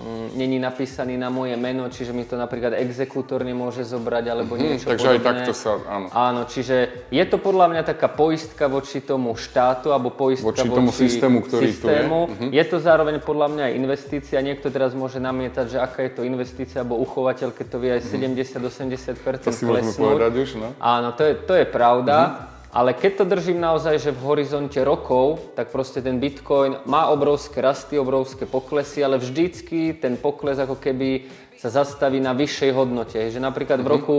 um, 0.00 0.32
není 0.32 0.56
napísaný 0.56 1.20
na 1.20 1.28
moje 1.28 1.52
meno, 1.60 1.84
čiže 1.92 2.16
mi 2.16 2.24
to 2.24 2.40
napríklad 2.40 2.72
exekútor 2.80 3.44
nemôže 3.44 3.84
zobrať 3.84 4.24
alebo 4.32 4.56
mm-hmm, 4.56 4.72
niečo 4.72 4.88
Takže 4.88 5.04
podobné. 5.04 5.20
aj 5.20 5.28
takto 5.28 5.52
sa, 5.52 5.70
áno. 5.84 6.06
Áno, 6.16 6.40
čiže 6.48 6.76
je 7.12 7.24
to 7.28 7.36
podľa 7.36 7.76
mňa 7.76 7.82
taká 7.92 8.08
poistka 8.08 8.72
voči 8.72 9.04
tomu 9.04 9.36
štátu 9.36 9.92
alebo 9.92 10.16
poistka 10.16 10.48
voči, 10.48 10.64
voči 10.64 10.80
tomu 10.80 10.88
systému, 10.88 11.44
ktorý 11.44 11.76
systému. 11.76 12.16
tu 12.16 12.32
je. 12.32 12.32
Mm-hmm. 12.32 12.50
Je 12.56 12.64
to 12.64 12.76
zároveň 12.80 13.16
podľa 13.20 13.48
mňa 13.52 13.62
aj 13.68 13.72
investícia. 13.76 14.40
Niekto 14.40 14.72
teraz 14.72 14.96
môže 14.96 15.20
namietať, 15.20 15.76
že 15.76 15.78
aká 15.78 16.08
je 16.08 16.12
to 16.16 16.22
investícia 16.24 16.80
alebo 16.80 16.96
uchovateľ, 17.04 17.52
keď 17.52 17.66
to 17.68 17.76
vie 17.84 17.92
aj 18.00 18.02
70-80% 18.16 19.44
To 19.44 19.52
si 19.52 19.68
môžeme 19.68 19.92
povedať 19.92 20.32
už, 20.40 20.50
no? 20.56 20.72
Áno, 20.80 21.12
to 21.12 21.20
je, 21.20 21.36
to 21.44 21.52
je 21.52 21.68
pravda. 21.68 22.16
Mm-hmm. 22.16 22.55
Ale 22.76 22.92
keď 22.92 23.12
to 23.16 23.24
držím 23.24 23.56
naozaj, 23.56 23.96
že 23.96 24.12
v 24.12 24.20
horizonte 24.20 24.76
rokov, 24.84 25.40
tak 25.56 25.72
proste 25.72 26.04
ten 26.04 26.20
Bitcoin 26.20 26.76
má 26.84 27.08
obrovské 27.08 27.64
rasty, 27.64 27.96
obrovské 27.96 28.44
poklesy, 28.44 29.00
ale 29.00 29.16
vždycky 29.16 29.96
ten 29.96 30.20
pokles 30.20 30.60
ako 30.60 30.76
keby 30.76 31.24
sa 31.56 31.72
zastaví 31.72 32.20
na 32.20 32.36
vyššej 32.36 32.76
hodnote. 32.76 33.16
Že 33.32 33.40
napríklad 33.40 33.80
v 33.80 33.88
mhm. 33.88 33.94
roku 33.96 34.16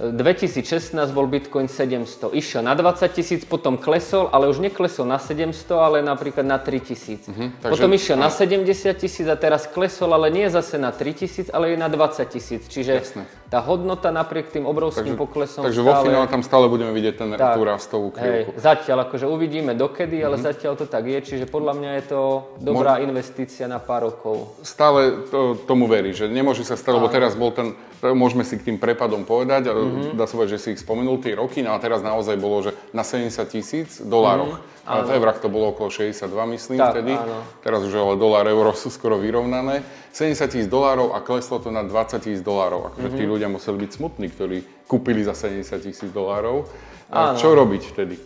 2016 0.00 0.96
bol 1.12 1.28
Bitcoin 1.28 1.68
700. 1.68 2.32
Išiel 2.32 2.64
na 2.64 2.72
20 2.72 3.04
tisíc, 3.12 3.44
potom 3.44 3.76
klesol, 3.76 4.32
ale 4.32 4.48
už 4.48 4.64
neklesol 4.64 5.04
na 5.04 5.20
700, 5.20 5.76
ale 5.76 5.96
napríklad 6.00 6.48
na 6.48 6.56
3 6.56 6.80
tisíc. 6.80 7.28
Uh-huh, 7.28 7.52
potom 7.60 7.92
išiel 7.92 8.16
na 8.16 8.32
70 8.32 8.64
tisíc 8.96 9.26
a 9.28 9.36
teraz 9.36 9.68
klesol, 9.68 10.16
ale 10.16 10.32
nie 10.32 10.48
zase 10.48 10.80
na 10.80 10.88
3 10.88 11.12
tisíc, 11.12 11.46
ale 11.52 11.74
je 11.74 11.76
na 11.76 11.92
20 11.92 12.24
tisíc. 12.32 12.64
Čiže 12.64 12.92
Jasne. 12.96 13.22
tá 13.52 13.60
hodnota 13.60 14.08
napriek 14.08 14.48
tým 14.48 14.64
obrovským 14.64 15.12
takže, 15.12 15.20
poklesom 15.20 15.62
Takže 15.68 15.82
stále... 15.84 15.92
vo 15.92 16.04
finále 16.08 16.26
tam 16.32 16.40
stále 16.40 16.66
budeme 16.72 16.96
vidieť 16.96 17.14
ten, 17.20 17.28
tak, 17.36 17.60
tú 17.60 17.62
rastovú 17.68 18.08
krivku. 18.08 18.56
Hej, 18.56 18.62
zatiaľ, 18.62 19.04
akože 19.04 19.28
uvidíme 19.28 19.76
dokedy, 19.76 20.24
ale 20.24 20.40
uh-huh. 20.40 20.48
zatiaľ 20.48 20.80
to 20.80 20.88
tak 20.88 21.04
je, 21.04 21.20
čiže 21.20 21.44
podľa 21.44 21.76
mňa 21.76 21.90
je 22.00 22.04
to 22.08 22.20
dobrá 22.56 22.96
Mo... 22.96 23.04
investícia 23.04 23.68
na 23.68 23.76
pár 23.76 24.08
rokov. 24.08 24.56
Stále 24.64 25.28
to, 25.28 25.60
tomu 25.68 25.84
verí, 25.84 26.16
že 26.16 26.24
nemôže 26.24 26.64
sa 26.64 26.72
stať, 26.80 26.92
lebo 26.96 27.12
teraz 27.12 27.36
bol 27.36 27.52
ten, 27.52 27.76
môžeme 28.00 28.48
si 28.48 28.56
k 28.56 28.72
tým 28.72 28.80
prepadom 28.80 29.28
povedať, 29.28 29.68
mm-hmm. 29.90 30.18
dá 30.18 30.24
sa 30.24 30.34
povedať, 30.38 30.52
že 30.56 30.60
si 30.62 30.68
ich 30.74 30.80
spomenul 30.80 31.18
tie 31.18 31.34
roky, 31.34 31.60
no 31.60 31.74
a 31.74 31.78
teraz 31.82 32.00
naozaj 32.00 32.38
bolo, 32.38 32.64
že 32.64 32.70
na 32.94 33.02
70 33.02 33.34
tisíc 33.50 33.98
dolároch. 33.98 34.62
Mm-hmm. 34.62 34.78
A 34.90 35.06
v 35.06 35.22
eurách 35.22 35.38
to 35.38 35.52
bolo 35.52 35.70
okolo 35.70 35.86
62, 35.92 36.26
myslím, 36.56 36.78
tak, 36.82 36.98
vtedy. 36.98 37.14
Áno. 37.14 37.46
Teraz 37.62 37.84
už 37.86 37.94
ale 37.94 38.18
dolár, 38.18 38.42
euro 38.50 38.74
sú 38.74 38.90
skoro 38.90 39.22
vyrovnané. 39.22 39.86
70 40.10 40.50
tisíc 40.50 40.66
dolárov 40.66 41.14
a 41.14 41.22
kleslo 41.22 41.62
to 41.62 41.70
na 41.70 41.86
20 41.86 42.18
tisíc 42.18 42.42
dolárov. 42.42 42.90
Akože 42.90 43.14
mm-hmm. 43.14 43.20
tí 43.22 43.24
ľudia 43.28 43.46
museli 43.46 43.86
byť 43.86 43.90
smutní, 43.94 44.26
ktorí 44.34 44.58
kúpili 44.90 45.22
za 45.22 45.36
70 45.36 45.86
tisíc 45.86 46.10
dolárov. 46.10 46.66
A 47.10 47.34
áno. 47.34 47.38
čo 47.38 47.54
robiť 47.54 47.82
vtedy? 47.94 48.18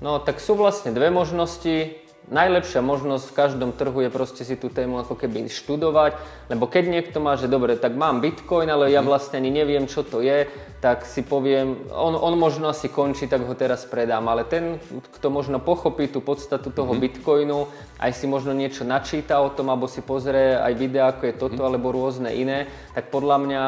No 0.00 0.20
tak 0.20 0.40
sú 0.40 0.56
vlastne 0.56 0.92
dve 0.92 1.08
možnosti 1.08 2.05
najlepšia 2.26 2.82
možnosť 2.82 3.24
v 3.30 3.36
každom 3.38 3.70
trhu 3.70 4.02
je 4.02 4.10
proste 4.10 4.42
si 4.42 4.58
tú 4.58 4.66
tému 4.66 4.98
ako 5.02 5.14
keby 5.14 5.46
študovať, 5.46 6.18
lebo 6.50 6.66
keď 6.66 6.84
niekto 6.90 7.18
má, 7.22 7.38
že 7.38 7.46
dobre, 7.46 7.78
tak 7.78 7.94
mám 7.94 8.18
Bitcoin, 8.18 8.66
ale 8.66 8.90
ja 8.90 9.02
mhm. 9.02 9.08
vlastne 9.08 9.38
ani 9.38 9.50
neviem, 9.54 9.86
čo 9.86 10.02
to 10.02 10.22
je, 10.22 10.50
tak 10.76 11.08
si 11.08 11.24
poviem, 11.24 11.88
on, 11.90 12.14
on 12.14 12.36
možno 12.36 12.68
asi 12.68 12.92
končí, 12.92 13.26
tak 13.26 13.42
ho 13.42 13.54
teraz 13.56 13.88
predám, 13.88 14.28
ale 14.28 14.44
ten, 14.44 14.76
kto 15.18 15.32
možno 15.32 15.56
pochopí 15.56 16.06
tú 16.06 16.20
podstatu 16.20 16.68
toho 16.68 16.92
mm-hmm. 16.92 17.02
Bitcoinu, 17.02 17.66
aj 17.96 18.12
si 18.12 18.28
možno 18.28 18.52
niečo 18.52 18.84
načíta 18.84 19.40
o 19.40 19.48
tom, 19.48 19.72
alebo 19.72 19.88
si 19.88 20.04
pozrie 20.04 20.54
aj 20.54 20.72
videa, 20.76 21.08
ako 21.10 21.22
je 21.26 21.34
toto, 21.34 21.58
mm-hmm. 21.58 21.68
alebo 21.72 21.96
rôzne 21.96 22.30
iné, 22.30 22.68
tak 22.92 23.08
podľa 23.08 23.36
mňa 23.40 23.62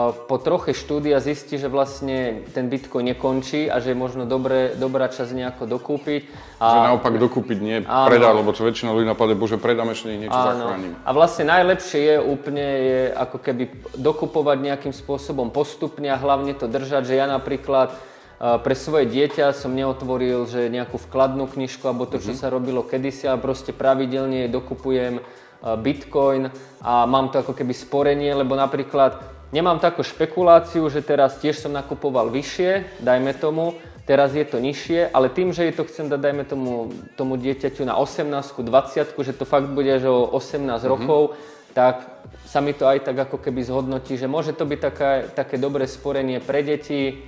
po 0.00 0.40
troche 0.40 0.72
štúdia 0.72 1.20
zistí, 1.20 1.60
že 1.60 1.68
vlastne 1.68 2.48
ten 2.56 2.72
Bitcoin 2.72 3.12
nekončí 3.12 3.68
a 3.68 3.76
že 3.76 3.92
je 3.92 3.98
možno 4.00 4.24
dobré, 4.24 4.72
dobrá 4.72 5.12
časť 5.12 5.36
nejako 5.36 5.68
dokúpiť. 5.68 6.32
A... 6.56 6.64
Že 6.64 6.78
naopak 6.96 7.14
dokúpiť, 7.20 7.58
nie 7.60 7.76
áno. 7.84 8.08
predať, 8.08 8.32
lebo 8.40 8.56
čo 8.56 8.64
väčšina 8.64 8.88
ľudí 8.88 9.04
napadne, 9.04 9.36
bože 9.36 9.60
predám 9.60 9.92
ešte 9.92 10.16
niečo 10.16 10.32
áno. 10.32 10.48
zachránim. 10.48 10.92
A 11.04 11.10
vlastne 11.12 11.44
najlepšie 11.44 12.00
je 12.08 12.16
úplne 12.24 12.64
je 12.64 13.00
ako 13.12 13.36
keby 13.36 13.64
dokupovať 14.00 14.58
nejakým 14.64 14.94
spôsobom 14.96 15.52
postupne 15.52 16.08
a 16.08 16.16
hlavne 16.16 16.56
to 16.56 16.72
držať, 16.72 17.12
že 17.12 17.14
ja 17.20 17.28
napríklad 17.28 17.92
pre 18.40 18.72
svoje 18.72 19.12
dieťa 19.12 19.52
som 19.52 19.76
neotvoril, 19.76 20.48
že 20.48 20.72
nejakú 20.72 20.96
vkladnú 20.96 21.52
knižku 21.52 21.84
alebo 21.84 22.08
to, 22.08 22.16
čo 22.16 22.32
mm-hmm. 22.32 22.48
sa 22.48 22.48
robilo 22.48 22.80
kedysi, 22.80 23.28
ale 23.28 23.44
proste 23.44 23.76
pravidelne 23.76 24.48
dokupujem 24.48 25.20
Bitcoin 25.62 26.50
a 26.80 27.06
mám 27.06 27.28
to 27.28 27.44
ako 27.44 27.54
keby 27.54 27.70
sporenie, 27.70 28.34
lebo 28.34 28.58
napríklad 28.58 29.41
Nemám 29.52 29.84
takú 29.84 30.00
špekuláciu, 30.00 30.88
že 30.88 31.04
teraz 31.04 31.36
tiež 31.36 31.60
som 31.60 31.76
nakupoval 31.76 32.32
vyššie, 32.32 33.04
dajme 33.04 33.36
tomu, 33.36 33.76
teraz 34.08 34.32
je 34.32 34.48
to 34.48 34.56
nižšie, 34.56 35.12
ale 35.12 35.28
tým, 35.28 35.52
že 35.52 35.68
je 35.68 35.76
to 35.76 35.84
chcem 35.92 36.08
dať, 36.08 36.20
dajme 36.24 36.44
tomu, 36.48 36.88
tomu 37.20 37.36
dieťaťu 37.36 37.84
na 37.84 38.00
18 38.00 38.32
20 38.32 39.12
že 39.12 39.32
to 39.36 39.44
fakt 39.44 39.68
bude 39.68 39.92
že 40.00 40.08
o 40.08 40.24
18 40.24 40.56
mm-hmm. 40.56 40.88
rokov, 40.88 41.36
tak 41.76 42.08
sa 42.48 42.64
mi 42.64 42.72
to 42.72 42.88
aj 42.88 43.04
tak 43.04 43.28
ako 43.28 43.36
keby 43.44 43.60
zhodnotí, 43.60 44.16
že 44.16 44.24
môže 44.24 44.56
to 44.56 44.64
byť 44.64 44.80
taká, 44.80 45.10
také 45.28 45.60
dobré 45.60 45.84
sporenie 45.84 46.40
pre 46.40 46.64
deti, 46.64 47.20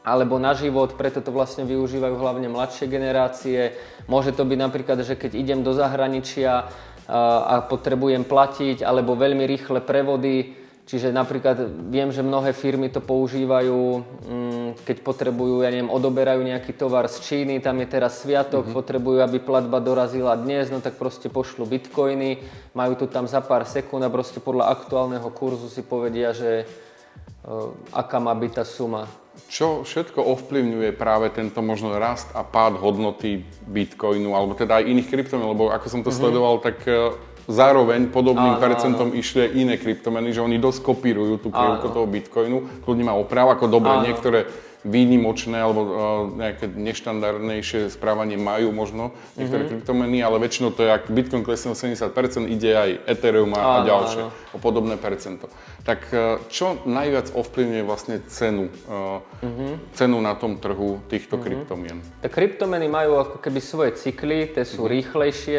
alebo 0.00 0.40
na 0.40 0.56
život, 0.56 0.96
preto 0.96 1.20
to 1.20 1.28
vlastne 1.28 1.68
využívajú 1.68 2.14
hlavne 2.16 2.48
mladšie 2.48 2.86
generácie. 2.88 3.74
Môže 4.08 4.32
to 4.32 4.48
byť 4.48 4.58
napríklad, 4.64 5.02
že 5.02 5.18
keď 5.18 5.34
idem 5.34 5.60
do 5.66 5.74
zahraničia 5.74 6.72
a 7.10 7.62
potrebujem 7.66 8.22
platiť, 8.22 8.86
alebo 8.86 9.18
veľmi 9.18 9.42
rýchle 9.44 9.82
prevody, 9.82 10.65
Čiže 10.86 11.10
napríklad 11.10 11.66
viem, 11.90 12.14
že 12.14 12.22
mnohé 12.22 12.54
firmy 12.54 12.86
to 12.86 13.02
používajú, 13.02 14.06
mm, 14.22 14.86
keď 14.86 14.96
potrebujú, 15.02 15.66
ja 15.66 15.74
neviem, 15.74 15.90
odoberajú 15.90 16.46
nejaký 16.46 16.78
tovar 16.78 17.10
z 17.10 17.26
Číny, 17.26 17.58
tam 17.58 17.82
je 17.82 17.90
teraz 17.90 18.22
sviatok, 18.22 18.70
mm-hmm. 18.70 18.78
potrebujú, 18.78 19.18
aby 19.18 19.42
platba 19.42 19.82
dorazila 19.82 20.38
dnes, 20.38 20.70
no 20.70 20.78
tak 20.78 20.94
proste 20.94 21.26
pošlu 21.26 21.66
bitcoiny, 21.66 22.38
majú 22.70 22.94
to 22.94 23.10
tam 23.10 23.26
za 23.26 23.42
pár 23.42 23.66
sekúnd 23.66 24.06
a 24.06 24.14
proste 24.14 24.38
podľa 24.38 24.70
aktuálneho 24.78 25.26
kurzu 25.34 25.66
si 25.66 25.82
povedia, 25.82 26.30
že 26.30 26.62
uh, 26.62 27.74
aká 27.90 28.22
má 28.22 28.30
byť 28.38 28.52
tá 28.54 28.62
suma. 28.62 29.10
Čo 29.50 29.82
všetko 29.82 30.22
ovplyvňuje 30.22 30.94
práve 30.94 31.34
tento 31.34 31.66
možno 31.66 31.98
rast 31.98 32.30
a 32.30 32.46
pád 32.46 32.78
hodnoty 32.78 33.42
bitcoinu, 33.66 34.38
alebo 34.38 34.54
teda 34.54 34.78
aj 34.78 34.86
iných 34.86 35.10
kryptomien, 35.10 35.50
lebo 35.50 35.66
ako 35.66 35.86
som 35.90 36.06
to 36.06 36.14
mm-hmm. 36.14 36.22
sledoval, 36.22 36.62
tak 36.62 36.78
uh, 36.86 37.10
zároveň 37.46 38.10
podobným 38.10 38.58
áno, 38.58 38.62
percentom 38.62 39.08
áno. 39.14 39.18
išli 39.18 39.58
iné 39.62 39.78
kryptomeny, 39.78 40.34
že 40.34 40.42
oni 40.42 40.58
dosť 40.58 40.82
kopírujú 40.82 41.40
tú 41.40 41.48
krivku 41.50 41.86
toho 41.90 42.06
bitcoinu, 42.06 42.82
kľudne 42.82 43.06
má 43.06 43.14
oprav, 43.14 43.54
ako 43.54 43.70
dobre, 43.70 43.90
niektoré 44.02 44.50
výnimočné 44.86 45.58
alebo 45.58 45.80
uh, 45.82 45.90
nejaké 46.30 46.70
neštandardnejšie 46.70 47.90
správanie 47.90 48.38
majú 48.38 48.70
možno 48.70 49.10
niektoré 49.34 49.66
mm-hmm. 49.66 49.82
kryptomeny, 49.82 50.18
ale 50.22 50.38
väčšinou 50.38 50.70
to 50.70 50.86
je, 50.86 50.90
ak 50.94 51.10
Bitcoin 51.10 51.42
klesne 51.42 51.74
o 51.74 51.76
70%, 51.76 52.06
ide 52.46 52.70
aj 52.70 52.90
Ethereum 53.10 53.50
a, 53.58 53.82
a 53.82 53.86
ďalšie 53.86 54.22
áno. 54.30 54.54
o 54.54 54.58
podobné 54.62 54.94
percento. 54.94 55.50
Tak 55.82 56.00
uh, 56.14 56.38
čo 56.46 56.78
najviac 56.86 57.34
ovplyvňuje 57.34 57.82
vlastne 57.82 58.22
cenu, 58.30 58.70
mm-hmm. 58.70 59.94
cenu 59.98 60.16
na 60.22 60.38
tom 60.38 60.62
trhu 60.62 61.02
týchto 61.10 61.36
mm-hmm. 61.36 61.44
kryptomien? 61.44 61.98
Tak 62.22 62.30
kryptomeny 62.30 62.86
majú 62.86 63.18
ako 63.18 63.36
keby 63.42 63.58
svoje 63.58 63.90
cykly, 63.98 64.54
tie 64.54 64.62
sú 64.62 64.86
mm-hmm. 64.86 64.94
rýchlejšie. 64.94 65.58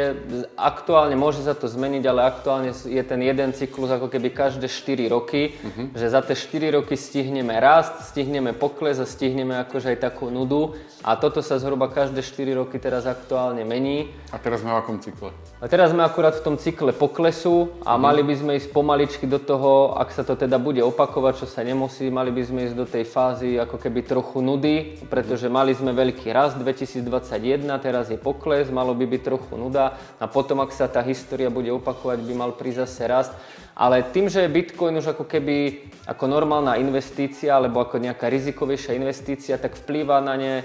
Aktuálne 0.56 1.20
môže 1.20 1.44
sa 1.44 1.52
to 1.52 1.68
zmeniť, 1.68 2.04
ale 2.08 2.28
aktuálne 2.28 2.72
je 2.72 3.04
ten 3.04 3.20
jeden 3.20 3.52
cyklus 3.52 3.92
ako 3.92 4.08
keby 4.08 4.32
každé 4.32 4.72
4 4.72 5.12
roky, 5.12 5.52
mm-hmm. 5.52 5.86
že 6.00 6.06
za 6.08 6.24
tie 6.24 6.36
4 6.36 6.80
roky 6.80 6.96
stihneme 6.96 7.56
rast, 7.60 8.12
stihneme 8.12 8.56
pokles 8.56 9.00
a 9.00 9.06
stihneme 9.06 9.16
akože 9.21 9.98
aj 9.98 10.00
takú 10.00 10.29
nudu 10.29 10.77
a 11.02 11.15
toto 11.17 11.42
sa 11.46 11.58
zhruba 11.58 11.89
každé 11.89 12.21
4 12.21 12.60
roky 12.60 12.77
teraz 12.77 13.06
aktuálne 13.06 13.62
mení. 13.65 14.12
A 14.33 14.37
teraz 14.37 14.62
sme 14.62 14.73
v 14.73 14.77
akom 14.77 14.98
cykle? 15.02 15.33
A 15.58 15.65
teraz 15.65 15.94
sme 15.94 16.06
akurát 16.06 16.37
v 16.37 16.44
tom 16.46 16.56
cykle 16.58 16.94
poklesu 16.94 17.73
a 17.81 17.96
mm. 17.96 18.02
mali 18.02 18.21
by 18.21 18.33
sme 18.37 18.52
ísť 18.58 18.69
pomaličky 18.73 19.25
do 19.25 19.39
toho, 19.42 19.98
ak 19.98 20.13
sa 20.13 20.21
to 20.21 20.37
teda 20.37 20.62
bude 20.62 20.81
opakovať, 20.83 21.46
čo 21.46 21.48
sa 21.50 21.65
nemusí, 21.65 22.10
mali 22.13 22.29
by 22.29 22.44
sme 22.44 22.60
ísť 22.69 22.75
do 22.77 22.85
tej 22.85 23.06
fázy 23.08 23.58
ako 23.58 23.77
keby 23.81 24.06
trochu 24.06 24.37
nudy, 24.44 24.75
pretože 25.08 25.50
mali 25.50 25.73
sme 25.73 25.94
veľký 25.94 26.29
rast 26.33 26.60
2021, 26.60 27.63
teraz 27.81 28.12
je 28.12 28.17
pokles, 28.19 28.69
malo 28.69 28.92
by 28.94 29.06
byť 29.06 29.21
trochu 29.23 29.54
nuda 29.58 29.98
a 30.21 30.25
potom, 30.25 30.62
ak 30.62 30.75
sa 30.75 30.85
tá 30.85 31.02
história 31.02 31.50
bude 31.50 31.71
opakovať, 31.73 32.21
by 32.21 32.33
mal 32.35 32.52
prísť 32.54 32.85
zase 32.85 33.04
rast. 33.08 33.33
Ale 33.78 34.10
tým, 34.10 34.25
že 34.25 34.42
je 34.42 34.50
Bitcoin 34.50 34.98
už 34.98 35.13
ako 35.13 35.30
keby 35.30 35.86
ako 36.10 36.25
normálna 36.25 36.82
investícia 36.82 37.54
alebo 37.54 37.78
ako 37.78 38.02
nejaká 38.02 38.25
rizikovejšia 38.25 38.98
investícia, 38.98 39.62
tak 39.62 39.78
vplýva 39.78 40.17
na 40.17 40.34
ne, 40.34 40.56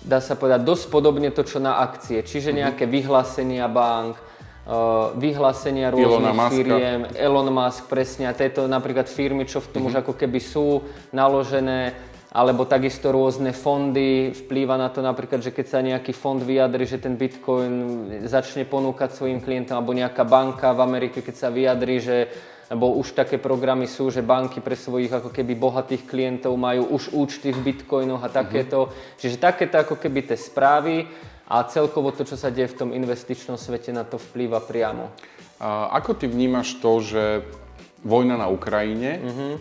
dá 0.00 0.24
sa 0.24 0.32
povedať, 0.32 0.64
dosť 0.64 0.84
podobne 0.88 1.28
to, 1.28 1.44
čo 1.44 1.60
na 1.60 1.76
akcie. 1.76 2.24
Čiže 2.24 2.56
mhm. 2.56 2.56
nejaké 2.56 2.84
vyhlásenia 2.88 3.68
bank, 3.68 4.16
eh, 4.16 4.72
vyhlásenia 5.20 5.92
rôznych 5.92 6.40
firiem, 6.48 7.00
Elon 7.20 7.52
Musk 7.52 7.84
presne 7.84 8.32
a 8.32 8.38
tieto 8.38 8.64
napríklad 8.64 9.12
firmy, 9.12 9.44
čo 9.44 9.60
v 9.60 9.76
tom 9.76 9.84
mm-hmm. 9.84 10.00
už 10.00 10.02
ako 10.08 10.12
keby 10.16 10.40
sú 10.40 10.88
naložené, 11.12 11.92
alebo 12.32 12.66
takisto 12.66 13.14
rôzne 13.14 13.54
fondy. 13.54 14.34
Vplýva 14.34 14.74
na 14.74 14.90
to 14.90 15.00
napríklad, 15.00 15.40
že 15.42 15.54
keď 15.54 15.66
sa 15.66 15.80
nejaký 15.82 16.12
fond 16.12 16.42
vyjadri, 16.42 16.84
že 16.84 16.98
ten 16.98 17.14
Bitcoin 17.14 17.74
začne 18.26 18.66
ponúkať 18.66 19.14
svojim 19.14 19.38
klientom, 19.38 19.78
alebo 19.78 19.94
nejaká 19.94 20.26
banka 20.26 20.74
v 20.74 20.84
Amerike, 20.84 21.22
keď 21.22 21.34
sa 21.34 21.48
vyjadri, 21.48 21.96
že 22.02 22.16
lebo 22.66 22.98
už 22.98 23.14
také 23.14 23.38
programy 23.38 23.86
sú, 23.86 24.10
že 24.10 24.26
banky 24.26 24.58
pre 24.58 24.74
svojich 24.74 25.14
ako 25.14 25.30
keby 25.30 25.54
bohatých 25.54 26.02
klientov 26.02 26.58
majú 26.58 26.98
už 26.98 27.14
účty 27.14 27.54
v 27.54 27.62
bitcoinoch 27.62 28.18
a 28.18 28.26
takéto. 28.26 28.90
Mm-hmm. 28.90 29.18
Čiže 29.22 29.36
takéto 29.38 29.78
ako 29.78 29.94
keby 29.94 30.26
tie 30.26 30.34
správy 30.34 31.06
a 31.46 31.62
celkovo 31.70 32.10
to, 32.10 32.26
čo 32.26 32.34
sa 32.34 32.50
deje 32.50 32.74
v 32.74 32.78
tom 32.82 32.90
investičnom 32.90 33.54
svete, 33.54 33.94
na 33.94 34.02
to 34.02 34.18
vplýva 34.18 34.58
priamo. 34.66 35.14
A 35.62 35.94
ako 35.94 36.18
ty 36.18 36.26
vnímaš 36.26 36.82
to, 36.82 36.98
že 37.06 37.22
vojna 38.04 38.36
na 38.36 38.50
Ukrajine. 38.52 39.22
Mm-hmm. 39.22 39.52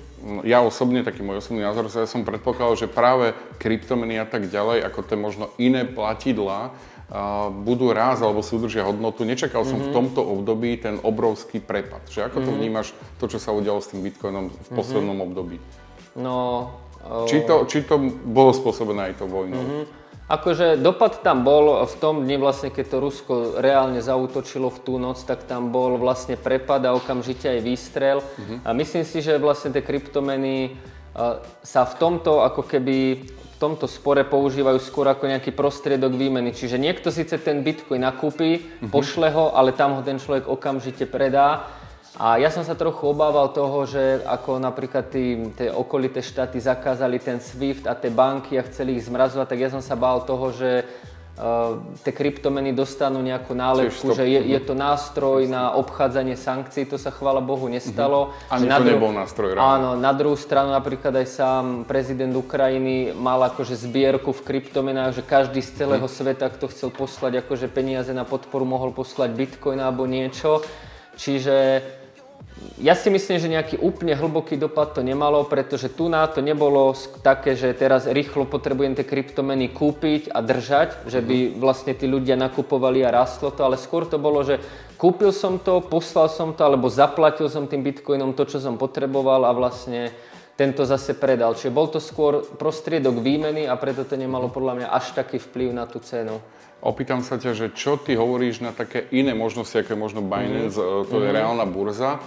Ja 0.44 0.62
osobne, 0.66 1.06
taký 1.06 1.24
môj 1.24 1.40
osobný 1.40 1.64
názor, 1.64 1.88
ja 1.88 2.10
som 2.10 2.28
predpokladal, 2.28 2.76
že 2.76 2.88
práve 2.92 3.32
kryptomeny 3.62 4.20
a 4.20 4.28
tak 4.28 4.52
ďalej, 4.52 4.84
ako 4.84 5.00
tie 5.06 5.18
možno 5.18 5.54
iné 5.62 5.88
platidlá, 5.88 6.74
uh, 6.74 7.50
budú 7.52 7.94
raz 7.96 8.20
alebo 8.20 8.44
si 8.44 8.58
udržia 8.58 8.84
hodnotu. 8.84 9.24
Nečakal 9.24 9.64
som 9.64 9.80
mm-hmm. 9.80 9.88
v 9.88 9.94
mhm. 9.94 9.98
tomto 9.98 10.22
období 10.26 10.78
ten 10.82 11.00
obrovský 11.00 11.62
prepad. 11.62 12.04
Že 12.10 12.28
ako 12.30 12.38
mm-hmm. 12.42 12.46
to 12.46 12.52
mhm. 12.52 12.60
vnímaš, 12.60 12.88
to, 13.22 13.26
čo 13.30 13.40
sa 13.40 13.54
udialo 13.54 13.80
s 13.80 13.90
tým 13.94 14.02
Bitcoinom 14.04 14.52
v 14.52 14.70
poslednom 14.74 15.18
období? 15.24 15.58
No... 16.18 16.36
Uh... 17.06 17.30
Či, 17.30 17.46
to, 17.46 17.70
či 17.70 17.86
to 17.86 18.02
bolo 18.26 18.50
spôsobené 18.50 19.14
aj 19.14 19.22
tou 19.22 19.30
vojnou? 19.30 19.62
Mm-hmm. 19.62 20.05
Akože 20.26 20.82
dopad 20.82 21.22
tam 21.22 21.46
bol 21.46 21.86
v 21.86 21.96
tom 22.02 22.26
dni 22.26 22.42
vlastne, 22.42 22.74
keď 22.74 22.86
to 22.90 22.98
Rusko 22.98 23.34
reálne 23.62 24.02
zautočilo 24.02 24.74
v 24.74 24.80
tú 24.82 24.98
noc, 24.98 25.22
tak 25.22 25.46
tam 25.46 25.70
bol 25.70 26.02
vlastne 26.02 26.34
prepad 26.34 26.82
a 26.82 26.98
okamžite 26.98 27.46
aj 27.46 27.60
výstrel. 27.62 28.18
Uh-huh. 28.26 28.58
A 28.66 28.74
myslím 28.74 29.06
si, 29.06 29.22
že 29.22 29.38
vlastne 29.38 29.70
tie 29.70 29.86
kryptomeny 29.86 30.74
sa 31.62 31.86
v 31.86 31.94
tomto 32.02 32.42
ako 32.42 32.66
keby 32.66 32.98
v 33.56 33.56
tomto 33.62 33.86
spore 33.86 34.26
používajú 34.26 34.82
skôr 34.82 35.08
ako 35.08 35.30
nejaký 35.30 35.54
prostriedok 35.54 36.18
výmeny. 36.18 36.52
Čiže 36.52 36.82
niekto 36.82 37.14
síce 37.14 37.38
ten 37.38 37.62
bitcoin 37.62 38.02
nakúpi, 38.02 38.66
uh-huh. 38.66 38.90
pošle 38.90 39.30
ho, 39.30 39.54
ale 39.54 39.78
tam 39.78 39.94
ho 39.94 40.02
ten 40.02 40.18
človek 40.18 40.50
okamžite 40.50 41.06
predá 41.06 41.70
a 42.16 42.40
ja 42.40 42.48
som 42.48 42.64
sa 42.64 42.80
trochu 42.80 43.12
obával 43.12 43.52
toho, 43.52 43.84
že 43.84 44.24
ako 44.24 44.56
napríklad 44.56 45.12
tí, 45.12 45.52
tie 45.52 45.68
okolité 45.68 46.24
štáty 46.24 46.64
zakázali 46.64 47.20
ten 47.20 47.44
SWIFT 47.44 47.92
a 47.92 47.94
tie 47.96 48.08
banky 48.08 48.56
a 48.56 48.64
chceli 48.64 48.96
ich 48.96 49.04
zmrazovať, 49.04 49.48
tak 49.52 49.60
ja 49.60 49.68
som 49.68 49.84
sa 49.84 50.00
bál 50.00 50.24
toho, 50.24 50.48
že 50.56 50.88
uh, 50.88 51.76
tie 52.08 52.16
kryptomeny 52.16 52.72
dostanú 52.72 53.20
nejakú 53.20 53.52
nálepku, 53.52 54.16
že 54.16 54.32
je, 54.32 54.48
je 54.48 54.60
to 54.64 54.72
nástroj 54.72 55.44
na 55.52 55.76
obchádzanie 55.76 56.40
sankcií, 56.40 56.88
to 56.88 56.96
sa 56.96 57.12
chvála 57.12 57.44
Bohu 57.44 57.68
nestalo. 57.68 58.32
Uh-huh. 58.32 58.56
Ani 58.56 58.72
to 58.72 58.80
dru- 58.80 58.92
nebol 58.96 59.12
nástroj. 59.12 59.60
Ráno. 59.60 59.68
Áno, 59.68 59.90
na 60.00 60.16
druhú 60.16 60.40
stranu 60.40 60.72
napríklad 60.72 61.20
aj 61.20 61.28
sám 61.28 61.66
prezident 61.84 62.32
Ukrajiny 62.32 63.12
mal 63.12 63.44
akože 63.44 63.76
zbierku 63.76 64.32
v 64.32 64.40
kryptomenách, 64.56 65.20
že 65.20 65.24
každý 65.28 65.60
z 65.60 65.84
celého 65.84 66.08
uh-huh. 66.08 66.16
sveta, 66.24 66.48
kto 66.48 66.72
chcel 66.72 66.96
poslať 66.96 67.44
akože 67.44 67.68
peniaze 67.68 68.16
na 68.16 68.24
podporu, 68.24 68.64
mohol 68.64 68.96
poslať 68.96 69.36
bitcoin 69.36 69.84
alebo 69.84 70.08
niečo. 70.08 70.64
Čiže 71.16 71.80
ja 72.76 72.92
si 72.96 73.08
myslím, 73.08 73.38
že 73.40 73.52
nejaký 73.52 73.76
úplne 73.80 74.16
hlboký 74.16 74.60
dopad 74.60 74.96
to 74.96 75.04
nemalo, 75.04 75.48
pretože 75.48 75.92
tu 75.92 76.12
na 76.12 76.28
to 76.28 76.44
nebolo 76.44 76.92
také, 77.24 77.56
že 77.56 77.72
teraz 77.76 78.04
rýchlo 78.04 78.44
potrebujem 78.48 78.96
tie 78.96 79.08
kryptomeny 79.08 79.72
kúpiť 79.72 80.32
a 80.32 80.44
držať, 80.44 81.08
že 81.08 81.24
by 81.24 81.36
mhm. 81.36 81.52
vlastne 81.60 81.96
tí 81.96 82.08
ľudia 82.08 82.36
nakupovali 82.36 83.04
a 83.04 83.16
rastlo 83.16 83.52
to, 83.52 83.64
ale 83.64 83.80
skôr 83.80 84.04
to 84.08 84.20
bolo, 84.20 84.44
že 84.44 84.60
kúpil 85.00 85.32
som 85.32 85.60
to, 85.60 85.80
poslal 85.84 86.28
som 86.28 86.52
to, 86.52 86.68
alebo 86.68 86.92
zaplatil 86.92 87.48
som 87.48 87.68
tým 87.68 87.84
bitcoinom 87.84 88.36
to, 88.36 88.44
čo 88.44 88.60
som 88.60 88.76
potreboval 88.76 89.48
a 89.48 89.56
vlastne 89.56 90.12
tento 90.56 90.88
zase 90.88 91.16
predal. 91.20 91.56
Čiže 91.56 91.76
bol 91.76 91.92
to 91.92 92.00
skôr 92.00 92.44
prostriedok 92.56 93.20
výmeny 93.20 93.68
a 93.68 93.76
preto 93.76 94.08
to 94.08 94.16
nemalo 94.16 94.48
podľa 94.48 94.74
mňa 94.80 94.88
až 94.88 95.12
taký 95.12 95.40
vplyv 95.40 95.76
na 95.76 95.84
tú 95.84 96.00
cenu. 96.00 96.40
Opýtam 96.86 97.26
sa 97.26 97.42
ťa, 97.42 97.58
že 97.58 97.68
čo 97.74 97.98
ty 97.98 98.14
hovoríš 98.14 98.62
na 98.62 98.70
také 98.70 99.10
iné 99.10 99.34
možnosti, 99.34 99.74
ako 99.74 99.96
je 99.96 100.00
možno 100.00 100.22
Binance, 100.22 100.78
mm-hmm. 100.78 101.10
to 101.10 101.16
je 101.18 101.22
mm-hmm. 101.26 101.38
reálna 101.42 101.66
burza, 101.66 102.22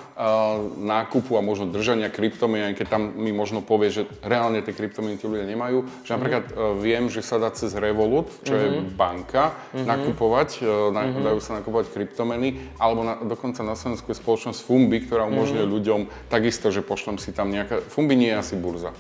nákupu 0.83 1.39
a 1.39 1.47
možno 1.47 1.71
držania 1.71 2.11
kryptomien, 2.11 2.75
keď 2.75 2.87
tam 2.91 3.03
mi 3.15 3.31
možno 3.31 3.63
povie, 3.63 3.95
že 3.95 4.03
reálne 4.19 4.59
tie 4.67 4.75
kryptomeny 4.75 5.15
tí 5.15 5.31
ľudia 5.31 5.47
nemajú. 5.47 5.87
Že 6.03 6.11
napríklad 6.11 6.45
mm-hmm. 6.51 6.75
viem, 6.83 7.05
že 7.07 7.23
sa 7.23 7.39
dá 7.39 7.55
cez 7.55 7.71
Revolut, 7.79 8.27
čo 8.43 8.59
mm-hmm. 8.59 8.67
je 8.67 8.71
mhm. 8.83 8.91
banka, 8.99 9.45
mm-hmm. 9.55 9.87
nakupovať, 9.87 10.49
na, 10.91 11.03
mm-hmm. 11.07 11.23
dajú 11.23 11.39
sa 11.39 11.53
nakupovať 11.63 11.87
kryptomeny, 11.95 12.49
alebo 12.83 13.07
na, 13.07 13.15
dokonca 13.23 13.63
na 13.63 13.79
Slovensku 13.79 14.11
je 14.11 14.19
spoločnosť 14.19 14.59
Fumbi, 14.67 15.07
ktorá 15.07 15.23
umožňuje 15.31 15.63
mm-hmm. 15.63 15.77
ľuďom 15.79 16.01
takisto, 16.27 16.75
že 16.75 16.83
pošlem 16.83 17.23
si 17.23 17.31
tam 17.31 17.55
nejaká... 17.55 17.79
Fumbi 17.87 18.19
nie 18.19 18.35
je 18.35 18.41
asi 18.43 18.55
burza. 18.59 18.91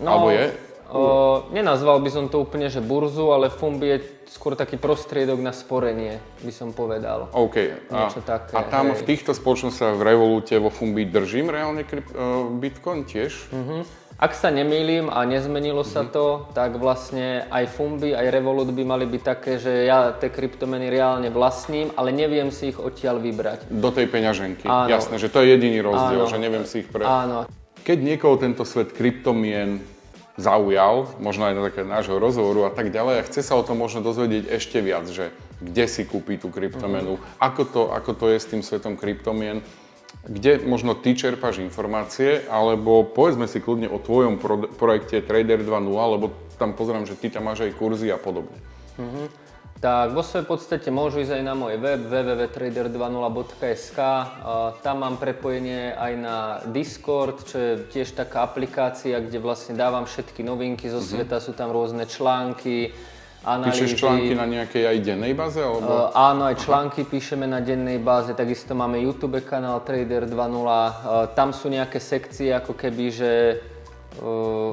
No, 0.00 0.16
Alebo 0.16 0.30
je? 0.32 0.67
Nenazval 1.52 2.00
by 2.00 2.10
som 2.10 2.24
to 2.32 2.40
úplne, 2.40 2.72
že 2.72 2.80
burzu, 2.80 3.28
ale 3.28 3.52
Fumbi 3.52 3.92
je 3.92 3.98
skôr 4.32 4.56
taký 4.56 4.80
prostriedok 4.80 5.40
na 5.40 5.52
sporenie, 5.52 6.20
by 6.40 6.52
som 6.52 6.72
povedal. 6.72 7.28
OK. 7.32 7.56
A, 7.92 8.08
také, 8.12 8.56
a 8.56 8.60
tam 8.64 8.92
hej. 8.92 9.00
v 9.00 9.02
týchto 9.04 9.32
spoločnostiach 9.36 9.96
v 9.96 10.02
Revolute 10.04 10.56
vo 10.56 10.72
Fumbi 10.72 11.04
držím 11.04 11.52
reálne 11.52 11.84
kryp- 11.84 12.12
uh, 12.12 12.48
Bitcoin 12.56 13.04
tiež? 13.04 13.32
Uh-huh. 13.52 13.84
Ak 14.18 14.34
sa 14.34 14.48
nemýlim 14.50 15.12
a 15.12 15.22
nezmenilo 15.28 15.84
uh-huh. 15.84 15.94
sa 15.94 16.02
mhm. 16.08 16.10
to, 16.10 16.26
tak 16.56 16.80
vlastne 16.80 17.44
aj 17.52 17.64
Fumbi, 17.68 18.16
aj 18.16 18.26
Revolut 18.32 18.72
by 18.72 18.84
mali 18.84 19.04
byť 19.04 19.22
také, 19.22 19.60
že 19.60 19.84
ja 19.84 20.16
tie 20.16 20.32
kryptomeny 20.32 20.88
reálne 20.88 21.28
vlastním, 21.28 21.92
ale 22.00 22.16
neviem 22.16 22.48
si 22.48 22.72
ich 22.72 22.80
odtiaľ 22.80 23.20
vybrať. 23.20 23.68
Do 23.68 23.92
tej 23.92 24.08
peňaženky. 24.08 24.64
Áno. 24.64 24.88
Jasné, 24.88 25.20
že 25.20 25.28
to 25.28 25.44
je 25.44 25.52
jediný 25.52 25.84
rozdiel, 25.84 26.24
Áno. 26.24 26.32
že 26.32 26.36
neviem 26.40 26.64
si 26.64 26.80
ich 26.80 26.88
pre... 26.88 27.04
Áno. 27.04 27.44
Keď 27.84 27.98
niekoho 28.04 28.36
tento 28.36 28.68
svet 28.68 28.92
kryptomien 28.92 29.80
zaujal, 30.38 31.18
možno 31.18 31.50
aj 31.50 31.54
na 31.58 31.62
také 31.66 31.82
nášho 31.82 32.16
rozhovoru 32.22 32.70
a 32.70 32.72
tak 32.72 32.94
ďalej 32.94 33.20
a 33.20 33.26
chce 33.26 33.42
sa 33.42 33.58
o 33.58 33.66
tom 33.66 33.82
možno 33.82 34.06
dozvedieť 34.06 34.54
ešte 34.54 34.78
viac, 34.78 35.10
že 35.10 35.34
kde 35.58 35.84
si 35.90 36.06
kúpi 36.06 36.38
tú 36.38 36.54
kryptomenu, 36.54 37.18
mm-hmm. 37.18 37.42
ako, 37.42 37.62
to, 37.66 37.82
ako 37.90 38.10
to 38.14 38.26
je 38.30 38.38
s 38.38 38.46
tým 38.46 38.62
svetom 38.62 38.94
kryptomien, 38.94 39.66
kde 40.22 40.62
možno 40.62 40.94
ty 40.94 41.18
čerpáš 41.18 41.58
informácie, 41.58 42.46
alebo 42.46 43.02
povedzme 43.02 43.50
si 43.50 43.58
kľudne 43.58 43.90
o 43.90 43.98
tvojom 43.98 44.38
pro, 44.38 44.70
projekte 44.70 45.18
Trader 45.20 45.58
2.0, 45.66 46.14
lebo 46.14 46.30
tam 46.54 46.78
pozerám, 46.78 47.04
že 47.04 47.18
ty 47.18 47.34
tam 47.34 47.50
máš 47.50 47.66
aj 47.66 47.74
kurzy 47.74 48.08
a 48.14 48.18
podobne. 48.18 48.54
Mm-hmm 48.94 49.47
tak 49.78 50.10
vo 50.10 50.26
svojej 50.26 50.42
podstate 50.42 50.90
môžu 50.90 51.22
ísť 51.22 51.38
aj 51.38 51.44
na 51.46 51.54
môj 51.54 51.78
web 51.78 52.02
www.trader20.sk. 52.10 53.98
Tam 54.82 54.96
mám 54.98 55.22
prepojenie 55.22 55.94
aj 55.94 56.12
na 56.18 56.58
Discord, 56.66 57.46
čo 57.46 57.56
je 57.58 57.86
tiež 57.86 58.18
taká 58.18 58.42
aplikácia, 58.42 59.22
kde 59.22 59.38
vlastne 59.38 59.78
dávam 59.78 60.02
všetky 60.02 60.42
novinky 60.42 60.90
zo 60.90 60.98
mhm. 60.98 61.06
sveta, 61.06 61.38
mm-hmm. 61.38 61.46
sú 61.46 61.52
tam 61.54 61.70
rôzne 61.70 62.10
články, 62.10 62.90
analýzy. 63.46 63.86
Píšeš 63.86 64.02
články 64.02 64.34
na 64.34 64.46
nejakej 64.50 64.82
aj 64.82 64.98
dennej 64.98 65.32
báze? 65.38 65.62
Alebo? 65.62 65.86
Uh, 65.86 66.10
áno, 66.10 66.50
aj 66.50 66.58
články 66.58 67.06
Aha. 67.06 67.10
píšeme 67.14 67.46
na 67.46 67.62
dennej 67.62 68.02
báze, 68.02 68.34
takisto 68.34 68.74
máme 68.74 68.98
YouTube 68.98 69.38
kanál 69.46 69.80
Trader 69.86 70.26
2.0, 70.26 70.34
uh, 70.34 71.30
tam 71.38 71.54
sú 71.54 71.70
nejaké 71.70 72.02
sekcie 72.02 72.50
ako 72.50 72.74
keby, 72.74 73.04
že 73.14 73.30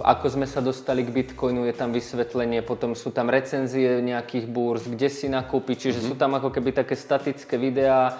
ako 0.01 0.25
sme 0.25 0.47
sa 0.49 0.59
dostali 0.61 1.05
k 1.05 1.13
Bitcoinu, 1.13 1.69
je 1.69 1.75
tam 1.77 1.93
vysvetlenie, 1.93 2.65
potom 2.65 2.97
sú 2.97 3.13
tam 3.13 3.29
recenzie 3.29 4.01
nejakých 4.01 4.45
búrz, 4.49 4.89
kde 4.89 5.09
si 5.09 5.29
nakúpiť, 5.29 5.89
čiže 5.89 5.99
mm-hmm. 6.01 6.11
sú 6.11 6.15
tam 6.17 6.33
ako 6.37 6.49
keby 6.49 6.73
také 6.73 6.97
statické 6.97 7.61
videá, 7.61 8.17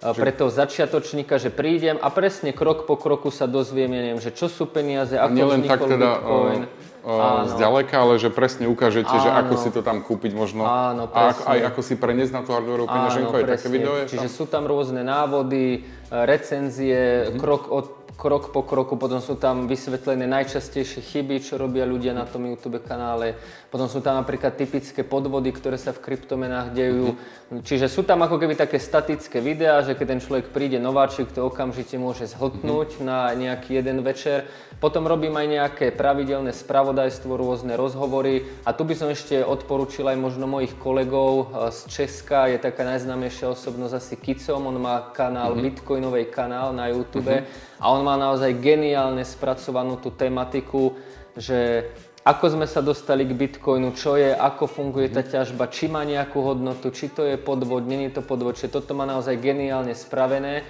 že... 0.00 0.20
pre 0.20 0.32
toho 0.32 0.52
začiatočníka, 0.52 1.40
že 1.40 1.48
prídem 1.48 1.96
a 1.96 2.12
presne 2.12 2.52
krok 2.52 2.84
po 2.84 3.00
kroku 3.00 3.32
sa 3.32 3.48
dozviem, 3.48 3.88
ja 3.88 4.00
neviem, 4.04 4.20
že 4.20 4.36
čo 4.36 4.52
sú 4.52 4.68
peniaze, 4.68 5.16
ako 5.16 5.32
Nielen 5.32 5.64
tak 5.64 5.80
teda 5.80 6.08
Bitcoin. 6.20 6.62
Uh, 7.06 7.46
zďaleka, 7.54 8.02
ale 8.02 8.18
že 8.18 8.34
presne 8.34 8.66
ukážete, 8.66 9.14
áno. 9.14 9.22
že 9.22 9.30
ako 9.30 9.54
si 9.62 9.68
to 9.70 9.78
tam 9.78 10.02
kúpiť 10.02 10.34
možno 10.34 10.66
áno, 10.66 11.06
a 11.06 11.30
ako, 11.30 11.42
aj 11.54 11.58
ako 11.70 11.80
si 11.86 11.94
preniesť 11.94 12.34
na 12.34 12.42
tú 12.42 12.50
hardwareovú 12.50 12.90
peňaženku, 12.90 13.30
aj 13.30 13.46
také 13.46 13.66
video 13.70 13.94
je 14.02 14.10
Čiže 14.10 14.26
tam? 14.26 14.36
sú 14.42 14.44
tam 14.50 14.66
rôzne 14.66 15.06
návody, 15.06 15.86
recenzie, 16.10 17.30
mm-hmm. 17.30 17.38
krok 17.38 17.70
od 17.70 18.05
krok 18.16 18.50
po 18.50 18.64
kroku, 18.64 18.96
potom 18.96 19.20
sú 19.20 19.36
tam 19.36 19.68
vysvetlené 19.68 20.24
najčastejšie 20.24 21.04
chyby, 21.04 21.36
čo 21.44 21.60
robia 21.60 21.84
ľudia 21.84 22.16
na 22.16 22.24
tom 22.24 22.48
YouTube 22.48 22.80
kanále, 22.80 23.36
potom 23.68 23.86
sú 23.86 24.00
tam 24.00 24.16
napríklad 24.16 24.56
typické 24.56 25.04
podvody, 25.04 25.52
ktoré 25.52 25.76
sa 25.76 25.92
v 25.92 26.00
kryptomenách 26.00 26.72
dejú. 26.72 27.12
Mm-hmm. 27.12 27.62
Čiže 27.62 27.86
sú 27.92 28.02
tam 28.08 28.24
ako 28.24 28.40
keby 28.40 28.56
také 28.56 28.80
statické 28.80 29.44
videá, 29.44 29.84
že 29.84 29.92
keď 29.92 30.06
ten 30.16 30.20
človek 30.24 30.50
príde 30.50 30.80
nováčik, 30.80 31.30
to 31.30 31.44
okamžite 31.44 32.00
môže 32.00 32.24
zhltnúť 32.32 32.96
mm-hmm. 32.96 33.06
na 33.06 33.36
nejaký 33.36 33.78
jeden 33.78 34.00
večer. 34.00 34.48
Potom 34.76 35.08
robím 35.08 35.32
aj 35.32 35.46
nejaké 35.48 35.86
pravidelné 35.88 36.52
spravodajstvo, 36.52 37.32
rôzne 37.32 37.80
rozhovory. 37.80 38.44
A 38.68 38.76
tu 38.76 38.84
by 38.84 38.92
som 38.92 39.08
ešte 39.08 39.40
odporúčil 39.40 40.04
aj 40.04 40.20
možno 40.20 40.44
mojich 40.44 40.76
kolegov 40.76 41.48
e, 41.48 41.72
z 41.72 41.80
Česka, 41.88 42.52
je 42.52 42.60
taká 42.60 42.84
najznámejšia 42.84 43.56
osobnosť 43.56 43.94
asi 43.96 44.14
Kicom, 44.20 44.68
on 44.68 44.76
má 44.76 45.16
kanál, 45.16 45.56
mm-hmm. 45.56 45.64
Bitcoinovej 45.64 46.26
kanál 46.28 46.76
na 46.76 46.92
YouTube. 46.92 47.32
Mm-hmm. 47.32 47.80
a 47.80 47.84
on 47.88 48.04
má 48.04 48.20
naozaj 48.20 48.52
geniálne 48.60 49.24
spracovanú 49.24 49.96
tú 49.96 50.12
tematiku, 50.12 50.92
že 51.32 51.88
ako 52.26 52.58
sme 52.58 52.66
sa 52.66 52.82
dostali 52.82 53.22
k 53.22 53.38
Bitcoinu, 53.38 53.94
čo 53.94 54.18
je, 54.18 54.34
ako 54.34 54.66
funguje 54.66 55.08
tá 55.08 55.22
ťažba, 55.22 55.70
či 55.70 55.86
má 55.86 56.02
nejakú 56.02 56.42
hodnotu, 56.42 56.90
či 56.90 57.08
to 57.08 57.22
je 57.22 57.38
podvod, 57.38 57.86
není 57.86 58.10
to 58.10 58.18
podvod, 58.18 58.58
čiže 58.58 58.76
toto 58.76 58.98
má 58.98 59.06
naozaj 59.06 59.38
geniálne 59.38 59.94
spravené. 59.94 60.66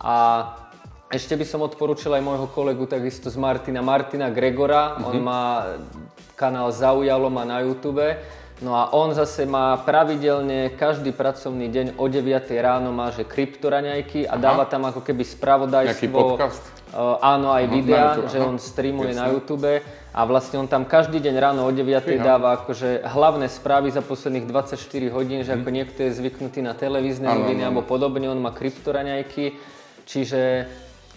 A 0.00 0.48
ešte 1.14 1.38
by 1.38 1.46
som 1.46 1.62
odporúčil 1.62 2.10
aj 2.10 2.22
môjho 2.26 2.50
kolegu 2.50 2.90
takisto 2.90 3.30
z 3.30 3.38
Martina, 3.38 3.86
Martina 3.86 4.34
Gregora, 4.34 4.98
mm-hmm. 4.98 5.06
on 5.06 5.16
má 5.22 5.42
kanál 6.34 6.74
Zaujalo 6.74 7.30
má 7.30 7.46
na 7.46 7.62
YouTube, 7.62 8.02
no 8.58 8.74
a 8.74 8.90
on 8.90 9.14
zase 9.14 9.46
má 9.46 9.78
pravidelne 9.78 10.74
každý 10.74 11.14
pracovný 11.14 11.70
deň 11.70 11.86
o 11.94 12.10
9 12.10 12.50
ráno 12.58 12.90
má, 12.90 13.14
že 13.14 13.22
kryptoraňajky 13.22 14.26
a 14.26 14.34
Aha. 14.34 14.42
dáva 14.42 14.64
tam 14.66 14.90
ako 14.90 15.06
keby 15.06 15.22
spravodajstvo. 15.22 15.94
Nejaký 15.94 16.10
podcast? 16.10 16.64
Uh, 16.94 17.18
áno, 17.22 17.50
aj 17.50 17.64
videa, 17.70 18.18
že 18.30 18.38
on 18.38 18.58
streamuje 18.58 19.14
Jasne. 19.14 19.22
na 19.22 19.26
YouTube 19.34 19.82
a 20.14 20.20
vlastne 20.30 20.62
on 20.62 20.70
tam 20.70 20.86
každý 20.86 21.18
deň 21.18 21.34
ráno 21.42 21.66
o 21.66 21.70
9 21.74 22.06
Fíha. 22.06 22.22
dáva 22.22 22.54
akože 22.58 23.02
hlavné 23.02 23.50
správy 23.50 23.90
za 23.90 24.02
posledných 24.02 24.46
24 24.46 24.78
hodín, 25.10 25.42
že 25.46 25.58
ako 25.58 25.70
mhm. 25.70 25.74
niekto 25.74 25.98
je 26.06 26.10
zvyknutý 26.14 26.62
na 26.62 26.74
televízne 26.74 27.30
noviny 27.30 27.62
alebo 27.66 27.86
podobne, 27.86 28.26
on 28.30 28.38
má 28.42 28.50
kryptoraňajky. 28.50 29.74
Čiže 30.04 30.68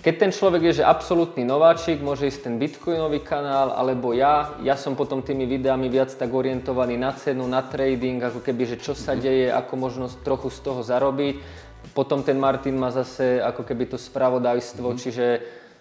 keď 0.08 0.16
ten 0.24 0.32
človek 0.32 0.72
je, 0.72 0.74
že 0.80 0.88
absolútny 0.88 1.44
nováčik, 1.44 2.00
môže 2.00 2.32
ísť 2.32 2.48
ten 2.48 2.56
bitcoinový 2.56 3.20
kanál, 3.28 3.76
alebo 3.76 4.16
ja, 4.16 4.56
ja 4.64 4.80
som 4.80 4.96
potom 4.96 5.20
tými 5.20 5.44
videami 5.44 5.92
viac 5.92 6.16
tak 6.16 6.32
orientovaný 6.32 6.96
na 6.96 7.12
cenu, 7.12 7.44
na 7.44 7.60
trading, 7.60 8.24
ako 8.24 8.40
keby, 8.40 8.72
že 8.72 8.78
čo 8.80 8.96
sa 8.96 9.20
mhm. 9.20 9.20
deje, 9.20 9.48
ako 9.52 9.74
možno 9.76 10.08
trochu 10.24 10.48
z 10.48 10.64
toho 10.64 10.80
zarobiť. 10.80 11.68
Potom 11.92 12.24
ten 12.24 12.40
Martin 12.40 12.80
má 12.80 12.88
zase 12.88 13.44
ako 13.44 13.68
keby 13.68 13.92
to 13.92 14.00
spravodajstvo, 14.00 14.96
mm-hmm. 14.96 15.04
čiže 15.04 15.26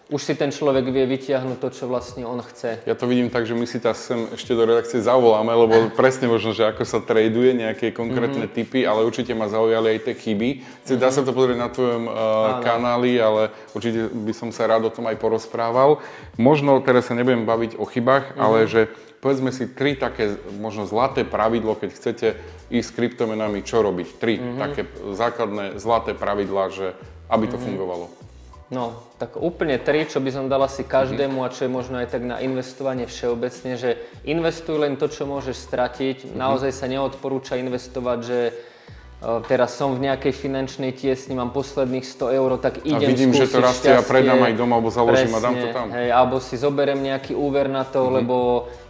už 0.06 0.22
si 0.22 0.38
ten 0.38 0.54
človek 0.54 0.86
vie 0.86 1.02
vytiahnuť 1.02 1.58
to, 1.58 1.68
čo 1.74 1.84
vlastne 1.90 2.22
on 2.22 2.38
chce. 2.38 2.78
Ja 2.86 2.94
to 2.94 3.10
vidím 3.10 3.26
tak, 3.26 3.42
že 3.42 3.58
my 3.58 3.66
si 3.66 3.82
tá 3.82 3.90
sem 3.90 4.30
ešte 4.30 4.54
do 4.54 4.62
redakcie 4.62 5.02
zavoláme, 5.02 5.50
lebo 5.50 5.90
presne 5.98 6.30
možno, 6.30 6.54
že 6.54 6.62
ako 6.62 6.86
sa 6.86 7.02
traduje, 7.02 7.58
nejaké 7.58 7.90
konkrétne 7.90 8.46
mm-hmm. 8.46 8.54
typy, 8.62 8.86
ale 8.86 9.02
určite 9.02 9.34
ma 9.34 9.50
zaujali 9.50 9.98
aj 9.98 10.00
tie 10.06 10.14
chyby. 10.14 10.48
mm-hmm. 10.62 11.02
dá 11.02 11.10
sa 11.10 11.26
to 11.26 11.34
pozrieť 11.34 11.58
na 11.58 11.70
tvojom 11.74 12.06
uh, 12.06 12.14
kanáli, 12.62 13.18
ale 13.18 13.50
určite 13.74 14.06
by 14.14 14.30
som 14.30 14.54
sa 14.54 14.70
rád 14.70 14.86
o 14.86 14.94
tom 14.94 15.10
aj 15.10 15.18
porozprával. 15.18 15.98
Možno 16.38 16.78
teraz 16.86 17.10
sa 17.10 17.18
nebudem 17.18 17.42
baviť 17.42 17.74
o 17.74 17.82
chybách, 17.82 18.30
mm-hmm. 18.30 18.44
ale 18.46 18.70
že 18.70 18.86
povedzme 19.18 19.50
si 19.50 19.66
tri 19.66 19.98
také 19.98 20.38
možno 20.62 20.86
zlaté 20.86 21.26
pravidlo, 21.26 21.74
keď 21.74 21.90
chcete 21.90 22.28
ísť 22.70 22.86
s 22.86 22.94
kryptomenami, 22.94 23.66
čo 23.66 23.82
robiť. 23.82 24.22
Tri 24.22 24.38
mm-hmm. 24.38 24.58
také 24.62 24.86
základné 25.18 25.82
zlaté 25.82 26.14
pravidlá, 26.14 26.70
že 26.70 26.94
aby 27.26 27.50
to 27.50 27.58
mm-hmm. 27.58 27.66
fungovalo. 27.66 28.25
No, 28.66 28.98
tak 29.22 29.38
úplne 29.38 29.78
tri, 29.78 30.10
čo 30.10 30.18
by 30.18 30.30
som 30.34 30.50
dal 30.50 30.58
asi 30.66 30.82
každému 30.82 31.38
a 31.46 31.54
čo 31.54 31.66
je 31.66 31.70
možno 31.70 32.02
aj 32.02 32.10
tak 32.10 32.26
na 32.26 32.42
investovanie 32.42 33.06
všeobecne, 33.06 33.78
že 33.78 33.94
investuj 34.26 34.82
len 34.82 34.98
to, 34.98 35.06
čo 35.06 35.22
môžeš 35.22 35.54
stratiť. 35.54 36.16
Mm-hmm. 36.26 36.34
Naozaj 36.34 36.70
sa 36.74 36.90
neodporúča 36.90 37.62
investovať, 37.62 38.18
že 38.26 38.38
uh, 38.50 39.38
teraz 39.46 39.78
som 39.78 39.94
v 39.94 40.10
nejakej 40.10 40.34
finančnej 40.34 40.90
tiesni, 40.98 41.38
mám 41.38 41.54
posledných 41.54 42.02
100 42.02 42.38
eur, 42.42 42.50
tak 42.58 42.82
idem 42.82 43.06
A 43.06 43.12
vidím, 43.14 43.30
že 43.30 43.46
to 43.46 43.62
rastie 43.62 43.94
a 43.94 44.02
predám 44.02 44.42
aj 44.42 44.58
doma, 44.58 44.82
alebo 44.82 44.90
založím 44.90 45.30
presne, 45.30 45.38
a 45.38 45.46
dám 45.46 45.54
to 45.62 45.68
tam. 45.70 45.86
Hej, 45.94 46.08
alebo 46.10 46.36
si 46.42 46.54
zoberiem 46.58 46.98
nejaký 47.06 47.38
úver 47.38 47.70
na 47.70 47.86
to, 47.86 48.02
mm-hmm. 48.02 48.16
lebo 48.18 48.36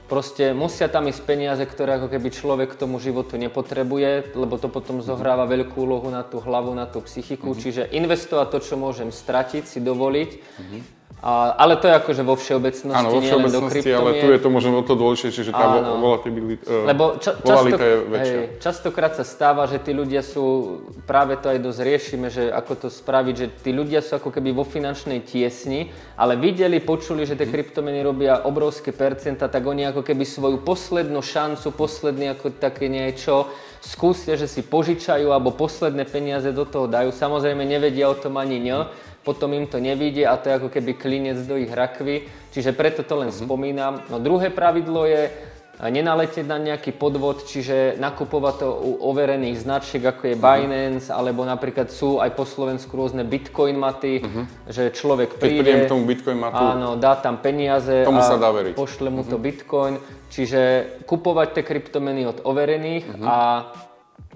Proste 0.07 0.55
musia 0.55 0.87
tam 0.87 1.11
ísť 1.11 1.23
peniaze, 1.27 1.63
ktoré 1.67 1.99
ako 1.99 2.07
keby 2.15 2.31
človek 2.31 2.69
k 2.75 2.81
tomu 2.87 3.03
životu 3.03 3.35
nepotrebuje, 3.35 4.39
lebo 4.39 4.55
to 4.55 4.71
potom 4.71 5.03
zohráva 5.03 5.51
veľkú 5.51 5.83
úlohu 5.83 6.07
na 6.15 6.23
tú 6.23 6.39
hlavu, 6.39 6.71
na 6.79 6.87
tú 6.87 7.03
psychiku. 7.03 7.51
Mm-hmm. 7.51 7.63
Čiže 7.63 7.83
investovať 7.91 8.47
to, 8.55 8.59
čo 8.63 8.75
môžem 8.79 9.11
stratiť, 9.11 9.67
si 9.67 9.83
dovoliť. 9.83 10.31
Mm-hmm. 10.39 10.96
A, 11.25 11.57
ale 11.57 11.81
to 11.81 11.89
je 11.89 11.95
akože 11.97 12.23
vo 12.23 12.37
všeobecnosti, 12.37 12.93
Áno, 12.93 13.09
vo 13.09 13.25
všeobecnosti, 13.25 13.89
ale 13.89 14.21
tu 14.21 14.29
je 14.29 14.37
to 14.37 14.53
možno 14.53 14.79
o 14.79 14.85
to 14.85 14.93
dôležitejšie, 15.01 15.49
že 15.49 15.53
tá 15.57 15.81
volatilita, 15.97 16.69
uh, 16.69 16.85
Lebo 16.85 17.17
ča, 17.17 17.41
často, 17.41 17.73
je 17.73 17.97
väčšia. 18.05 18.37
Hej, 18.37 18.61
častokrát 18.61 19.13
sa 19.17 19.25
stáva, 19.25 19.65
že 19.65 19.81
tí 19.81 19.97
ľudia 19.97 20.21
sú, 20.21 20.77
práve 21.09 21.41
to 21.41 21.49
aj 21.49 21.59
dosť 21.65 21.81
riešime, 21.81 22.29
že 22.29 22.53
ako 22.53 22.73
to 22.85 22.89
spraviť, 22.93 23.35
že 23.35 23.47
tí 23.65 23.73
ľudia 23.73 24.05
sú 24.05 24.21
ako 24.21 24.29
keby 24.29 24.53
vo 24.53 24.69
finančnej 24.69 25.25
tiesni, 25.25 25.89
ale 26.21 26.37
videli, 26.37 26.85
počuli, 26.85 27.25
že 27.25 27.33
tie 27.33 27.49
kryptomeny 27.49 28.05
robia 28.05 28.45
obrovské 28.45 28.93
percenta, 28.93 29.49
tak 29.49 29.65
oni 29.65 29.89
ako 29.89 30.05
keby 30.05 30.21
svoju 30.21 30.61
poslednú 30.69 31.25
šancu, 31.25 31.73
posledný 31.73 32.37
ako 32.37 32.61
také 32.61 32.93
niečo, 32.93 33.49
skúsia, 33.81 34.37
že 34.37 34.51
si 34.51 34.61
požičajú 34.61 35.33
alebo 35.33 35.55
posledné 35.55 36.05
peniaze 36.05 36.53
do 36.53 36.69
toho 36.69 36.91
dajú. 36.91 37.09
Samozrejme 37.09 37.65
nevedia 37.65 38.11
o 38.11 38.19
tom 38.19 38.37
ani 38.37 38.61
ňo 38.61 38.81
potom 39.27 39.51
im 39.59 39.67
to 39.67 39.83
nevidie 39.83 40.23
a 40.23 40.39
to 40.39 40.47
je 40.47 40.63
ako 40.63 40.71
keby 40.71 40.95
klinec 40.95 41.43
do 41.43 41.59
ich 41.59 41.75
rakvy, 41.75 42.31
čiže 42.55 42.71
preto 42.71 43.03
to 43.03 43.19
len 43.19 43.35
mm-hmm. 43.35 43.43
spomínam. 43.43 43.93
No 44.07 44.23
druhé 44.23 44.55
pravidlo 44.55 45.03
je 45.03 45.35
nenaletieť 45.77 46.49
na 46.49 46.57
nejaký 46.57 46.97
podvod, 46.97 47.45
čiže 47.45 48.01
nakupovať 48.01 48.55
to 48.65 48.69
u 48.73 48.91
overených 49.13 49.61
značiek, 49.61 50.01
ako 50.01 50.33
je 50.33 50.37
mhm. 50.37 50.41
Binance, 50.41 51.07
mm-hmm. 51.11 51.19
alebo 51.21 51.45
napríklad 51.45 51.93
sú 51.93 52.17
aj 52.17 52.33
po 52.33 52.49
Slovensku 52.49 52.97
rôzne 52.97 53.29
Bitcoin 53.29 53.77
maty, 53.77 54.25
mm-hmm. 54.25 54.45
že 54.73 54.89
človek 54.97 55.37
príde, 55.37 55.69
Keď 55.69 55.85
k 55.85 55.93
tomu 55.93 56.09
Bitcoin 56.09 56.41
matu, 56.41 56.65
áno, 56.65 56.97
dá 56.97 57.21
tam 57.21 57.43
peniaze 57.45 58.09
tomu 58.09 58.25
a 58.25 58.25
sa 58.25 58.41
dá 58.41 58.49
veriť. 58.49 58.73
pošle 58.73 59.13
mu 59.13 59.21
mm-hmm. 59.21 59.33
to 59.33 59.37
Bitcoin. 59.37 59.95
Čiže 60.27 60.61
kupovať 61.07 61.61
tie 61.61 61.63
kryptomeny 61.63 62.27
od 62.27 62.43
overených 62.43 63.05
mm-hmm. 63.07 63.27
a 63.29 63.37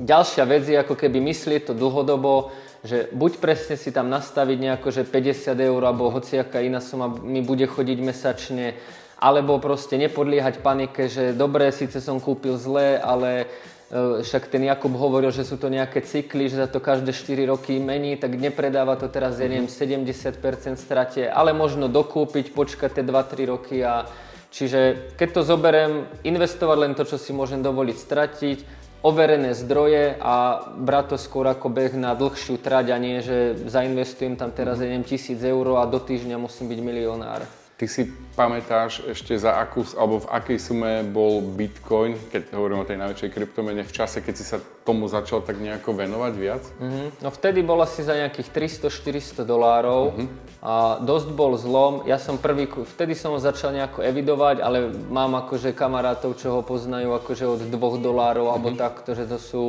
ďalšia 0.01 0.45
vec 0.49 0.65
je 0.65 0.77
ako 0.81 0.97
keby 0.97 1.21
myslieť 1.21 1.71
to 1.71 1.75
dlhodobo, 1.77 2.53
že 2.81 3.13
buď 3.13 3.33
presne 3.41 3.77
si 3.77 3.93
tam 3.93 4.09
nastaviť 4.09 4.59
nejako, 4.59 4.89
že 4.89 5.03
50 5.05 5.53
eur 5.53 5.83
alebo 5.85 6.09
hociaká 6.09 6.65
iná 6.65 6.81
suma 6.81 7.13
mi 7.13 7.45
bude 7.45 7.69
chodiť 7.69 7.99
mesačne, 8.01 8.81
alebo 9.21 9.61
proste 9.61 10.01
nepodliehať 10.01 10.65
panike, 10.65 11.13
že 11.13 11.37
dobre, 11.37 11.69
síce 11.77 12.01
som 12.01 12.17
kúpil 12.17 12.57
zle, 12.57 12.97
ale 12.97 13.45
e, 13.93 14.25
však 14.25 14.49
ten 14.49 14.65
Jakub 14.65 14.97
hovoril, 14.97 15.29
že 15.29 15.45
sú 15.45 15.61
to 15.61 15.69
nejaké 15.69 16.01
cykly, 16.01 16.49
že 16.49 16.57
za 16.57 16.69
to 16.73 16.81
každé 16.81 17.13
4 17.13 17.53
roky 17.53 17.77
mení, 17.77 18.17
tak 18.17 18.33
nepredáva 18.33 18.97
to 18.97 19.13
teraz, 19.13 19.37
ja 19.37 19.45
neviem, 19.45 19.69
70% 19.69 20.41
strate, 20.81 21.29
ale 21.29 21.53
možno 21.53 21.93
dokúpiť, 21.93 22.57
počkať 22.57 22.97
tie 22.97 23.05
2-3 23.05 23.53
roky 23.53 23.85
a 23.85 24.09
Čiže 24.51 25.15
keď 25.15 25.29
to 25.31 25.47
zoberiem, 25.47 26.11
investovať 26.27 26.79
len 26.83 26.93
to, 26.99 27.07
čo 27.07 27.23
si 27.23 27.31
môžem 27.31 27.63
dovoliť 27.63 27.97
stratiť, 27.97 28.59
overené 29.01 29.57
zdroje 29.57 30.17
a 30.21 30.65
brať 30.77 31.17
to 31.17 31.17
skôr 31.17 31.49
ako 31.49 31.73
beh 31.73 31.97
na 31.97 32.13
dlhšiu 32.13 32.61
trať 32.61 32.93
a 32.93 32.97
nie, 33.01 33.25
že 33.25 33.57
zainvestujem 33.69 34.37
tam 34.37 34.53
teraz, 34.53 34.77
mm-hmm. 34.77 34.89
neviem, 34.93 35.09
tisíc 35.09 35.41
eur 35.41 35.81
a 35.81 35.89
do 35.89 36.01
týždňa 36.01 36.37
musím 36.37 36.69
byť 36.69 36.81
milionár. 36.85 37.60
Ty 37.81 37.89
si 37.89 38.13
pamätáš 38.37 39.01
ešte 39.09 39.33
za 39.41 39.57
akú, 39.57 39.81
alebo 39.97 40.21
v 40.21 40.29
akej 40.29 40.59
sume 40.61 41.01
bol 41.01 41.41
Bitcoin, 41.41 42.13
keď 42.29 42.53
hovorím 42.53 42.85
o 42.85 42.89
tej 42.89 43.01
najväčšej 43.01 43.33
kryptomene, 43.33 43.89
v 43.89 43.97
čase, 43.97 44.21
keď 44.21 44.35
si 44.37 44.45
sa 44.45 44.61
tomu 44.85 45.09
začal 45.09 45.41
tak 45.41 45.57
nejako 45.57 45.97
venovať 45.97 46.33
viac? 46.37 46.61
Mm-hmm. 46.77 47.25
No 47.25 47.33
vtedy 47.33 47.65
bol 47.65 47.81
asi 47.81 48.05
za 48.05 48.13
nejakých 48.21 48.53
300-400 48.85 49.49
dolárov 49.49 50.13
mm-hmm. 50.13 50.29
a 50.61 51.01
dosť 51.01 51.29
bol 51.33 51.57
zlom. 51.57 52.05
Ja 52.05 52.21
som 52.21 52.37
prvý, 52.37 52.69
vtedy 52.69 53.17
som 53.17 53.33
ho 53.33 53.41
začal 53.41 53.73
nejako 53.73 54.05
evidovať, 54.05 54.61
ale 54.61 54.93
mám 55.09 55.41
akože 55.49 55.73
kamarátov, 55.73 56.37
čo 56.37 56.53
ho 56.53 56.61
poznajú 56.61 57.17
akože 57.17 57.49
od 57.49 57.61
2 57.65 57.73
dolárov 58.05 58.45
mm-hmm. 58.45 58.61
alebo 58.61 58.69
mhm. 58.73 58.77
takto, 58.77 59.17
že 59.17 59.25
to 59.25 59.41
sú 59.41 59.65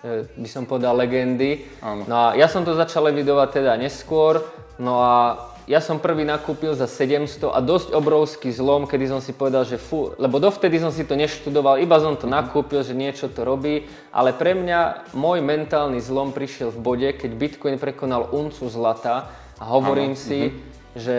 e, 0.00 0.24
by 0.32 0.48
som 0.48 0.64
povedal 0.64 0.96
legendy. 0.96 1.68
Áno. 1.84 2.08
No 2.08 2.14
a 2.16 2.26
ja 2.40 2.48
som 2.48 2.64
to 2.64 2.72
začal 2.72 3.04
evidovať 3.12 3.60
teda 3.60 3.76
neskôr, 3.76 4.40
no 4.80 5.04
a 5.04 5.52
ja 5.64 5.80
som 5.80 5.96
prvý 5.96 6.28
nakúpil 6.28 6.76
za 6.76 6.84
700 6.84 7.48
a 7.48 7.60
dosť 7.64 7.96
obrovský 7.96 8.52
zlom, 8.52 8.84
kedy 8.84 9.08
som 9.08 9.20
si 9.24 9.32
povedal, 9.32 9.64
že 9.64 9.80
fú, 9.80 10.12
lebo 10.20 10.36
dovtedy 10.36 10.76
som 10.76 10.92
si 10.92 11.08
to 11.08 11.16
neštudoval, 11.16 11.80
iba 11.80 11.96
som 11.96 12.20
to 12.20 12.28
nakúpil, 12.28 12.84
že 12.84 12.92
niečo 12.92 13.32
to 13.32 13.48
robí, 13.48 13.88
ale 14.12 14.36
pre 14.36 14.52
mňa 14.52 15.12
môj 15.16 15.40
mentálny 15.40 16.04
zlom 16.04 16.36
prišiel 16.36 16.68
v 16.68 16.78
bode, 16.84 17.08
keď 17.16 17.30
Bitcoin 17.32 17.76
prekonal 17.80 18.28
uncu 18.36 18.68
zlata 18.68 19.32
a 19.56 19.64
hovorím 19.64 20.12
ano. 20.12 20.20
si, 20.20 20.40
mm-hmm. 20.52 21.00
že 21.00 21.16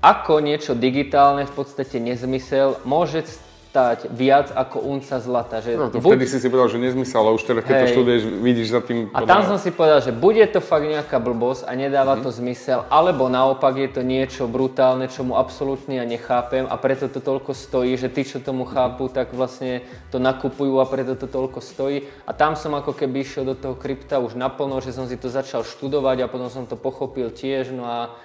ako 0.00 0.40
niečo 0.40 0.72
digitálne 0.72 1.44
v 1.44 1.52
podstate 1.52 2.00
nezmysel 2.00 2.80
môže 2.88 3.28
stáť 3.76 4.08
viac 4.08 4.56
ako 4.56 4.80
unca 4.88 5.20
zlata. 5.20 5.60
Že 5.60 5.70
no 5.76 5.92
to 5.92 6.00
buď... 6.00 6.16
vtedy 6.16 6.24
si 6.32 6.40
si 6.40 6.48
povedal, 6.48 6.72
že 6.72 6.80
nezmysel, 6.80 7.20
ale 7.20 7.36
už 7.36 7.44
teraz, 7.44 7.60
keď 7.60 7.74
Hej. 7.76 7.82
to 7.84 7.92
študuješ, 7.92 8.22
vidíš 8.40 8.68
za 8.72 8.80
tým... 8.80 9.12
A 9.12 9.28
tam 9.28 9.44
som 9.44 9.60
si 9.60 9.68
povedal, 9.68 10.00
že 10.00 10.16
bude 10.16 10.40
to 10.48 10.64
fakt 10.64 10.88
nejaká 10.88 11.20
blbosť 11.20 11.68
a 11.68 11.76
nedáva 11.76 12.16
mm. 12.16 12.24
to 12.24 12.32
zmysel, 12.32 12.88
alebo 12.88 13.28
naopak 13.28 13.76
je 13.76 13.92
to 13.92 14.00
niečo 14.00 14.48
brutálne, 14.48 15.12
čo 15.12 15.28
mu 15.28 15.36
absolútne 15.36 16.00
ja 16.00 16.08
nechápem 16.08 16.64
a 16.64 16.74
preto 16.80 17.12
to 17.12 17.20
toľko 17.20 17.52
stojí, 17.52 18.00
že 18.00 18.08
tí, 18.08 18.24
čo 18.24 18.40
tomu 18.40 18.64
chápu, 18.64 19.12
tak 19.12 19.36
vlastne 19.36 19.84
to 20.08 20.16
nakupujú 20.16 20.80
a 20.80 20.88
preto 20.88 21.12
to 21.12 21.28
toľko 21.28 21.60
stojí. 21.60 22.08
A 22.24 22.32
tam 22.32 22.56
som 22.56 22.72
ako 22.72 22.96
keby 22.96 23.28
išiel 23.28 23.44
do 23.44 23.52
toho 23.52 23.76
krypta 23.76 24.16
už 24.24 24.40
naplno, 24.40 24.80
že 24.80 24.96
som 24.96 25.04
si 25.04 25.20
to 25.20 25.28
začal 25.28 25.68
študovať 25.68 26.24
a 26.24 26.30
potom 26.32 26.48
som 26.48 26.64
to 26.64 26.80
pochopil 26.80 27.28
tiež. 27.28 27.76
No 27.76 27.84
a 27.84 28.16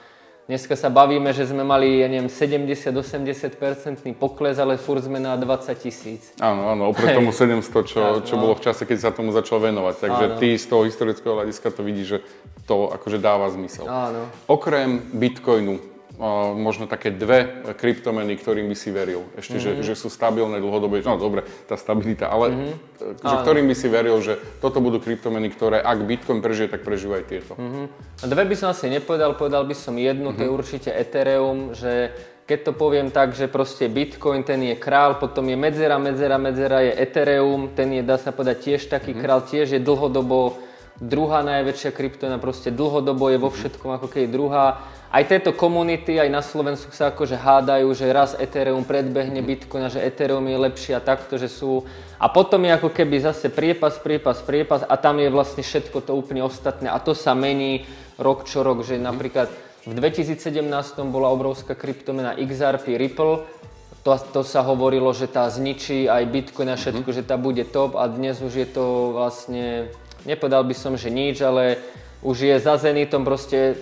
Dneska 0.51 0.75
sa 0.75 0.91
bavíme, 0.91 1.31
že 1.31 1.47
sme 1.47 1.63
mali, 1.63 2.03
ja 2.03 2.11
neviem, 2.11 2.27
70-80% 2.27 3.55
pokles, 4.19 4.59
ale 4.59 4.75
furt 4.75 4.99
sme 4.99 5.15
na 5.15 5.39
20 5.39 5.71
tisíc. 5.79 6.35
Áno, 6.43 6.75
áno, 6.75 6.91
oproti 6.91 7.15
tomu 7.15 7.31
700, 7.31 7.71
čo, 7.87 8.01
čo 8.19 8.35
no. 8.35 8.43
bolo 8.43 8.59
v 8.59 8.67
čase, 8.67 8.83
keď 8.83 8.97
sa 8.99 9.15
tomu 9.15 9.31
začal 9.31 9.63
venovať. 9.63 9.95
Takže 10.03 10.25
áno. 10.27 10.35
ty 10.43 10.59
z 10.59 10.67
toho 10.67 10.83
historického 10.83 11.39
hľadiska 11.39 11.71
to 11.71 11.87
vidíš, 11.87 12.07
že 12.11 12.19
to 12.67 12.91
akože 12.91 13.23
dáva 13.23 13.47
zmysel. 13.47 13.87
Áno. 13.87 14.27
Okrem 14.51 14.99
Bitcoinu, 15.15 15.79
možno 16.53 16.85
také 16.85 17.09
dve 17.09 17.65
kryptomeny, 17.73 18.37
ktorým 18.37 18.69
by 18.69 18.77
si 18.77 18.93
veril. 18.93 19.25
Ešte, 19.33 19.57
mm-hmm. 19.57 19.81
že, 19.81 19.93
že 19.93 19.93
sú 19.97 20.13
stabilné 20.13 20.61
dlhodobé, 20.61 21.01
no 21.01 21.17
dobre, 21.17 21.41
tá 21.65 21.73
stabilita, 21.73 22.29
ale 22.29 22.53
mm-hmm. 22.53 23.25
že 23.25 23.35
ktorým 23.41 23.65
by 23.65 23.75
si 23.75 23.87
veril, 23.89 24.21
že 24.21 24.37
toto 24.61 24.77
budú 24.77 25.01
kryptomeny, 25.01 25.49
ktoré 25.49 25.81
ak 25.81 26.05
Bitcoin 26.05 26.45
prežije, 26.45 26.77
tak 26.77 26.85
prežívajú 26.85 27.17
aj 27.17 27.25
tieto. 27.25 27.53
Mm-hmm. 27.57 27.85
Dve 28.29 28.43
by 28.45 28.55
som 28.55 28.69
asi 28.69 28.93
nepovedal, 28.93 29.33
povedal 29.33 29.65
by 29.65 29.73
som 29.73 29.97
jednu, 29.97 30.29
mm-hmm. 30.29 30.37
to 30.37 30.41
je 30.45 30.51
mhm. 30.53 30.57
určite 30.61 30.89
Ethereum, 30.93 31.59
že 31.73 32.13
keď 32.45 32.59
to 32.69 32.71
poviem 32.77 33.09
tak, 33.09 33.33
že 33.33 33.49
proste 33.49 33.89
Bitcoin, 33.89 34.45
ten 34.45 34.61
je 34.61 34.75
král, 34.77 35.17
potom 35.17 35.49
je 35.49 35.57
medzera, 35.57 35.97
medzera, 35.97 36.37
medzera 36.37 36.85
je 36.85 37.01
Ethereum, 37.01 37.73
ten 37.73 37.97
je, 37.97 38.01
dá 38.05 38.21
sa 38.21 38.29
povedať, 38.29 38.69
tiež 38.69 38.93
taký 38.93 39.17
mm-hmm. 39.17 39.23
král, 39.25 39.41
tiež 39.41 39.73
je 39.73 39.81
dlhodobo 39.81 40.61
druhá 41.01 41.41
najväčšia 41.41 41.89
kryptona, 41.97 42.37
proste 42.37 42.69
dlhodobo 42.69 43.33
je 43.33 43.41
vo 43.41 43.49
mhm. 43.49 43.57
všetkom 43.57 43.89
ako 43.97 44.05
keď 44.05 44.23
druhá 44.29 44.65
aj 45.11 45.23
tieto 45.27 45.51
komunity, 45.51 46.15
aj 46.15 46.29
na 46.31 46.39
Slovensku 46.39 46.95
sa 46.95 47.11
akože 47.11 47.35
hádajú, 47.35 47.91
že 47.91 48.15
raz 48.15 48.31
Ethereum 48.39 48.87
predbehne 48.87 49.43
Bitcoin 49.43 49.83
a 49.83 49.91
že 49.91 49.99
Ethereum 49.99 50.47
je 50.47 50.55
lepšie 50.55 50.93
a 50.95 51.03
takto, 51.03 51.35
že 51.35 51.51
sú... 51.51 51.83
A 52.15 52.31
potom 52.31 52.63
je 52.63 52.71
ako 52.71 52.87
keby 52.95 53.19
zase 53.19 53.51
priepas, 53.51 53.99
priepas, 53.99 54.39
priepas 54.39 54.87
a 54.87 54.95
tam 54.95 55.19
je 55.19 55.27
vlastne 55.27 55.67
všetko 55.67 56.07
to 56.07 56.15
úplne 56.15 56.39
ostatné 56.39 56.87
a 56.87 56.95
to 57.03 57.11
sa 57.11 57.35
mení 57.35 57.83
rok 58.15 58.47
čo 58.47 58.63
rok, 58.63 58.87
že 58.87 58.95
napríklad 58.95 59.51
v 59.83 59.93
2017 59.99 60.63
bola 61.11 61.27
obrovská 61.27 61.75
kryptomena 61.75 62.37
XRP 62.39 62.95
Ripple, 62.95 63.43
to, 64.01 64.09
to 64.31 64.41
sa 64.47 64.63
hovorilo, 64.63 65.11
že 65.11 65.27
tá 65.27 65.45
zničí 65.51 66.07
aj 66.07 66.23
Bitcoin 66.31 66.71
a 66.71 66.79
všetko, 66.79 67.03
mm-hmm. 67.03 67.19
že 67.19 67.27
tá 67.27 67.35
bude 67.35 67.67
top 67.67 67.99
a 67.99 68.07
dnes 68.07 68.39
už 68.39 68.53
je 68.53 68.67
to 68.69 69.11
vlastne, 69.11 69.91
nepovedal 70.23 70.63
by 70.63 70.75
som, 70.77 70.95
že 70.95 71.11
nič, 71.11 71.41
ale 71.43 71.81
už 72.23 72.47
je 72.47 72.55
za 72.61 72.77
Zenitom 72.77 73.25
proste 73.25 73.75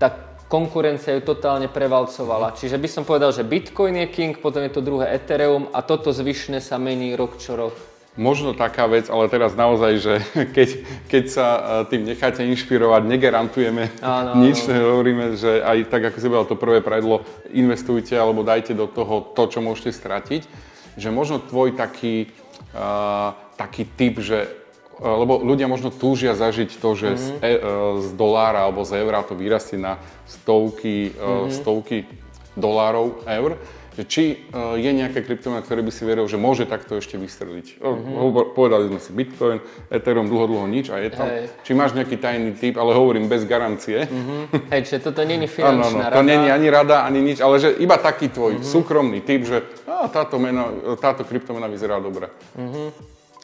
tak 0.00 0.31
konkurencia 0.52 1.16
ju 1.16 1.24
totálne 1.24 1.72
prevalcovala. 1.72 2.52
Čiže 2.52 2.76
by 2.76 2.88
som 2.92 3.08
povedal, 3.08 3.32
že 3.32 3.40
Bitcoin 3.40 3.96
je 4.04 4.12
king, 4.12 4.36
potom 4.36 4.60
je 4.60 4.76
to 4.76 4.84
druhé 4.84 5.16
Ethereum 5.16 5.72
a 5.72 5.80
toto 5.80 6.12
zvyšné 6.12 6.60
sa 6.60 6.76
mení 6.76 7.16
rok 7.16 7.40
čo 7.40 7.56
rok. 7.56 7.72
Možno 8.12 8.52
taká 8.52 8.84
vec, 8.84 9.08
ale 9.08 9.32
teraz 9.32 9.56
naozaj, 9.56 9.92
že 9.96 10.14
keď, 10.56 10.68
keď 11.08 11.24
sa 11.32 11.46
e, 11.48 11.60
tým 11.88 12.04
necháte 12.04 12.44
inšpirovať, 12.44 13.08
negarantujeme 13.08 14.04
áno, 14.04 14.44
nič, 14.44 14.68
áno. 14.68 15.00
hovoríme, 15.00 15.32
že 15.40 15.64
aj 15.64 15.88
tak, 15.88 16.12
ako 16.12 16.16
si 16.20 16.28
povedal, 16.28 16.50
to 16.52 16.60
prvé 16.60 16.84
pravidlo, 16.84 17.24
investujte 17.56 18.12
alebo 18.12 18.44
dajte 18.44 18.76
do 18.76 18.84
toho 18.84 19.32
to, 19.32 19.48
čo 19.48 19.64
môžete 19.64 19.96
stratiť. 19.96 20.44
Že 21.00 21.08
možno 21.08 21.40
tvoj 21.40 21.72
taký, 21.72 22.28
uh, 22.76 23.32
taký 23.56 23.88
typ, 23.96 24.20
že 24.20 24.61
lebo 25.00 25.40
ľudia 25.40 25.66
možno 25.66 25.88
túžia 25.88 26.36
zažiť 26.36 26.76
to, 26.76 26.90
že 26.92 27.08
mm-hmm. 27.16 27.20
z, 27.20 27.28
e, 27.40 27.52
z 28.04 28.08
dolára 28.14 28.68
alebo 28.68 28.84
z 28.84 29.00
eura 29.00 29.24
to 29.24 29.32
vyrastie 29.32 29.80
na 29.80 29.96
stovky, 30.28 31.16
mm-hmm. 31.16 31.50
stovky 31.50 32.04
dolárov, 32.54 33.24
eur. 33.24 33.56
Či 33.92 34.48
je 34.80 34.90
nejaká 34.96 35.20
kryptomena, 35.20 35.60
ktoré 35.60 35.84
by 35.84 35.92
si 35.92 36.08
veril, 36.08 36.24
že 36.24 36.40
môže 36.40 36.64
takto 36.64 36.96
ešte 36.96 37.20
vystreliť. 37.20 37.84
Mm-hmm. 37.84 38.56
Povedali 38.56 38.88
sme 38.88 38.96
si 38.96 39.12
Bitcoin, 39.12 39.60
Ethereum, 39.92 40.32
dlho, 40.32 40.48
dlho 40.48 40.64
nič 40.64 40.88
a 40.88 40.96
je 40.96 41.12
tam. 41.12 41.28
Hey. 41.28 41.52
Či 41.60 41.76
máš 41.76 41.92
nejaký 41.92 42.16
tajný 42.16 42.56
typ, 42.56 42.80
ale 42.80 42.96
hovorím 42.96 43.28
bez 43.28 43.44
garancie. 43.44 44.08
Mm-hmm. 44.08 44.72
Hej, 44.72 44.80
čiže 44.88 45.12
toto 45.12 45.20
není 45.28 45.44
finančná 45.60 45.92
ano, 45.92 45.98
no, 46.00 46.04
rada. 46.08 46.16
To 46.16 46.22
není 46.24 46.48
ani 46.48 46.68
rada, 46.72 47.04
ani 47.04 47.20
nič, 47.20 47.44
ale 47.44 47.60
že 47.60 47.68
iba 47.84 48.00
taký 48.00 48.32
tvoj 48.32 48.64
mm-hmm. 48.64 48.72
súkromný 48.72 49.20
typ, 49.20 49.44
že 49.44 49.60
á, 49.84 50.08
táto, 50.08 50.40
mena, 50.40 50.72
táto 50.96 51.28
kryptomena 51.28 51.68
vyzerá 51.68 52.00
dobre. 52.00 52.32
Mm-hmm. 52.56 52.86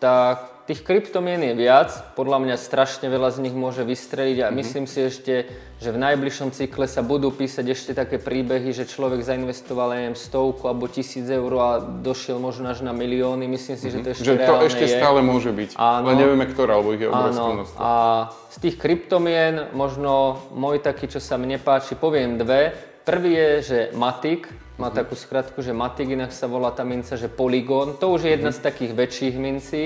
Tak 0.01 0.58
Tých 0.69 0.85
kryptomien 0.85 1.41
je 1.41 1.57
viac, 1.57 2.13
podľa 2.13 2.45
mňa 2.45 2.57
strašne 2.61 3.09
veľa 3.09 3.33
z 3.33 3.41
nich 3.41 3.57
môže 3.57 3.89
vystreliť 3.89 4.37
a 4.45 4.53
mm-hmm. 4.53 4.59
myslím 4.61 4.85
si 4.85 5.01
ešte, 5.01 5.49
že 5.81 5.89
v 5.89 5.97
najbližšom 5.97 6.53
cykle 6.53 6.85
sa 6.85 7.01
budú 7.01 7.33
písať 7.33 7.65
ešte 7.73 7.91
také 7.97 8.21
príbehy, 8.21 8.77
že 8.77 8.85
človek 8.85 9.25
zainvestoval, 9.25 9.97
neviem, 9.97 10.13
stovku 10.13 10.69
alebo 10.69 10.85
tisíc 10.85 11.25
eur 11.25 11.49
a 11.57 11.81
došiel 11.81 12.37
možno 12.37 12.69
až 12.69 12.85
na 12.85 12.93
milióny. 12.93 13.49
Myslím 13.49 13.81
si, 13.81 13.89
mm-hmm. 13.89 13.97
že 13.97 14.05
to 14.05 14.09
mhm. 14.13 14.13
ešte 14.13 14.29
že 14.29 14.45
to 14.45 14.55
ešte 14.69 14.85
je. 14.85 14.97
stále 15.01 15.21
môže 15.25 15.51
byť, 15.57 15.71
áno, 15.81 16.05
ale 16.05 16.21
nevieme 16.21 16.45
ktorá, 16.45 16.85
lebo 16.85 16.93
ich 16.93 17.01
je 17.01 17.09
obrovské 17.09 17.49
množstvo. 17.49 17.79
A 17.81 17.91
z 18.53 18.57
tých 18.61 18.77
kryptomien 18.77 19.73
možno 19.73 20.45
môj 20.53 20.85
taký, 20.85 21.09
čo 21.09 21.17
sa 21.17 21.41
mne 21.41 21.57
páči, 21.57 21.97
poviem 21.97 22.37
dve. 22.37 22.77
Prvý 23.09 23.33
je, 23.33 23.51
že 23.65 23.79
Matic, 23.97 24.45
má 24.77 24.93
mm-hmm. 24.93 25.01
takú 25.01 25.17
skratku, 25.17 25.65
že 25.65 25.73
Matic, 25.73 26.13
inak 26.13 26.29
sa 26.29 26.45
volá 26.45 26.77
tá 26.77 26.85
minca, 26.85 27.17
že 27.17 27.33
Polygon. 27.33 27.97
To 27.97 28.13
už 28.13 28.29
je 28.29 28.31
jedna 28.37 28.53
mm-hmm. 28.53 28.61
z 28.61 28.67
takých 28.69 28.93
väčších 28.93 29.37
mincí 29.41 29.85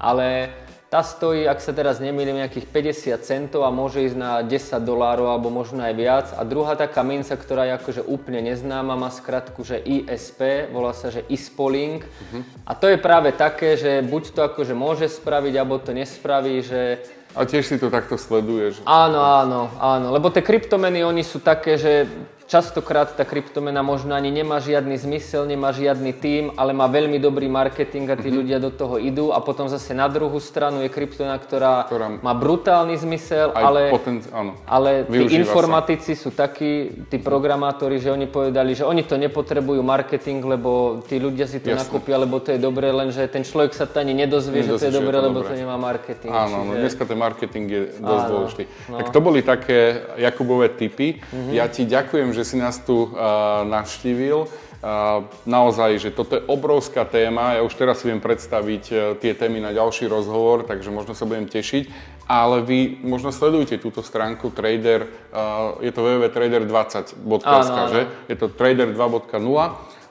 ale 0.00 0.56
tá 0.90 1.06
stojí, 1.06 1.46
ak 1.46 1.62
sa 1.62 1.70
teraz 1.70 2.02
nemýlim, 2.02 2.42
nejakých 2.42 2.66
50 2.66 3.22
centov 3.22 3.62
a 3.62 3.70
môže 3.70 4.02
ísť 4.10 4.16
na 4.18 4.42
10 4.42 4.82
dolárov 4.82 5.30
alebo 5.30 5.46
možno 5.46 5.86
aj 5.86 5.94
viac. 5.94 6.26
A 6.34 6.42
druhá 6.42 6.74
taká 6.74 7.06
minca, 7.06 7.38
ktorá 7.38 7.62
je 7.70 7.78
akože 7.78 8.02
úplne 8.10 8.42
neznáma, 8.42 8.98
má 8.98 9.06
skratku, 9.06 9.62
že 9.62 9.78
ISP, 9.78 10.66
volá 10.74 10.90
sa, 10.90 11.14
že 11.14 11.22
Ispoling. 11.30 12.02
Uh-huh. 12.02 12.42
A 12.66 12.74
to 12.74 12.90
je 12.90 12.98
práve 12.98 13.30
také, 13.30 13.78
že 13.78 14.02
buď 14.02 14.34
to 14.34 14.40
akože 14.50 14.74
môže 14.74 15.06
spraviť, 15.06 15.54
alebo 15.54 15.78
to 15.78 15.94
nespraví, 15.94 16.58
že 16.66 16.98
a 17.30 17.46
tiež 17.46 17.62
si 17.62 17.78
to 17.78 17.94
takto 17.94 18.18
sleduješ. 18.18 18.82
Áno, 18.82 19.22
áno, 19.22 19.70
áno, 19.78 20.10
lebo 20.10 20.34
tie 20.34 20.42
kryptomeny, 20.42 21.06
oni 21.06 21.22
sú 21.22 21.38
také, 21.38 21.78
že 21.78 22.10
častokrát 22.50 23.14
tá 23.14 23.22
kryptomena 23.22 23.78
možno 23.78 24.10
ani 24.10 24.34
nemá 24.34 24.58
žiadny 24.58 24.98
zmysel, 24.98 25.46
nemá 25.46 25.70
žiadny 25.70 26.10
tím, 26.18 26.50
ale 26.58 26.74
má 26.74 26.90
veľmi 26.90 27.22
dobrý 27.22 27.46
marketing 27.46 28.10
a 28.10 28.18
tí 28.18 28.26
mm-hmm. 28.26 28.38
ľudia 28.42 28.58
do 28.58 28.74
toho 28.74 28.98
idú 28.98 29.30
a 29.30 29.38
potom 29.38 29.70
zase 29.70 29.94
na 29.94 30.10
druhú 30.10 30.42
stranu 30.42 30.82
je 30.82 30.90
kryptomena, 30.90 31.38
ktorá, 31.38 31.86
ktorá 31.86 32.18
má 32.18 32.34
brutálny 32.34 32.98
zmysel, 32.98 33.54
ale, 33.54 33.94
poten, 33.94 34.18
áno, 34.34 34.58
ale 34.66 35.06
tí 35.06 35.38
informatici 35.38 36.18
sa. 36.18 36.26
sú 36.26 36.30
takí, 36.34 37.06
tí 37.06 37.22
programátori, 37.22 38.02
že 38.02 38.10
oni 38.10 38.26
povedali, 38.26 38.74
že 38.74 38.82
oni 38.82 39.06
to 39.06 39.14
nepotrebujú 39.14 39.78
marketing, 39.86 40.42
lebo 40.42 41.00
tí 41.06 41.22
ľudia 41.22 41.46
si 41.46 41.62
to 41.62 41.70
Jasne. 41.70 41.86
nakúpia, 41.86 42.18
lebo 42.18 42.42
to 42.42 42.50
je 42.50 42.58
dobré, 42.58 42.90
lenže 42.90 43.22
ten 43.30 43.46
človek 43.46 43.78
sa 43.78 43.86
to 43.86 44.02
ani 44.02 44.10
nedozvie, 44.26 44.66
nedozvie 44.66 44.74
že 44.74 44.82
to 44.82 44.86
je 44.90 44.94
dobré, 44.98 45.22
lebo 45.22 45.46
to 45.46 45.54
nemá 45.54 45.78
marketing. 45.78 46.34
Áno, 46.34 46.66
no 46.66 46.74
čiže... 46.74 46.74
no 46.74 46.82
dneska 46.82 47.02
ten 47.06 47.18
marketing 47.18 47.66
je 47.70 47.82
dosť 48.02 48.24
áno, 48.26 48.30
dôležitý. 48.34 48.64
No. 48.90 48.96
Tak 48.98 49.08
to 49.14 49.20
boli 49.22 49.40
také 49.46 50.02
Jakubové 50.18 50.66
typy. 50.74 51.22
Mm-hmm. 51.22 51.54
Ja 51.54 51.70
ti 51.70 51.86
ďakujem, 51.86 52.34
že 52.34 52.39
že 52.40 52.48
si 52.48 52.56
nás 52.56 52.80
tu 52.80 53.12
uh, 53.12 53.12
navštívil. 53.68 54.48
Uh, 54.80 55.28
naozaj, 55.44 56.00
že 56.00 56.08
toto 56.08 56.40
je 56.40 56.46
obrovská 56.48 57.04
téma. 57.04 57.60
Ja 57.60 57.62
už 57.68 57.76
teraz 57.76 58.00
si 58.00 58.08
viem 58.08 58.16
predstaviť 58.16 58.84
uh, 58.88 58.96
tie 59.20 59.36
témy 59.36 59.60
na 59.60 59.76
ďalší 59.76 60.08
rozhovor, 60.08 60.64
takže 60.64 60.88
možno 60.88 61.12
sa 61.12 61.28
budem 61.28 61.44
tešiť. 61.44 62.16
Ale 62.24 62.64
vy 62.64 63.04
možno 63.04 63.28
sledujte 63.28 63.76
túto 63.76 64.00
stránku 64.00 64.54
Trader, 64.54 65.10
je 65.82 65.90
to 65.90 65.98
www.trader20.sk, 65.98 67.76
že? 67.90 68.06
Je 68.30 68.36
to 68.38 68.46
trader 68.46 68.94
2.0 68.94 69.34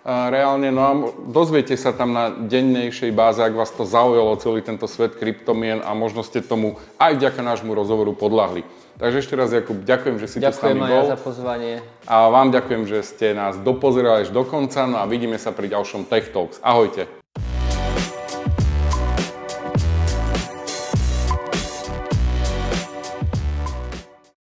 reálne, 0.05 0.67
no 0.71 0.81
a 0.83 0.91
dozviete 1.31 1.75
sa 1.75 1.91
tam 1.91 2.15
na 2.15 2.31
dennejšej 2.31 3.11
báze, 3.11 3.43
ak 3.43 3.55
vás 3.55 3.71
to 3.71 3.83
zaujalo 3.83 4.39
celý 4.39 4.63
tento 4.63 4.87
svet 4.87 5.19
kryptomien 5.19 5.83
a 5.83 5.91
možno 5.91 6.23
ste 6.23 6.41
tomu 6.41 6.79
aj 6.97 7.19
vďaka 7.19 7.41
nášmu 7.43 7.71
rozhovoru 7.75 8.15
podľahli. 8.15 8.63
Takže 8.99 9.23
ešte 9.23 9.33
raz, 9.39 9.55
Jakub, 9.55 9.79
ďakujem, 9.79 10.19
že 10.19 10.27
si 10.27 10.37
ďakujem 10.43 10.51
tu 10.51 10.59
s 10.59 10.63
nami 10.67 10.81
bol. 10.83 10.87
Ďakujem 10.91 11.15
za 11.15 11.19
pozvanie. 11.23 11.73
A 12.03 12.15
vám 12.27 12.51
ďakujem, 12.51 12.83
že 12.83 12.99
ste 13.07 13.31
nás 13.31 13.55
dopozerali 13.55 14.27
až 14.27 14.35
do 14.35 14.43
konca, 14.43 14.83
no 14.91 14.99
a 14.99 15.07
vidíme 15.07 15.39
sa 15.39 15.55
pri 15.55 15.71
ďalšom 15.71 16.11
Tech 16.11 16.35
Talks. 16.35 16.59
Ahojte. 16.59 17.18